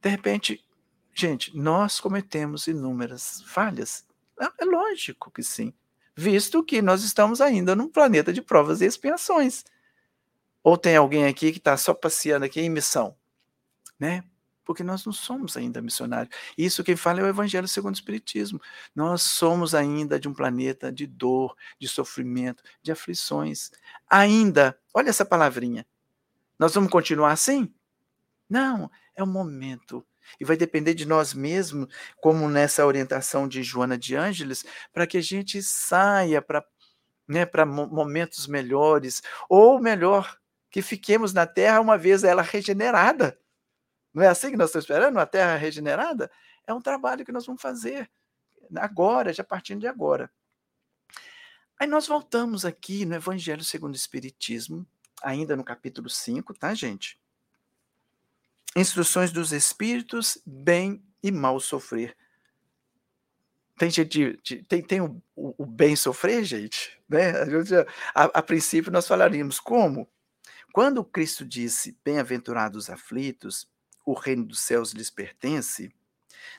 De 0.00 0.08
repente, 0.08 0.64
gente, 1.14 1.56
nós 1.56 1.98
cometemos 1.98 2.66
inúmeras 2.68 3.42
falhas. 3.42 4.06
É, 4.40 4.46
é 4.62 4.64
lógico 4.64 5.30
que 5.30 5.42
sim, 5.42 5.74
visto 6.16 6.62
que 6.62 6.80
nós 6.80 7.02
estamos 7.02 7.40
ainda 7.40 7.74
num 7.74 7.88
planeta 7.88 8.32
de 8.32 8.40
provas 8.40 8.80
e 8.80 8.84
expiações. 8.84 9.64
Ou 10.62 10.76
tem 10.76 10.96
alguém 10.96 11.26
aqui 11.26 11.50
que 11.50 11.58
está 11.58 11.76
só 11.76 11.92
passeando 11.92 12.44
aqui 12.44 12.60
em 12.60 12.70
missão, 12.70 13.16
né? 13.98 14.22
Porque 14.64 14.84
nós 14.84 15.04
não 15.06 15.12
somos 15.14 15.56
ainda 15.56 15.80
missionários. 15.80 16.34
Isso 16.56 16.84
quem 16.84 16.94
fala 16.94 17.20
é 17.20 17.22
o 17.22 17.28
Evangelho 17.28 17.66
segundo 17.66 17.94
o 17.94 17.98
Espiritismo. 17.98 18.60
Nós 18.94 19.22
somos 19.22 19.74
ainda 19.74 20.20
de 20.20 20.28
um 20.28 20.34
planeta 20.34 20.92
de 20.92 21.06
dor, 21.06 21.56
de 21.80 21.88
sofrimento, 21.88 22.62
de 22.82 22.92
aflições. 22.92 23.70
Ainda, 24.10 24.78
olha 24.92 25.08
essa 25.08 25.24
palavrinha. 25.24 25.86
Nós 26.58 26.74
vamos 26.74 26.90
continuar 26.90 27.32
assim? 27.32 27.72
Não, 28.48 28.90
é 29.14 29.22
o 29.22 29.26
momento. 29.26 30.06
E 30.40 30.44
vai 30.44 30.56
depender 30.56 30.94
de 30.94 31.06
nós 31.06 31.34
mesmos, 31.34 31.92
como 32.20 32.48
nessa 32.48 32.84
orientação 32.86 33.48
de 33.48 33.62
Joana 33.62 33.96
de 33.96 34.14
Ângeles, 34.14 34.64
para 34.92 35.06
que 35.06 35.18
a 35.18 35.22
gente 35.22 35.62
saia 35.62 36.40
para 36.42 36.64
né, 37.28 37.44
para 37.44 37.66
momentos 37.66 38.46
melhores, 38.46 39.22
ou 39.50 39.78
melhor, 39.78 40.38
que 40.70 40.80
fiquemos 40.80 41.34
na 41.34 41.46
Terra 41.46 41.80
uma 41.80 41.98
vez 41.98 42.24
ela 42.24 42.40
regenerada. 42.40 43.38
Não 44.14 44.22
é 44.22 44.28
assim 44.28 44.50
que 44.50 44.56
nós 44.56 44.70
estamos 44.70 44.84
esperando, 44.84 45.18
a 45.18 45.26
Terra 45.26 45.56
regenerada? 45.56 46.30
É 46.66 46.72
um 46.72 46.80
trabalho 46.80 47.24
que 47.24 47.32
nós 47.32 47.44
vamos 47.44 47.60
fazer 47.60 48.10
agora, 48.76 49.32
já 49.32 49.44
partindo 49.44 49.80
de 49.80 49.86
agora. 49.86 50.30
Aí 51.78 51.86
nós 51.86 52.06
voltamos 52.08 52.64
aqui 52.64 53.04
no 53.04 53.14
Evangelho 53.14 53.62
segundo 53.62 53.92
o 53.92 53.96
Espiritismo, 53.96 54.86
ainda 55.22 55.54
no 55.54 55.62
capítulo 55.62 56.08
5, 56.08 56.54
tá, 56.54 56.74
gente? 56.74 57.20
Instruções 58.76 59.32
dos 59.32 59.52
espíritos, 59.52 60.38
bem 60.46 61.02
e 61.22 61.30
mal 61.30 61.58
sofrer. 61.60 62.16
Tem, 63.78 63.90
gente, 63.90 64.36
tem, 64.68 64.82
tem 64.82 65.00
o, 65.00 65.22
o, 65.36 65.62
o 65.62 65.66
bem 65.66 65.94
sofrer, 65.94 66.44
gente? 66.44 67.00
Né? 67.08 67.32
A, 68.14 68.24
a, 68.24 68.42
princípio, 68.42 68.90
nós 68.90 69.06
falaríamos 69.06 69.60
como? 69.60 70.08
Quando 70.72 71.04
Cristo 71.04 71.44
disse: 71.44 71.96
Bem-aventurados 72.04 72.84
os 72.84 72.90
aflitos, 72.90 73.68
o 74.04 74.14
reino 74.14 74.44
dos 74.44 74.60
céus 74.60 74.92
lhes 74.92 75.10
pertence, 75.10 75.94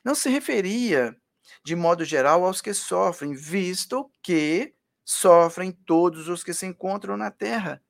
não 0.04 0.16
se 0.16 0.30
referia, 0.30 1.16
de 1.64 1.76
modo 1.76 2.06
geral, 2.06 2.46
aos 2.46 2.62
que 2.62 2.74
sofrem, 2.74 3.34
visto 3.34 4.10
que 4.22 4.74
sofrem 5.04 5.72
todos 5.72 6.30
os 6.30 6.44
que 6.44 6.54
se 6.54 6.66
encontram 6.66 7.18
na 7.18 7.32
terra, 7.32 7.82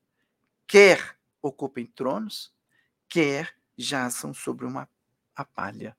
quer 0.65 1.17
ocupem 1.41 1.85
tronos, 1.85 2.53
quer 3.07 3.58
jaçam 3.79 4.33
sobre 4.33 4.65
uma 4.65 4.89
a 5.35 5.45
palha. 5.45 5.95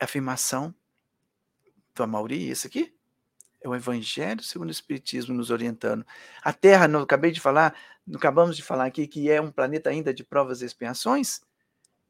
Afirmação 0.00 0.74
do 1.94 2.02
Amauri, 2.02 2.48
esse 2.48 2.66
aqui? 2.66 2.94
É 3.60 3.68
o 3.68 3.74
Evangelho 3.74 4.42
segundo 4.42 4.68
o 4.68 4.72
Espiritismo 4.72 5.34
nos 5.34 5.50
orientando. 5.50 6.04
A 6.42 6.52
Terra, 6.52 6.88
não 6.88 7.02
acabei 7.02 7.30
de 7.30 7.40
falar, 7.40 7.76
acabamos 8.14 8.56
de 8.56 8.62
falar 8.62 8.86
aqui 8.86 9.06
que 9.06 9.30
é 9.30 9.40
um 9.40 9.50
planeta 9.50 9.90
ainda 9.90 10.12
de 10.12 10.24
provas 10.24 10.60
e 10.60 10.64
expiações. 10.64 11.40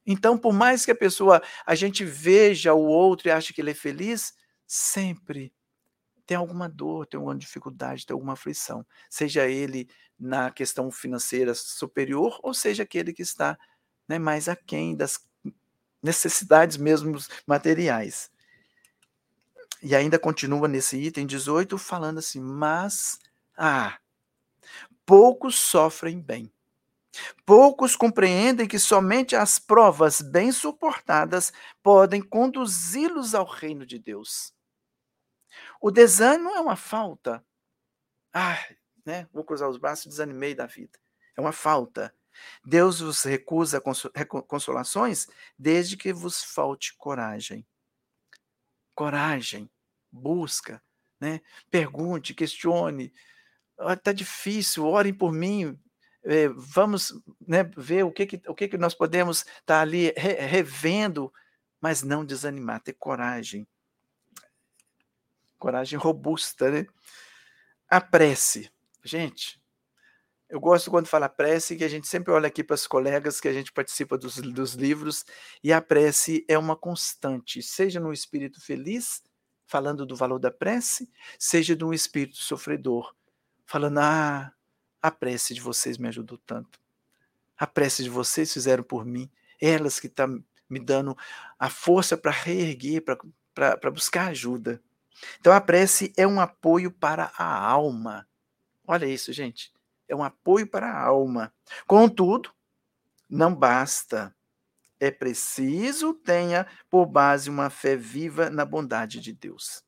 Então, 0.06 0.38
por 0.38 0.52
mais 0.52 0.84
que 0.84 0.90
a 0.90 0.96
pessoa, 0.96 1.42
a 1.66 1.74
gente 1.74 2.04
veja 2.04 2.72
o 2.72 2.82
outro 2.82 3.28
e 3.28 3.30
ache 3.30 3.52
que 3.52 3.60
ele 3.60 3.72
é 3.72 3.74
feliz, 3.74 4.34
sempre 4.66 5.52
tem 6.26 6.36
alguma 6.36 6.68
dor, 6.68 7.06
tem 7.06 7.18
alguma 7.18 7.36
dificuldade, 7.36 8.06
tem 8.06 8.14
alguma 8.14 8.32
aflição. 8.32 8.84
Seja 9.10 9.46
ele 9.46 9.88
na 10.18 10.50
questão 10.50 10.90
financeira 10.90 11.54
superior, 11.54 12.38
ou 12.42 12.52
seja 12.54 12.82
aquele 12.82 13.12
que 13.12 13.22
está 13.22 13.58
né, 14.08 14.18
mais 14.18 14.48
aquém 14.48 14.96
das 14.96 15.20
necessidades 16.02 16.76
mesmo 16.76 17.18
materiais. 17.46 18.30
E 19.82 19.94
ainda 19.94 20.18
continua 20.18 20.66
nesse 20.66 20.96
item 20.96 21.26
18 21.26 21.78
falando 21.78 22.18
assim: 22.18 22.40
mas, 22.40 23.18
ah, 23.56 23.98
poucos 25.04 25.56
sofrem 25.56 26.20
bem. 26.20 26.52
Poucos 27.44 27.96
compreendem 27.96 28.68
que 28.68 28.78
somente 28.78 29.34
as 29.34 29.58
provas 29.58 30.20
bem 30.20 30.52
suportadas 30.52 31.52
podem 31.82 32.22
conduzi-los 32.22 33.34
ao 33.34 33.44
reino 33.44 33.84
de 33.86 33.98
Deus. 33.98 34.52
O 35.80 35.90
desânimo 35.90 36.50
é 36.50 36.60
uma 36.60 36.76
falta. 36.76 37.44
Ah, 38.32 38.58
né? 39.04 39.26
Vou 39.32 39.44
cruzar 39.44 39.68
os 39.68 39.78
braços, 39.78 40.06
desanimei 40.06 40.54
da 40.54 40.66
vida. 40.66 40.98
É 41.36 41.40
uma 41.40 41.52
falta. 41.52 42.14
Deus 42.64 43.00
vos 43.00 43.22
recusa 43.22 43.80
consolações 44.46 45.26
desde 45.58 45.96
que 45.96 46.12
vos 46.12 46.42
falte 46.42 46.96
coragem. 46.96 47.66
Coragem, 48.94 49.70
busca, 50.10 50.82
né? 51.20 51.40
Pergunte, 51.70 52.34
questione. 52.34 53.12
Está 53.90 54.12
difícil, 54.12 54.86
orem 54.86 55.14
por 55.14 55.32
mim. 55.32 55.78
É, 56.24 56.48
vamos 56.48 57.12
né, 57.46 57.62
ver 57.76 58.04
o 58.04 58.12
que, 58.12 58.26
que, 58.26 58.42
o 58.48 58.54
que, 58.54 58.68
que 58.68 58.76
nós 58.78 58.94
podemos 58.94 59.38
estar 59.38 59.62
tá 59.64 59.80
ali 59.80 60.12
re, 60.16 60.34
revendo, 60.34 61.32
mas 61.80 62.02
não 62.02 62.24
desanimar, 62.24 62.80
ter 62.80 62.94
coragem. 62.94 63.66
Coragem 65.58 65.98
robusta, 65.98 66.70
né? 66.70 66.86
A 67.88 68.00
prece. 68.00 68.70
Gente, 69.02 69.57
eu 70.48 70.58
gosto 70.58 70.90
quando 70.90 71.06
fala 71.06 71.28
prece, 71.28 71.76
que 71.76 71.84
a 71.84 71.88
gente 71.88 72.08
sempre 72.08 72.32
olha 72.32 72.46
aqui 72.48 72.64
para 72.64 72.74
os 72.74 72.86
colegas 72.86 73.40
que 73.40 73.48
a 73.48 73.52
gente 73.52 73.70
participa 73.70 74.16
dos, 74.16 74.36
dos 74.36 74.72
livros, 74.74 75.24
e 75.62 75.72
a 75.72 75.80
prece 75.80 76.44
é 76.48 76.56
uma 76.56 76.74
constante, 76.74 77.62
seja 77.62 78.00
no 78.00 78.12
espírito 78.12 78.60
feliz, 78.60 79.22
falando 79.66 80.06
do 80.06 80.16
valor 80.16 80.38
da 80.38 80.50
prece, 80.50 81.10
seja 81.38 81.76
de 81.76 81.84
um 81.84 81.92
espírito 81.92 82.38
sofredor, 82.38 83.14
falando: 83.66 83.98
ah, 83.98 84.50
a 85.02 85.10
prece 85.10 85.52
de 85.52 85.60
vocês 85.60 85.98
me 85.98 86.08
ajudou 86.08 86.38
tanto. 86.38 86.80
A 87.56 87.66
prece 87.66 88.02
de 88.02 88.08
vocês 88.08 88.50
fizeram 88.50 88.82
por 88.82 89.04
mim, 89.04 89.30
elas 89.60 90.00
que 90.00 90.06
estão 90.06 90.38
tá 90.38 90.44
me 90.70 90.78
dando 90.78 91.16
a 91.58 91.68
força 91.68 92.16
para 92.16 92.30
reerguer, 92.30 93.02
para 93.02 93.90
buscar 93.90 94.28
ajuda. 94.28 94.82
Então 95.40 95.52
a 95.52 95.60
prece 95.60 96.12
é 96.16 96.26
um 96.26 96.40
apoio 96.40 96.90
para 96.90 97.32
a 97.36 97.68
alma. 97.68 98.26
Olha 98.86 99.04
isso, 99.04 99.32
gente 99.32 99.72
é 100.08 100.16
um 100.16 100.24
apoio 100.24 100.66
para 100.66 100.90
a 100.90 101.00
alma. 101.00 101.52
Contudo, 101.86 102.52
não 103.28 103.54
basta. 103.54 104.34
É 104.98 105.10
preciso 105.10 106.14
tenha 106.14 106.66
por 106.90 107.06
base 107.06 107.48
uma 107.48 107.70
fé 107.70 107.94
viva 107.94 108.50
na 108.50 108.64
bondade 108.64 109.20
de 109.20 109.32
Deus. 109.32 109.84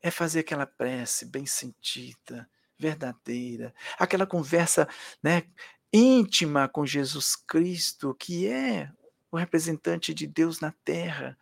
É 0.00 0.10
fazer 0.10 0.40
aquela 0.40 0.66
prece 0.66 1.26
bem 1.26 1.44
sentida, 1.44 2.48
verdadeira, 2.78 3.74
aquela 3.98 4.26
conversa, 4.26 4.88
né, 5.22 5.42
íntima 5.92 6.68
com 6.68 6.86
Jesus 6.86 7.34
Cristo, 7.34 8.14
que 8.14 8.46
é 8.46 8.90
o 9.30 9.36
representante 9.36 10.14
de 10.14 10.26
Deus 10.26 10.60
na 10.60 10.72
terra, 10.84 11.36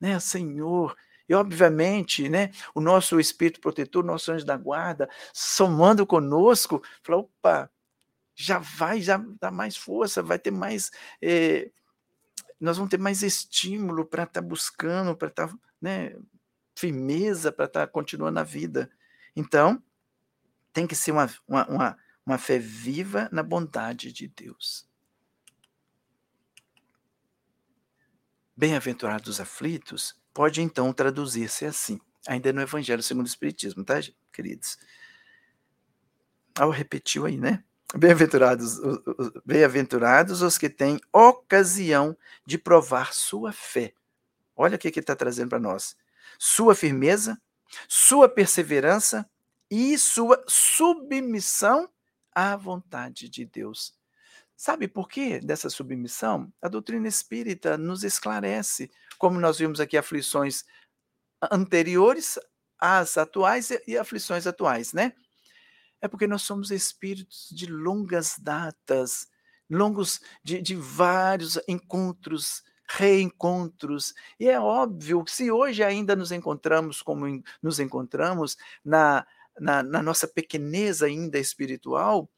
né, 0.00 0.20
Senhor, 0.20 0.94
e, 1.28 1.34
obviamente, 1.34 2.28
né, 2.28 2.50
o 2.74 2.80
nosso 2.80 3.20
espírito 3.20 3.60
protetor, 3.60 4.04
nosso 4.04 4.32
anjo 4.32 4.46
da 4.46 4.56
guarda, 4.56 5.08
somando 5.32 6.06
conosco, 6.06 6.82
fala: 7.02 7.20
opa, 7.20 7.70
já 8.34 8.58
vai, 8.58 9.00
já 9.00 9.22
dá 9.40 9.50
mais 9.50 9.76
força, 9.76 10.22
vai 10.22 10.38
ter 10.38 10.50
mais. 10.50 10.90
Eh, 11.20 11.70
nós 12.60 12.76
vamos 12.76 12.90
ter 12.90 12.98
mais 12.98 13.22
estímulo 13.22 14.04
para 14.04 14.24
estar 14.24 14.42
tá 14.42 14.46
buscando, 14.46 15.16
para 15.16 15.28
estar. 15.28 15.48
Tá, 15.48 15.54
né, 15.80 16.14
firmeza 16.78 17.50
para 17.50 17.64
estar 17.64 17.86
tá 17.86 17.92
continuando 17.92 18.38
a 18.38 18.44
vida. 18.44 18.88
Então, 19.34 19.82
tem 20.72 20.86
que 20.86 20.94
ser 20.94 21.10
uma, 21.10 21.28
uma, 21.46 21.66
uma, 21.66 21.98
uma 22.24 22.38
fé 22.38 22.58
viva 22.58 23.28
na 23.32 23.42
bondade 23.42 24.12
de 24.12 24.28
Deus. 24.28 24.88
Bem-aventurados 28.56 29.28
os 29.28 29.40
aflitos, 29.40 30.17
pode 30.32 30.62
então 30.62 30.92
traduzir-se 30.92 31.64
assim, 31.64 32.00
ainda 32.26 32.52
no 32.52 32.60
Evangelho 32.60 33.02
segundo 33.02 33.26
o 33.26 33.28
Espiritismo, 33.28 33.84
tá, 33.84 34.00
queridos? 34.32 34.78
Ao 36.58 36.70
repetiu 36.70 37.26
aí, 37.26 37.36
né? 37.36 37.62
Bem-aventurados, 37.96 38.78
bem-aventurados 39.46 40.42
os 40.42 40.58
que 40.58 40.68
têm 40.68 41.00
ocasião 41.12 42.16
de 42.44 42.58
provar 42.58 43.14
sua 43.14 43.50
fé. 43.50 43.94
Olha 44.54 44.76
o 44.76 44.78
que 44.78 44.88
ele 44.88 45.00
está 45.00 45.16
trazendo 45.16 45.48
para 45.48 45.58
nós. 45.58 45.96
Sua 46.38 46.74
firmeza, 46.74 47.40
sua 47.88 48.28
perseverança 48.28 49.28
e 49.70 49.96
sua 49.96 50.44
submissão 50.46 51.88
à 52.34 52.56
vontade 52.56 53.28
de 53.28 53.46
Deus. 53.46 53.97
Sabe 54.60 54.88
por 54.88 55.08
quê 55.08 55.38
dessa 55.38 55.70
submissão? 55.70 56.52
A 56.60 56.66
doutrina 56.66 57.06
espírita 57.06 57.78
nos 57.78 58.02
esclarece 58.02 58.90
como 59.16 59.38
nós 59.38 59.56
vimos 59.56 59.78
aqui 59.78 59.96
aflições 59.96 60.64
anteriores 61.48 62.40
às 62.76 63.16
atuais 63.16 63.70
e 63.86 63.96
aflições 63.96 64.48
atuais, 64.48 64.92
né? 64.92 65.12
É 66.00 66.08
porque 66.08 66.26
nós 66.26 66.42
somos 66.42 66.72
espíritos 66.72 67.48
de 67.52 67.66
longas 67.66 68.34
datas, 68.36 69.28
longos 69.70 70.20
de, 70.42 70.60
de 70.60 70.74
vários 70.74 71.56
encontros, 71.68 72.64
reencontros. 72.88 74.12
E 74.40 74.48
é 74.48 74.58
óbvio 74.58 75.22
que 75.22 75.30
se 75.30 75.52
hoje 75.52 75.84
ainda 75.84 76.16
nos 76.16 76.32
encontramos 76.32 77.00
como 77.00 77.26
nos 77.62 77.78
encontramos 77.78 78.56
na, 78.84 79.24
na, 79.56 79.84
na 79.84 80.02
nossa 80.02 80.26
pequeneza 80.26 81.06
ainda 81.06 81.38
espiritual, 81.38 82.28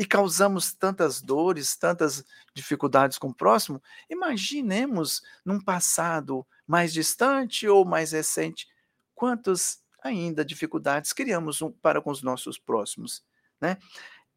e 0.00 0.06
causamos 0.06 0.72
tantas 0.72 1.20
dores, 1.20 1.76
tantas 1.76 2.24
dificuldades 2.54 3.18
com 3.18 3.28
o 3.28 3.34
próximo, 3.34 3.82
imaginemos 4.08 5.20
num 5.44 5.60
passado 5.60 6.46
mais 6.66 6.90
distante 6.90 7.68
ou 7.68 7.84
mais 7.84 8.12
recente, 8.12 8.66
quantas 9.14 9.84
ainda 10.02 10.42
dificuldades 10.42 11.12
criamos 11.12 11.60
para 11.82 12.00
com 12.00 12.10
os 12.10 12.22
nossos 12.22 12.58
próximos, 12.58 13.22
né? 13.60 13.76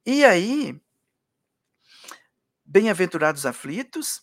E 0.05 0.25
aí, 0.25 0.77
bem-aventurados 2.65 3.45
aflitos, 3.45 4.21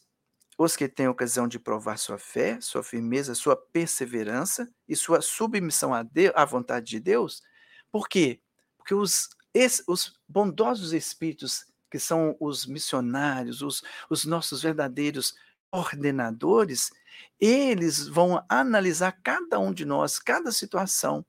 os 0.59 0.77
que 0.77 0.87
têm 0.91 1.09
ocasião 1.09 1.49
de 1.49 1.59
provar 1.59 1.97
sua 1.97 2.19
fé, 2.19 2.61
sua 2.61 2.83
firmeza, 2.83 3.35
sua 3.35 3.57
perseverança 3.57 4.71
e 4.87 4.95
sua 4.95 5.23
submissão 5.23 5.95
à, 5.95 6.05
à 6.35 6.45
vontade 6.45 6.85
de 6.85 7.01
Deus. 7.01 7.43
Por 7.91 8.11
quê? 8.11 8.43
Porque 8.77 8.95
os 8.95 9.31
esse, 9.55 9.83
os 9.87 10.19
bondosos 10.29 10.93
espíritos, 10.93 11.67
que 11.91 11.99
são 11.99 12.37
os 12.39 12.67
missionários, 12.67 13.63
os, 13.63 13.83
os 14.09 14.25
nossos 14.25 14.63
verdadeiros 14.63 15.35
ordenadores, 15.73 16.91
eles 17.39 18.07
vão 18.07 18.45
analisar 18.49 19.13
cada 19.23 19.59
um 19.59 19.73
de 19.73 19.85
nós, 19.85 20.19
cada 20.19 20.53
situação, 20.53 21.25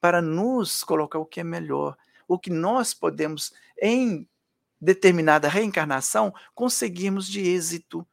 para 0.00 0.20
nos 0.20 0.84
colocar 0.84 1.18
o 1.18 1.26
que 1.26 1.40
é 1.40 1.44
melhor, 1.44 1.96
o 2.28 2.38
que 2.38 2.50
nós 2.50 2.92
podemos, 2.94 3.52
em 3.80 4.28
determinada 4.80 5.48
reencarnação, 5.48 6.32
conseguirmos 6.54 7.26
de 7.26 7.40
êxito. 7.40 8.06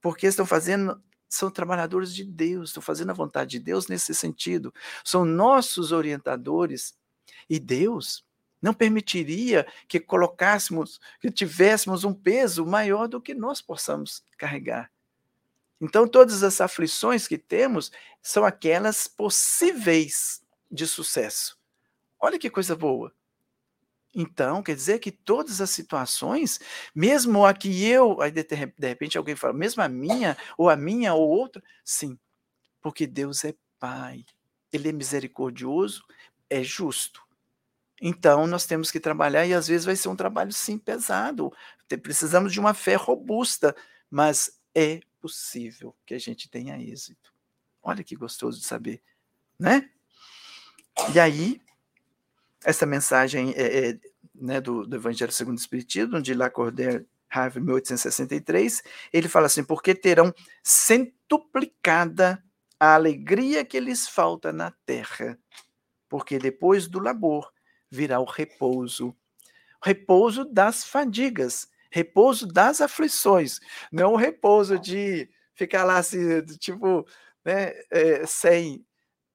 Porque 0.00 0.26
estão 0.26 0.46
fazendo, 0.46 1.00
são 1.28 1.50
trabalhadores 1.50 2.14
de 2.14 2.24
Deus, 2.24 2.70
estão 2.70 2.82
fazendo 2.82 3.10
a 3.10 3.14
vontade 3.14 3.52
de 3.52 3.60
Deus 3.60 3.86
nesse 3.88 4.14
sentido. 4.14 4.72
São 5.04 5.24
nossos 5.24 5.92
orientadores. 5.92 6.94
E 7.48 7.60
Deus, 7.60 8.25
não 8.66 8.74
permitiria 8.74 9.64
que 9.86 10.00
colocássemos, 10.00 11.00
que 11.20 11.30
tivéssemos 11.30 12.02
um 12.02 12.12
peso 12.12 12.66
maior 12.66 13.06
do 13.06 13.20
que 13.20 13.32
nós 13.32 13.62
possamos 13.62 14.24
carregar. 14.36 14.90
Então, 15.80 16.08
todas 16.08 16.42
as 16.42 16.60
aflições 16.60 17.28
que 17.28 17.38
temos 17.38 17.92
são 18.20 18.44
aquelas 18.44 19.06
possíveis 19.06 20.42
de 20.68 20.84
sucesso. 20.84 21.56
Olha 22.18 22.40
que 22.40 22.50
coisa 22.50 22.74
boa. 22.74 23.14
Então, 24.12 24.62
quer 24.62 24.74
dizer 24.74 24.98
que 24.98 25.12
todas 25.12 25.60
as 25.60 25.70
situações, 25.70 26.58
mesmo 26.92 27.44
a 27.46 27.54
que 27.54 27.84
eu, 27.84 28.20
aí 28.20 28.32
de, 28.32 28.42
repente 28.80 29.16
alguém 29.16 29.36
fala, 29.36 29.52
mesmo 29.52 29.80
a 29.80 29.88
minha, 29.88 30.36
ou 30.58 30.68
a 30.68 30.74
minha, 30.74 31.14
ou 31.14 31.28
outra, 31.28 31.62
sim, 31.84 32.18
porque 32.80 33.06
Deus 33.06 33.44
é 33.44 33.54
Pai, 33.78 34.24
Ele 34.72 34.88
é 34.88 34.92
misericordioso, 34.92 36.02
é 36.48 36.64
justo. 36.64 37.25
Então, 38.00 38.46
nós 38.46 38.66
temos 38.66 38.90
que 38.90 39.00
trabalhar, 39.00 39.46
e 39.46 39.54
às 39.54 39.66
vezes 39.66 39.86
vai 39.86 39.96
ser 39.96 40.08
um 40.08 40.16
trabalho, 40.16 40.52
sim, 40.52 40.78
pesado. 40.78 41.52
Precisamos 42.02 42.52
de 42.52 42.60
uma 42.60 42.74
fé 42.74 42.94
robusta, 42.94 43.74
mas 44.10 44.60
é 44.74 45.00
possível 45.20 45.96
que 46.04 46.14
a 46.14 46.18
gente 46.18 46.48
tenha 46.50 46.78
êxito. 46.78 47.32
Olha 47.82 48.04
que 48.04 48.14
gostoso 48.14 48.60
de 48.60 48.66
saber, 48.66 49.02
né? 49.58 49.88
E 51.14 51.20
aí, 51.20 51.60
essa 52.64 52.84
mensagem 52.84 53.52
é, 53.56 53.90
é 53.90 53.98
né, 54.34 54.60
do, 54.60 54.86
do, 54.86 54.96
Evangelho 54.96 55.32
segundo 55.32 55.56
o 55.56 55.60
Espiritismo, 55.60 56.20
de 56.20 56.34
Lacordaire 56.34 57.06
Harvey, 57.30 57.62
1863, 57.62 58.82
ele 59.12 59.28
fala 59.28 59.46
assim: 59.46 59.64
porque 59.64 59.94
terão 59.94 60.34
centuplicada 60.62 62.42
a 62.78 62.94
alegria 62.94 63.64
que 63.64 63.80
lhes 63.80 64.08
falta 64.08 64.52
na 64.52 64.70
terra, 64.84 65.38
porque 66.08 66.38
depois 66.38 66.86
do 66.86 66.98
labor 66.98 67.50
virá 67.90 68.20
o 68.20 68.24
repouso. 68.24 69.14
Repouso 69.82 70.44
das 70.44 70.84
fadigas, 70.84 71.68
repouso 71.90 72.46
das 72.46 72.80
aflições, 72.80 73.60
não 73.92 74.14
o 74.14 74.16
repouso 74.16 74.78
de 74.78 75.28
ficar 75.54 75.84
lá 75.84 75.98
assim, 75.98 76.42
tipo, 76.58 77.06
né, 77.44 77.72
é, 77.90 78.26
sem, 78.26 78.84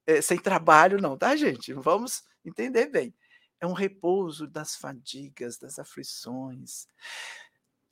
é, 0.05 0.21
sem 0.21 0.37
trabalho, 0.37 1.01
não, 1.01 1.17
tá, 1.17 1.35
gente? 1.35 1.73
Vamos 1.73 2.23
entender 2.43 2.87
bem. 2.87 3.13
É 3.59 3.67
um 3.67 3.73
repouso 3.73 4.47
das 4.47 4.75
fadigas, 4.75 5.57
das 5.57 5.79
aflições. 5.79 6.87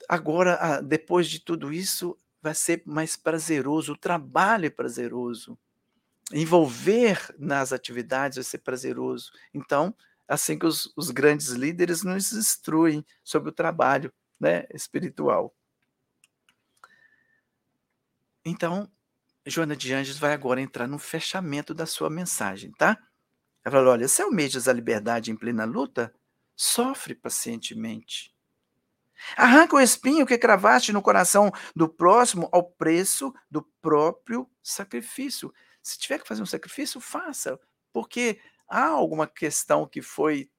Agora, 0.08 0.82
depois 0.82 1.30
de 1.30 1.40
tudo 1.40 1.72
isso, 1.72 2.18
vai 2.42 2.56
ser 2.56 2.82
mais 2.86 3.16
prazeroso, 3.16 3.94
o 3.94 3.98
trabalho 3.98 4.66
é 4.66 4.70
prazeroso. 4.70 5.58
envolver 6.32 7.34
nas 7.40 7.74
atividades 7.74 8.38
vai 8.38 8.44
ser 8.44 8.60
prazeroso. 8.60 9.32
Então, 9.54 9.96
assim 10.30 10.58
que 10.58 10.66
os, 10.66 10.94
os 10.96 11.10
grandes 11.10 11.50
líderes 11.50 12.04
nos 12.04 12.32
instruem 12.32 13.04
sobre 13.24 13.50
o 13.50 13.54
trabalho 13.54 14.14
né, 14.40 14.66
espiritual. 14.72 15.54
Então, 18.46 18.90
Joana 19.46 19.76
de 19.76 19.92
Anjos 19.92 20.20
vai 20.20 20.34
agora 20.34 20.62
entrar 20.62 20.88
no 20.88 21.00
fechamento 21.00 21.74
da 21.74 21.88
sua 21.88 22.10
mensagem, 22.10 22.72
tá? 22.74 22.98
Ela 23.66 23.76
fala: 23.76 23.90
olha, 23.92 24.08
se 24.08 24.22
almejas 24.22 24.68
a 24.68 24.74
liberdade 24.74 25.32
em 25.32 25.36
plena 25.36 25.66
luta, 25.66 26.14
sofre 26.56 27.16
pacientemente. 27.16 28.34
Arranca 29.36 29.76
o 29.76 29.80
espinho 29.82 30.26
que 30.26 30.38
cravaste 30.38 30.94
no 30.94 31.02
coração 31.02 31.52
do 31.76 31.90
próximo 31.90 32.48
ao 32.54 32.64
preço 32.64 33.34
do 33.52 33.64
próprio 33.82 34.50
sacrifício. 34.64 35.54
Se 35.82 35.98
tiver 35.98 36.20
que 36.20 36.28
fazer 36.28 36.42
um 36.42 36.46
sacrifício, 36.46 37.02
faça, 37.02 37.60
porque 37.92 38.40
há 38.70 38.86
alguma 38.86 39.28
questão 39.28 39.88
que 39.88 40.02
foi 40.02 40.50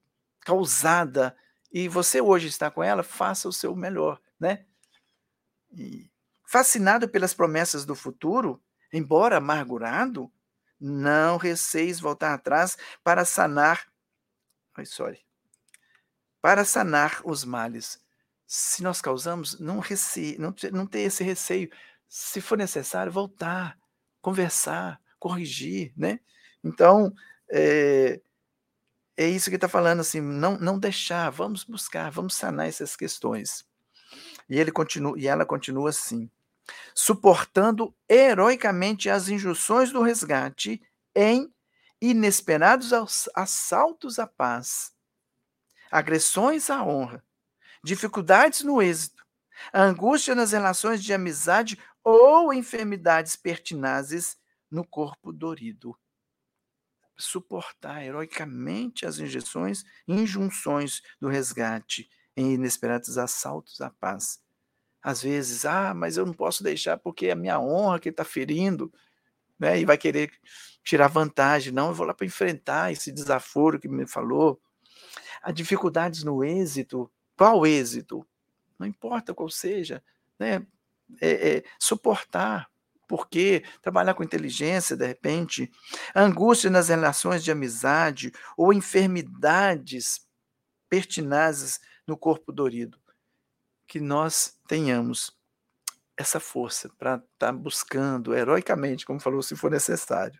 causada 0.41 1.35
e 1.71 1.87
você 1.87 2.19
hoje 2.19 2.47
está 2.47 2.69
com 2.69 2.83
ela, 2.83 3.03
faça 3.03 3.47
o 3.47 3.53
seu 3.53 3.75
melhor, 3.75 4.19
né? 4.39 4.65
E, 5.71 6.11
fascinado 6.45 7.07
pelas 7.07 7.33
promessas 7.33 7.85
do 7.85 7.95
futuro, 7.95 8.61
embora 8.91 9.37
amargurado, 9.37 10.31
não 10.79 11.37
receis 11.37 11.99
voltar 11.99 12.33
atrás 12.33 12.77
para 13.03 13.23
sanar, 13.23 13.87
ai, 14.75 14.85
sorry, 14.85 15.23
para 16.41 16.65
sanar 16.65 17.21
os 17.23 17.45
males. 17.45 18.01
Se 18.45 18.83
nós 18.83 18.99
causamos, 18.99 19.59
não, 19.59 19.79
rece, 19.79 20.35
não, 20.37 20.53
não 20.73 20.85
ter 20.85 21.01
esse 21.01 21.23
receio. 21.23 21.69
Se 22.09 22.41
for 22.41 22.57
necessário, 22.57 23.11
voltar, 23.11 23.77
conversar, 24.21 24.99
corrigir, 25.19 25.93
né? 25.95 26.19
Então, 26.63 27.13
é, 27.51 28.21
é 29.17 29.27
isso 29.27 29.49
que 29.49 29.55
está 29.55 29.67
falando, 29.67 29.99
assim, 29.99 30.21
não, 30.21 30.57
não 30.57 30.79
deixar, 30.79 31.29
vamos 31.29 31.63
buscar, 31.63 32.09
vamos 32.09 32.35
sanar 32.35 32.67
essas 32.67 32.95
questões. 32.95 33.65
E 34.49 34.59
ele 34.59 34.71
continua, 34.71 35.17
e 35.17 35.27
ela 35.27 35.45
continua 35.45 35.89
assim: 35.89 36.29
suportando 36.93 37.95
heroicamente 38.09 39.09
as 39.09 39.29
injunções 39.29 39.91
do 39.91 40.01
resgate 40.01 40.81
em 41.15 41.53
inesperados 42.01 42.91
assaltos 43.35 44.17
à 44.17 44.25
paz, 44.25 44.91
agressões 45.91 46.69
à 46.69 46.83
honra, 46.83 47.23
dificuldades 47.83 48.61
no 48.63 48.81
êxito, 48.81 49.23
angústia 49.73 50.33
nas 50.33 50.51
relações 50.51 51.03
de 51.03 51.13
amizade 51.13 51.77
ou 52.03 52.51
enfermidades 52.51 53.35
pertinazes 53.35 54.37
no 54.69 54.85
corpo 54.85 55.31
dorido. 55.31 55.95
Suportar 57.17 58.03
heroicamente 58.03 59.05
as 59.05 59.19
injeções 59.19 59.83
injunções 60.07 61.01
do 61.19 61.27
resgate 61.27 62.09
em 62.35 62.53
inesperados 62.53 63.17
assaltos 63.17 63.79
à 63.81 63.89
paz 63.89 64.41
às 65.01 65.21
vezes, 65.23 65.65
ah, 65.65 65.93
mas 65.93 66.17
eu 66.17 66.25
não 66.25 66.33
posso 66.33 66.63
deixar 66.63 66.97
porque 66.97 67.27
é 67.27 67.31
a 67.31 67.35
minha 67.35 67.59
honra 67.59 67.99
que 67.99 68.09
está 68.09 68.23
ferindo, 68.23 68.93
né? 69.59 69.79
E 69.79 69.85
vai 69.85 69.97
querer 69.97 70.31
tirar 70.83 71.07
vantagem. 71.07 71.73
Não, 71.73 71.87
eu 71.87 71.93
vou 71.93 72.05
lá 72.05 72.13
para 72.13 72.25
enfrentar 72.25 72.91
esse 72.91 73.11
desaforo 73.11 73.79
que 73.79 73.87
me 73.87 74.05
falou. 74.05 74.61
Há 75.41 75.51
dificuldades 75.51 76.23
no 76.23 76.43
êxito. 76.43 77.11
Qual 77.35 77.65
êxito? 77.65 78.25
Não 78.77 78.85
importa 78.85 79.33
qual 79.33 79.49
seja, 79.49 80.03
né? 80.37 80.65
É, 81.19 81.57
é, 81.57 81.63
suportar, 81.77 82.69
porque 83.11 83.61
trabalhar 83.81 84.13
com 84.13 84.23
inteligência, 84.23 84.95
de 84.95 85.05
repente, 85.05 85.69
angústia 86.15 86.69
nas 86.69 86.87
relações 86.87 87.43
de 87.43 87.51
amizade 87.51 88.31
ou 88.55 88.71
enfermidades 88.71 90.25
pertinazes 90.87 91.81
no 92.07 92.15
corpo 92.15 92.53
dorido 92.53 92.97
que 93.85 93.99
nós 93.99 94.57
tenhamos 94.69 95.37
essa 96.15 96.39
força 96.39 96.87
para 96.97 97.15
estar 97.15 97.47
tá 97.47 97.51
buscando 97.51 98.33
heroicamente, 98.33 99.05
como 99.05 99.19
falou, 99.19 99.43
se 99.43 99.53
for 99.53 99.69
necessário. 99.69 100.39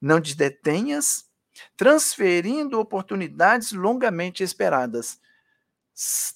Não 0.00 0.18
te 0.18 0.34
detenhas, 0.34 1.26
transferindo 1.76 2.80
oportunidades 2.80 3.72
longamente 3.72 4.42
esperadas. 4.42 5.20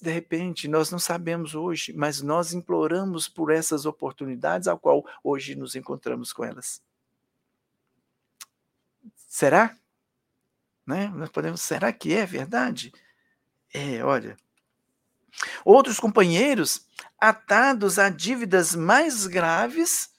De 0.01 0.11
repente, 0.11 0.67
nós 0.67 0.91
não 0.91 0.99
sabemos 0.99 1.55
hoje, 1.55 1.93
mas 1.93 2.21
nós 2.21 2.53
imploramos 2.53 3.27
por 3.27 3.51
essas 3.51 3.85
oportunidades, 3.85 4.67
ao 4.67 4.77
qual 4.77 5.05
hoje 5.23 5.55
nos 5.55 5.75
encontramos 5.75 6.31
com 6.31 6.43
elas. 6.43 6.81
Será? 9.27 9.75
Né? 10.85 11.07
Nós 11.15 11.29
podemos, 11.29 11.61
será 11.61 11.91
que 11.91 12.13
é 12.13 12.25
verdade? 12.25 12.93
É, 13.73 14.03
olha, 14.03 14.37
Outros 15.63 15.99
companheiros, 15.99 16.85
atados 17.19 17.99
a 17.99 18.09
dívidas 18.09 18.75
mais 18.75 19.27
graves, 19.27 20.09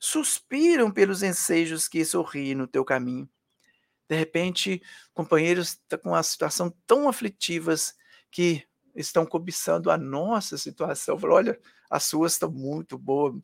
suspiram 0.00 0.90
pelos 0.90 1.22
ensejos 1.22 1.88
que 1.88 2.04
sorriem 2.04 2.54
no 2.54 2.66
teu 2.66 2.84
caminho. 2.84 3.28
De 4.08 4.16
repente, 4.16 4.82
companheiros 5.12 5.80
com 6.02 6.10
uma 6.10 6.22
situação 6.22 6.72
tão 6.86 7.08
aflitivas 7.08 7.94
que 8.30 8.66
estão 8.96 9.26
cobiçando 9.26 9.90
a 9.90 9.96
nossa 9.96 10.56
situação. 10.58 11.18
Falam, 11.18 11.36
olha, 11.36 11.60
as 11.90 12.04
suas 12.04 12.32
estão 12.32 12.50
muito 12.50 12.98
boas. 12.98 13.40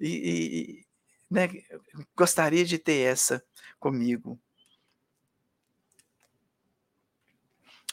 E, 0.00 0.08
e 0.08 0.86
né, 1.30 1.48
gostaria 2.16 2.64
de 2.64 2.78
ter 2.78 3.00
essa 3.00 3.44
comigo. 3.78 4.38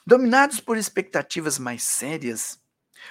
Dominados 0.06 0.60
por 0.60 0.78
expectativas 0.78 1.60
mais 1.60 1.84
sérias, 1.84 2.60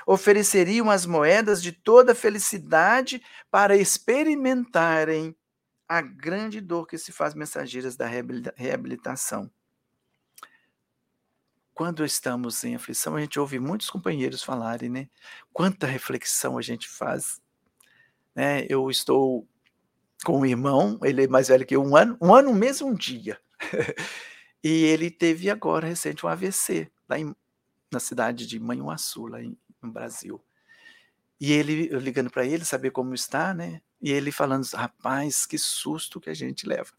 ofereceriam 0.06 0.90
as 0.90 1.06
moedas 1.06 1.62
de 1.62 1.72
toda 1.72 2.14
felicidade 2.14 3.22
para 3.50 3.76
experimentarem 3.76 5.36
a 5.88 6.00
grande 6.00 6.60
dor 6.60 6.86
que 6.86 6.98
se 6.98 7.12
faz 7.12 7.34
mensageiras 7.34 7.96
da 7.96 8.06
reabilitação. 8.56 9.50
Quando 11.80 12.04
estamos 12.04 12.62
em 12.62 12.74
aflição, 12.74 13.16
a 13.16 13.22
gente 13.22 13.40
ouve 13.40 13.58
muitos 13.58 13.88
companheiros 13.88 14.42
falarem, 14.42 14.90
né? 14.90 15.08
Quanta 15.50 15.86
reflexão 15.86 16.58
a 16.58 16.60
gente 16.60 16.86
faz. 16.86 17.40
Né? 18.34 18.66
Eu 18.68 18.90
estou 18.90 19.48
com 20.22 20.40
um 20.40 20.44
irmão, 20.44 21.00
ele 21.02 21.24
é 21.24 21.26
mais 21.26 21.48
velho 21.48 21.64
que 21.64 21.74
eu, 21.74 21.82
um 21.82 21.96
ano, 21.96 22.18
um 22.20 22.34
ano, 22.34 22.50
um 22.50 22.54
mês, 22.54 22.82
um 22.82 22.92
dia. 22.92 23.40
e 24.62 24.84
ele 24.84 25.10
teve 25.10 25.48
agora, 25.48 25.88
recente, 25.88 26.26
um 26.26 26.28
AVC, 26.28 26.92
lá 27.08 27.18
em, 27.18 27.34
na 27.90 27.98
cidade 27.98 28.46
de 28.46 28.60
Manhuaçu, 28.60 29.24
lá 29.24 29.42
em, 29.42 29.56
no 29.80 29.90
Brasil. 29.90 30.38
E 31.40 31.50
ele, 31.50 31.88
eu 31.90 31.98
ligando 31.98 32.28
para 32.28 32.44
ele, 32.44 32.62
saber 32.62 32.90
como 32.90 33.14
está, 33.14 33.54
né? 33.54 33.80
E 34.02 34.12
ele 34.12 34.30
falando, 34.30 34.66
rapaz, 34.74 35.46
que 35.46 35.56
susto 35.56 36.20
que 36.20 36.28
a 36.28 36.34
gente 36.34 36.66
leva. 36.66 36.90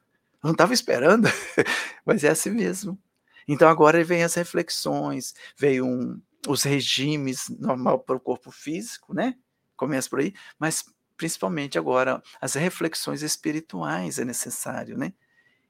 Eu 0.44 0.48
não 0.48 0.54
estava 0.54 0.74
esperando, 0.74 1.28
mas 2.04 2.24
é 2.24 2.30
assim 2.30 2.50
mesmo. 2.50 3.00
Então 3.48 3.68
agora 3.70 4.04
vem 4.04 4.24
as 4.24 4.34
reflexões, 4.36 5.34
veio 5.58 5.86
um, 5.86 6.22
os 6.48 6.64
regimes 6.64 7.50
normal 7.50 8.00
para 8.00 8.16
o 8.16 8.20
corpo 8.20 8.52
físico, 8.52 9.14
né? 9.14 9.36
Começa 9.76 10.10
por 10.10 10.20
aí, 10.20 10.34
mas 10.60 10.84
principalmente 11.18 11.78
agora 11.78 12.22
as 12.40 12.56
reflexões 12.56 13.22
espirituais 13.22 14.20
é 14.20 14.26
necessário, 14.26 14.98
né? 14.98 15.14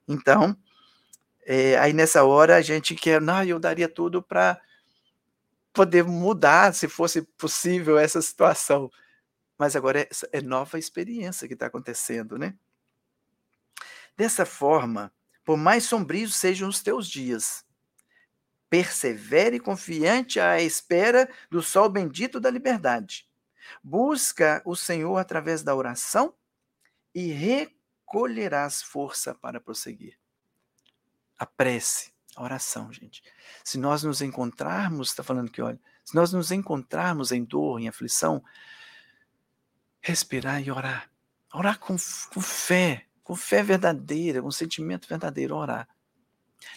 Então, 0.08 0.56
é, 1.46 1.78
aí 1.78 1.94
nessa 1.94 2.24
hora 2.24 2.56
a 2.56 2.62
gente 2.62 2.96
quer, 2.96 3.22
não, 3.22 3.44
eu 3.44 3.60
daria 3.60 3.90
tudo 3.90 4.22
para 4.22 4.60
poder 5.74 6.04
mudar, 6.04 6.74
se 6.74 6.88
fosse 6.88 7.22
possível, 7.22 7.98
essa 7.98 8.22
situação. 8.22 8.90
Mas 9.58 9.76
agora 9.76 10.02
é, 10.02 10.10
é 10.32 10.42
nova 10.42 10.80
experiência 10.80 11.48
que 11.48 11.54
está 11.54 11.68
acontecendo, 11.68 12.38
né? 12.38 12.56
Dessa 14.18 14.46
forma, 14.46 15.12
por 15.44 15.58
mais 15.58 15.84
sombrios 15.84 16.36
sejam 16.36 16.70
os 16.70 16.82
teus 16.82 17.10
dias, 17.10 17.66
persevere 18.70 19.60
confiante 19.60 20.40
à 20.40 20.62
espera 20.62 21.30
do 21.50 21.62
sol 21.62 21.90
bendito 21.90 22.40
da 22.40 22.50
liberdade. 22.50 23.30
Busca 23.84 24.62
o 24.66 24.76
Senhor 24.76 25.18
através 25.18 25.64
da 25.64 25.76
oração 25.76 26.34
e 27.14 27.32
recolherás 27.32 28.82
força 28.82 29.36
para 29.36 29.60
prosseguir. 29.60 30.18
A 31.38 31.46
prece 31.46 32.12
a 32.36 32.44
oração, 32.44 32.92
gente. 32.92 33.22
Se 33.64 33.78
nós 33.78 34.04
nos 34.04 34.22
encontrarmos, 34.22 35.10
está 35.10 35.24
falando 35.24 35.52
que, 35.52 35.62
olha, 35.62 35.80
se 36.04 36.16
nós 36.16 36.32
nos 36.32 36.52
encontrarmos 36.52 37.32
em 37.32 37.44
dor, 37.44 37.80
em 37.80 37.88
aflição, 37.88 38.44
respirar 40.02 40.62
e 40.62 40.72
orar. 40.72 41.10
Orar 41.54 41.78
com, 41.80 41.96
com 42.34 42.42
fé, 42.42 43.06
com 43.32 43.36
fé 43.38 43.64
verdadeira, 43.64 44.42
com 44.42 44.52
sentimento 44.52 45.08
verdadeiro, 45.08 45.56
orar. 45.56 45.88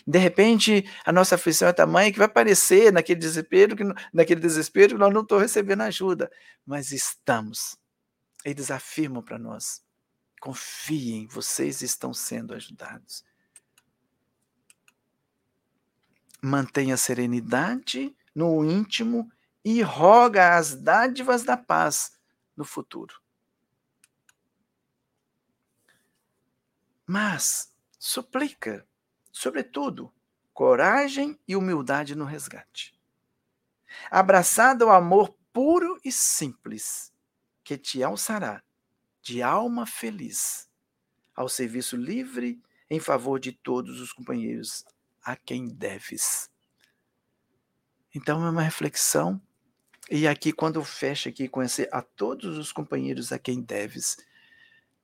De 0.07 0.21
repente, 0.21 0.89
a 1.05 1.11
nossa 1.11 1.35
aflição 1.35 1.67
é 1.67 1.73
tamanha 1.73 2.13
que 2.13 2.19
vai 2.19 2.29
parecer 2.29 2.93
naquele 2.93 3.19
desespero, 3.19 3.75
que, 3.75 3.83
naquele 4.13 4.41
desespero 4.41 4.95
que 4.95 5.01
nós 5.01 5.13
não 5.13 5.23
estamos 5.23 5.43
recebendo 5.43 5.81
ajuda, 5.81 6.31
mas 6.65 6.93
estamos. 6.93 7.77
Eles 8.45 8.71
afirmam 8.71 9.21
para 9.21 9.37
nós. 9.37 9.83
Confiem, 10.41 11.27
vocês 11.27 11.83
estão 11.83 12.15
sendo 12.15 12.55
ajudados. 12.55 13.25
Mantenha 16.41 16.95
a 16.95 16.99
serenidade 16.99 18.15
no 18.33 18.65
íntimo 18.65 19.29
e 19.65 19.83
roga 19.83 20.57
as 20.57 20.73
dádivas 20.73 21.43
da 21.43 21.57
paz 21.57 22.13
no 22.57 22.65
futuro. 22.65 23.24
Mas 27.07 27.73
suplica, 27.99 28.87
sobretudo, 29.31 30.13
coragem 30.53 31.39
e 31.47 31.57
humildade 31.57 32.15
no 32.15 32.25
resgate. 32.25 32.99
Abraçado 34.11 34.85
ao 34.85 34.97
amor 34.97 35.37
puro 35.53 36.01
e 36.05 36.11
simples, 36.11 37.13
que 37.63 37.79
te 37.79 38.03
alçará 38.03 38.63
de 39.23 39.43
alma 39.43 39.87
feliz, 39.87 40.69
ao 41.35 41.49
serviço 41.49 41.97
livre 41.97 42.61
em 42.91 43.01
favor 43.01 43.41
de 43.41 43.53
todos 43.53 44.01
os 44.01 44.13
companheiros 44.13 44.85
a 45.23 45.35
quem 45.35 45.67
deves. 45.69 46.51
Então 48.15 48.45
é 48.47 48.51
uma 48.51 48.63
reflexão 48.63 49.41
e 50.11 50.29
aqui 50.29 50.53
quando 50.53 50.85
fecha 50.85 51.31
aqui 51.31 51.51
esse 51.65 51.89
a 51.91 52.03
todos 52.03 52.59
os 52.59 52.71
companheiros 52.71 53.33
a 53.33 53.39
quem 53.39 53.63
deves, 53.63 54.19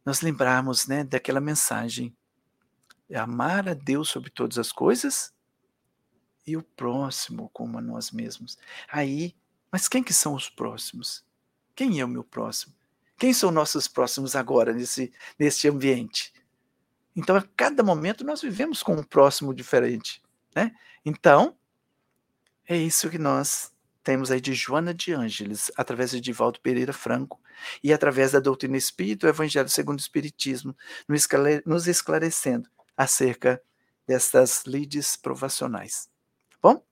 nós 0.04 0.20
lembrarmos, 0.20 0.86
né, 0.86 1.04
daquela 1.04 1.40
mensagem 1.40 2.14
é 3.08 3.18
amar 3.18 3.68
a 3.68 3.74
Deus 3.74 4.08
sobre 4.08 4.30
todas 4.30 4.56
as 4.56 4.70
coisas 4.70 5.32
e 6.46 6.56
o 6.56 6.62
próximo 6.62 7.50
como 7.52 7.78
a 7.78 7.80
nós 7.80 8.12
mesmos. 8.12 8.56
Aí, 8.88 9.34
mas 9.70 9.88
quem 9.88 10.02
que 10.02 10.14
são 10.14 10.34
os 10.34 10.48
próximos? 10.48 11.24
Quem 11.74 12.00
é 12.00 12.04
o 12.04 12.08
meu 12.08 12.22
próximo? 12.22 12.74
Quem 13.18 13.34
são 13.34 13.50
nossos 13.50 13.88
próximos 13.88 14.34
agora 14.34 14.72
nesse 14.72 15.12
nesse 15.38 15.68
ambiente? 15.68 16.32
Então, 17.14 17.36
a 17.36 17.42
cada 17.56 17.82
momento 17.82 18.24
nós 18.24 18.40
vivemos 18.40 18.82
com 18.82 18.94
um 18.94 19.02
próximo 19.02 19.52
diferente, 19.52 20.22
né? 20.54 20.74
Então, 21.04 21.56
é 22.66 22.76
isso 22.76 23.10
que 23.10 23.18
nós 23.18 23.72
temos 24.02 24.30
aí 24.30 24.40
de 24.40 24.54
Joana 24.54 24.94
de 24.94 25.12
Ângeles, 25.12 25.70
através 25.76 26.10
de 26.10 26.20
Divaldo 26.20 26.60
Pereira 26.60 26.92
Franco, 26.92 27.40
e 27.82 27.92
através 27.92 28.32
da 28.32 28.40
doutrina 28.40 28.76
espírita, 28.76 29.26
o 29.26 29.30
Evangelho 29.30 29.68
segundo 29.68 29.98
o 29.98 30.00
Espiritismo, 30.00 30.76
nos 31.66 31.86
esclarecendo 31.86 32.68
acerca 32.96 33.62
dessas 34.06 34.64
lides 34.66 35.16
provacionais. 35.16 36.08
Bom, 36.62 36.82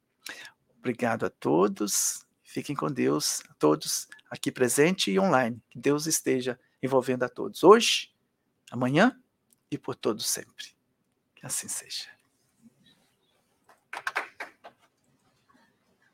obrigado 0.79 1.25
a 1.27 1.31
todos, 1.31 2.27
fiquem 2.45 2.77
com 2.77 2.91
Deus, 2.91 3.43
a 3.49 3.55
todos 3.55 4.07
aqui 4.31 4.53
presente 4.53 5.11
e 5.11 5.19
online. 5.19 5.63
Que 5.71 5.79
Deus 5.79 6.07
esteja 6.07 6.59
envolvendo 6.83 7.25
a 7.25 7.29
todos, 7.29 7.65
hoje, 7.65 8.13
amanhã 8.71 9.19
e 9.71 9.79
por 9.79 9.95
todos 9.95 10.27
sempre. 10.27 10.67
Que 11.35 11.47
assim 11.47 11.69
seja. 11.69 12.18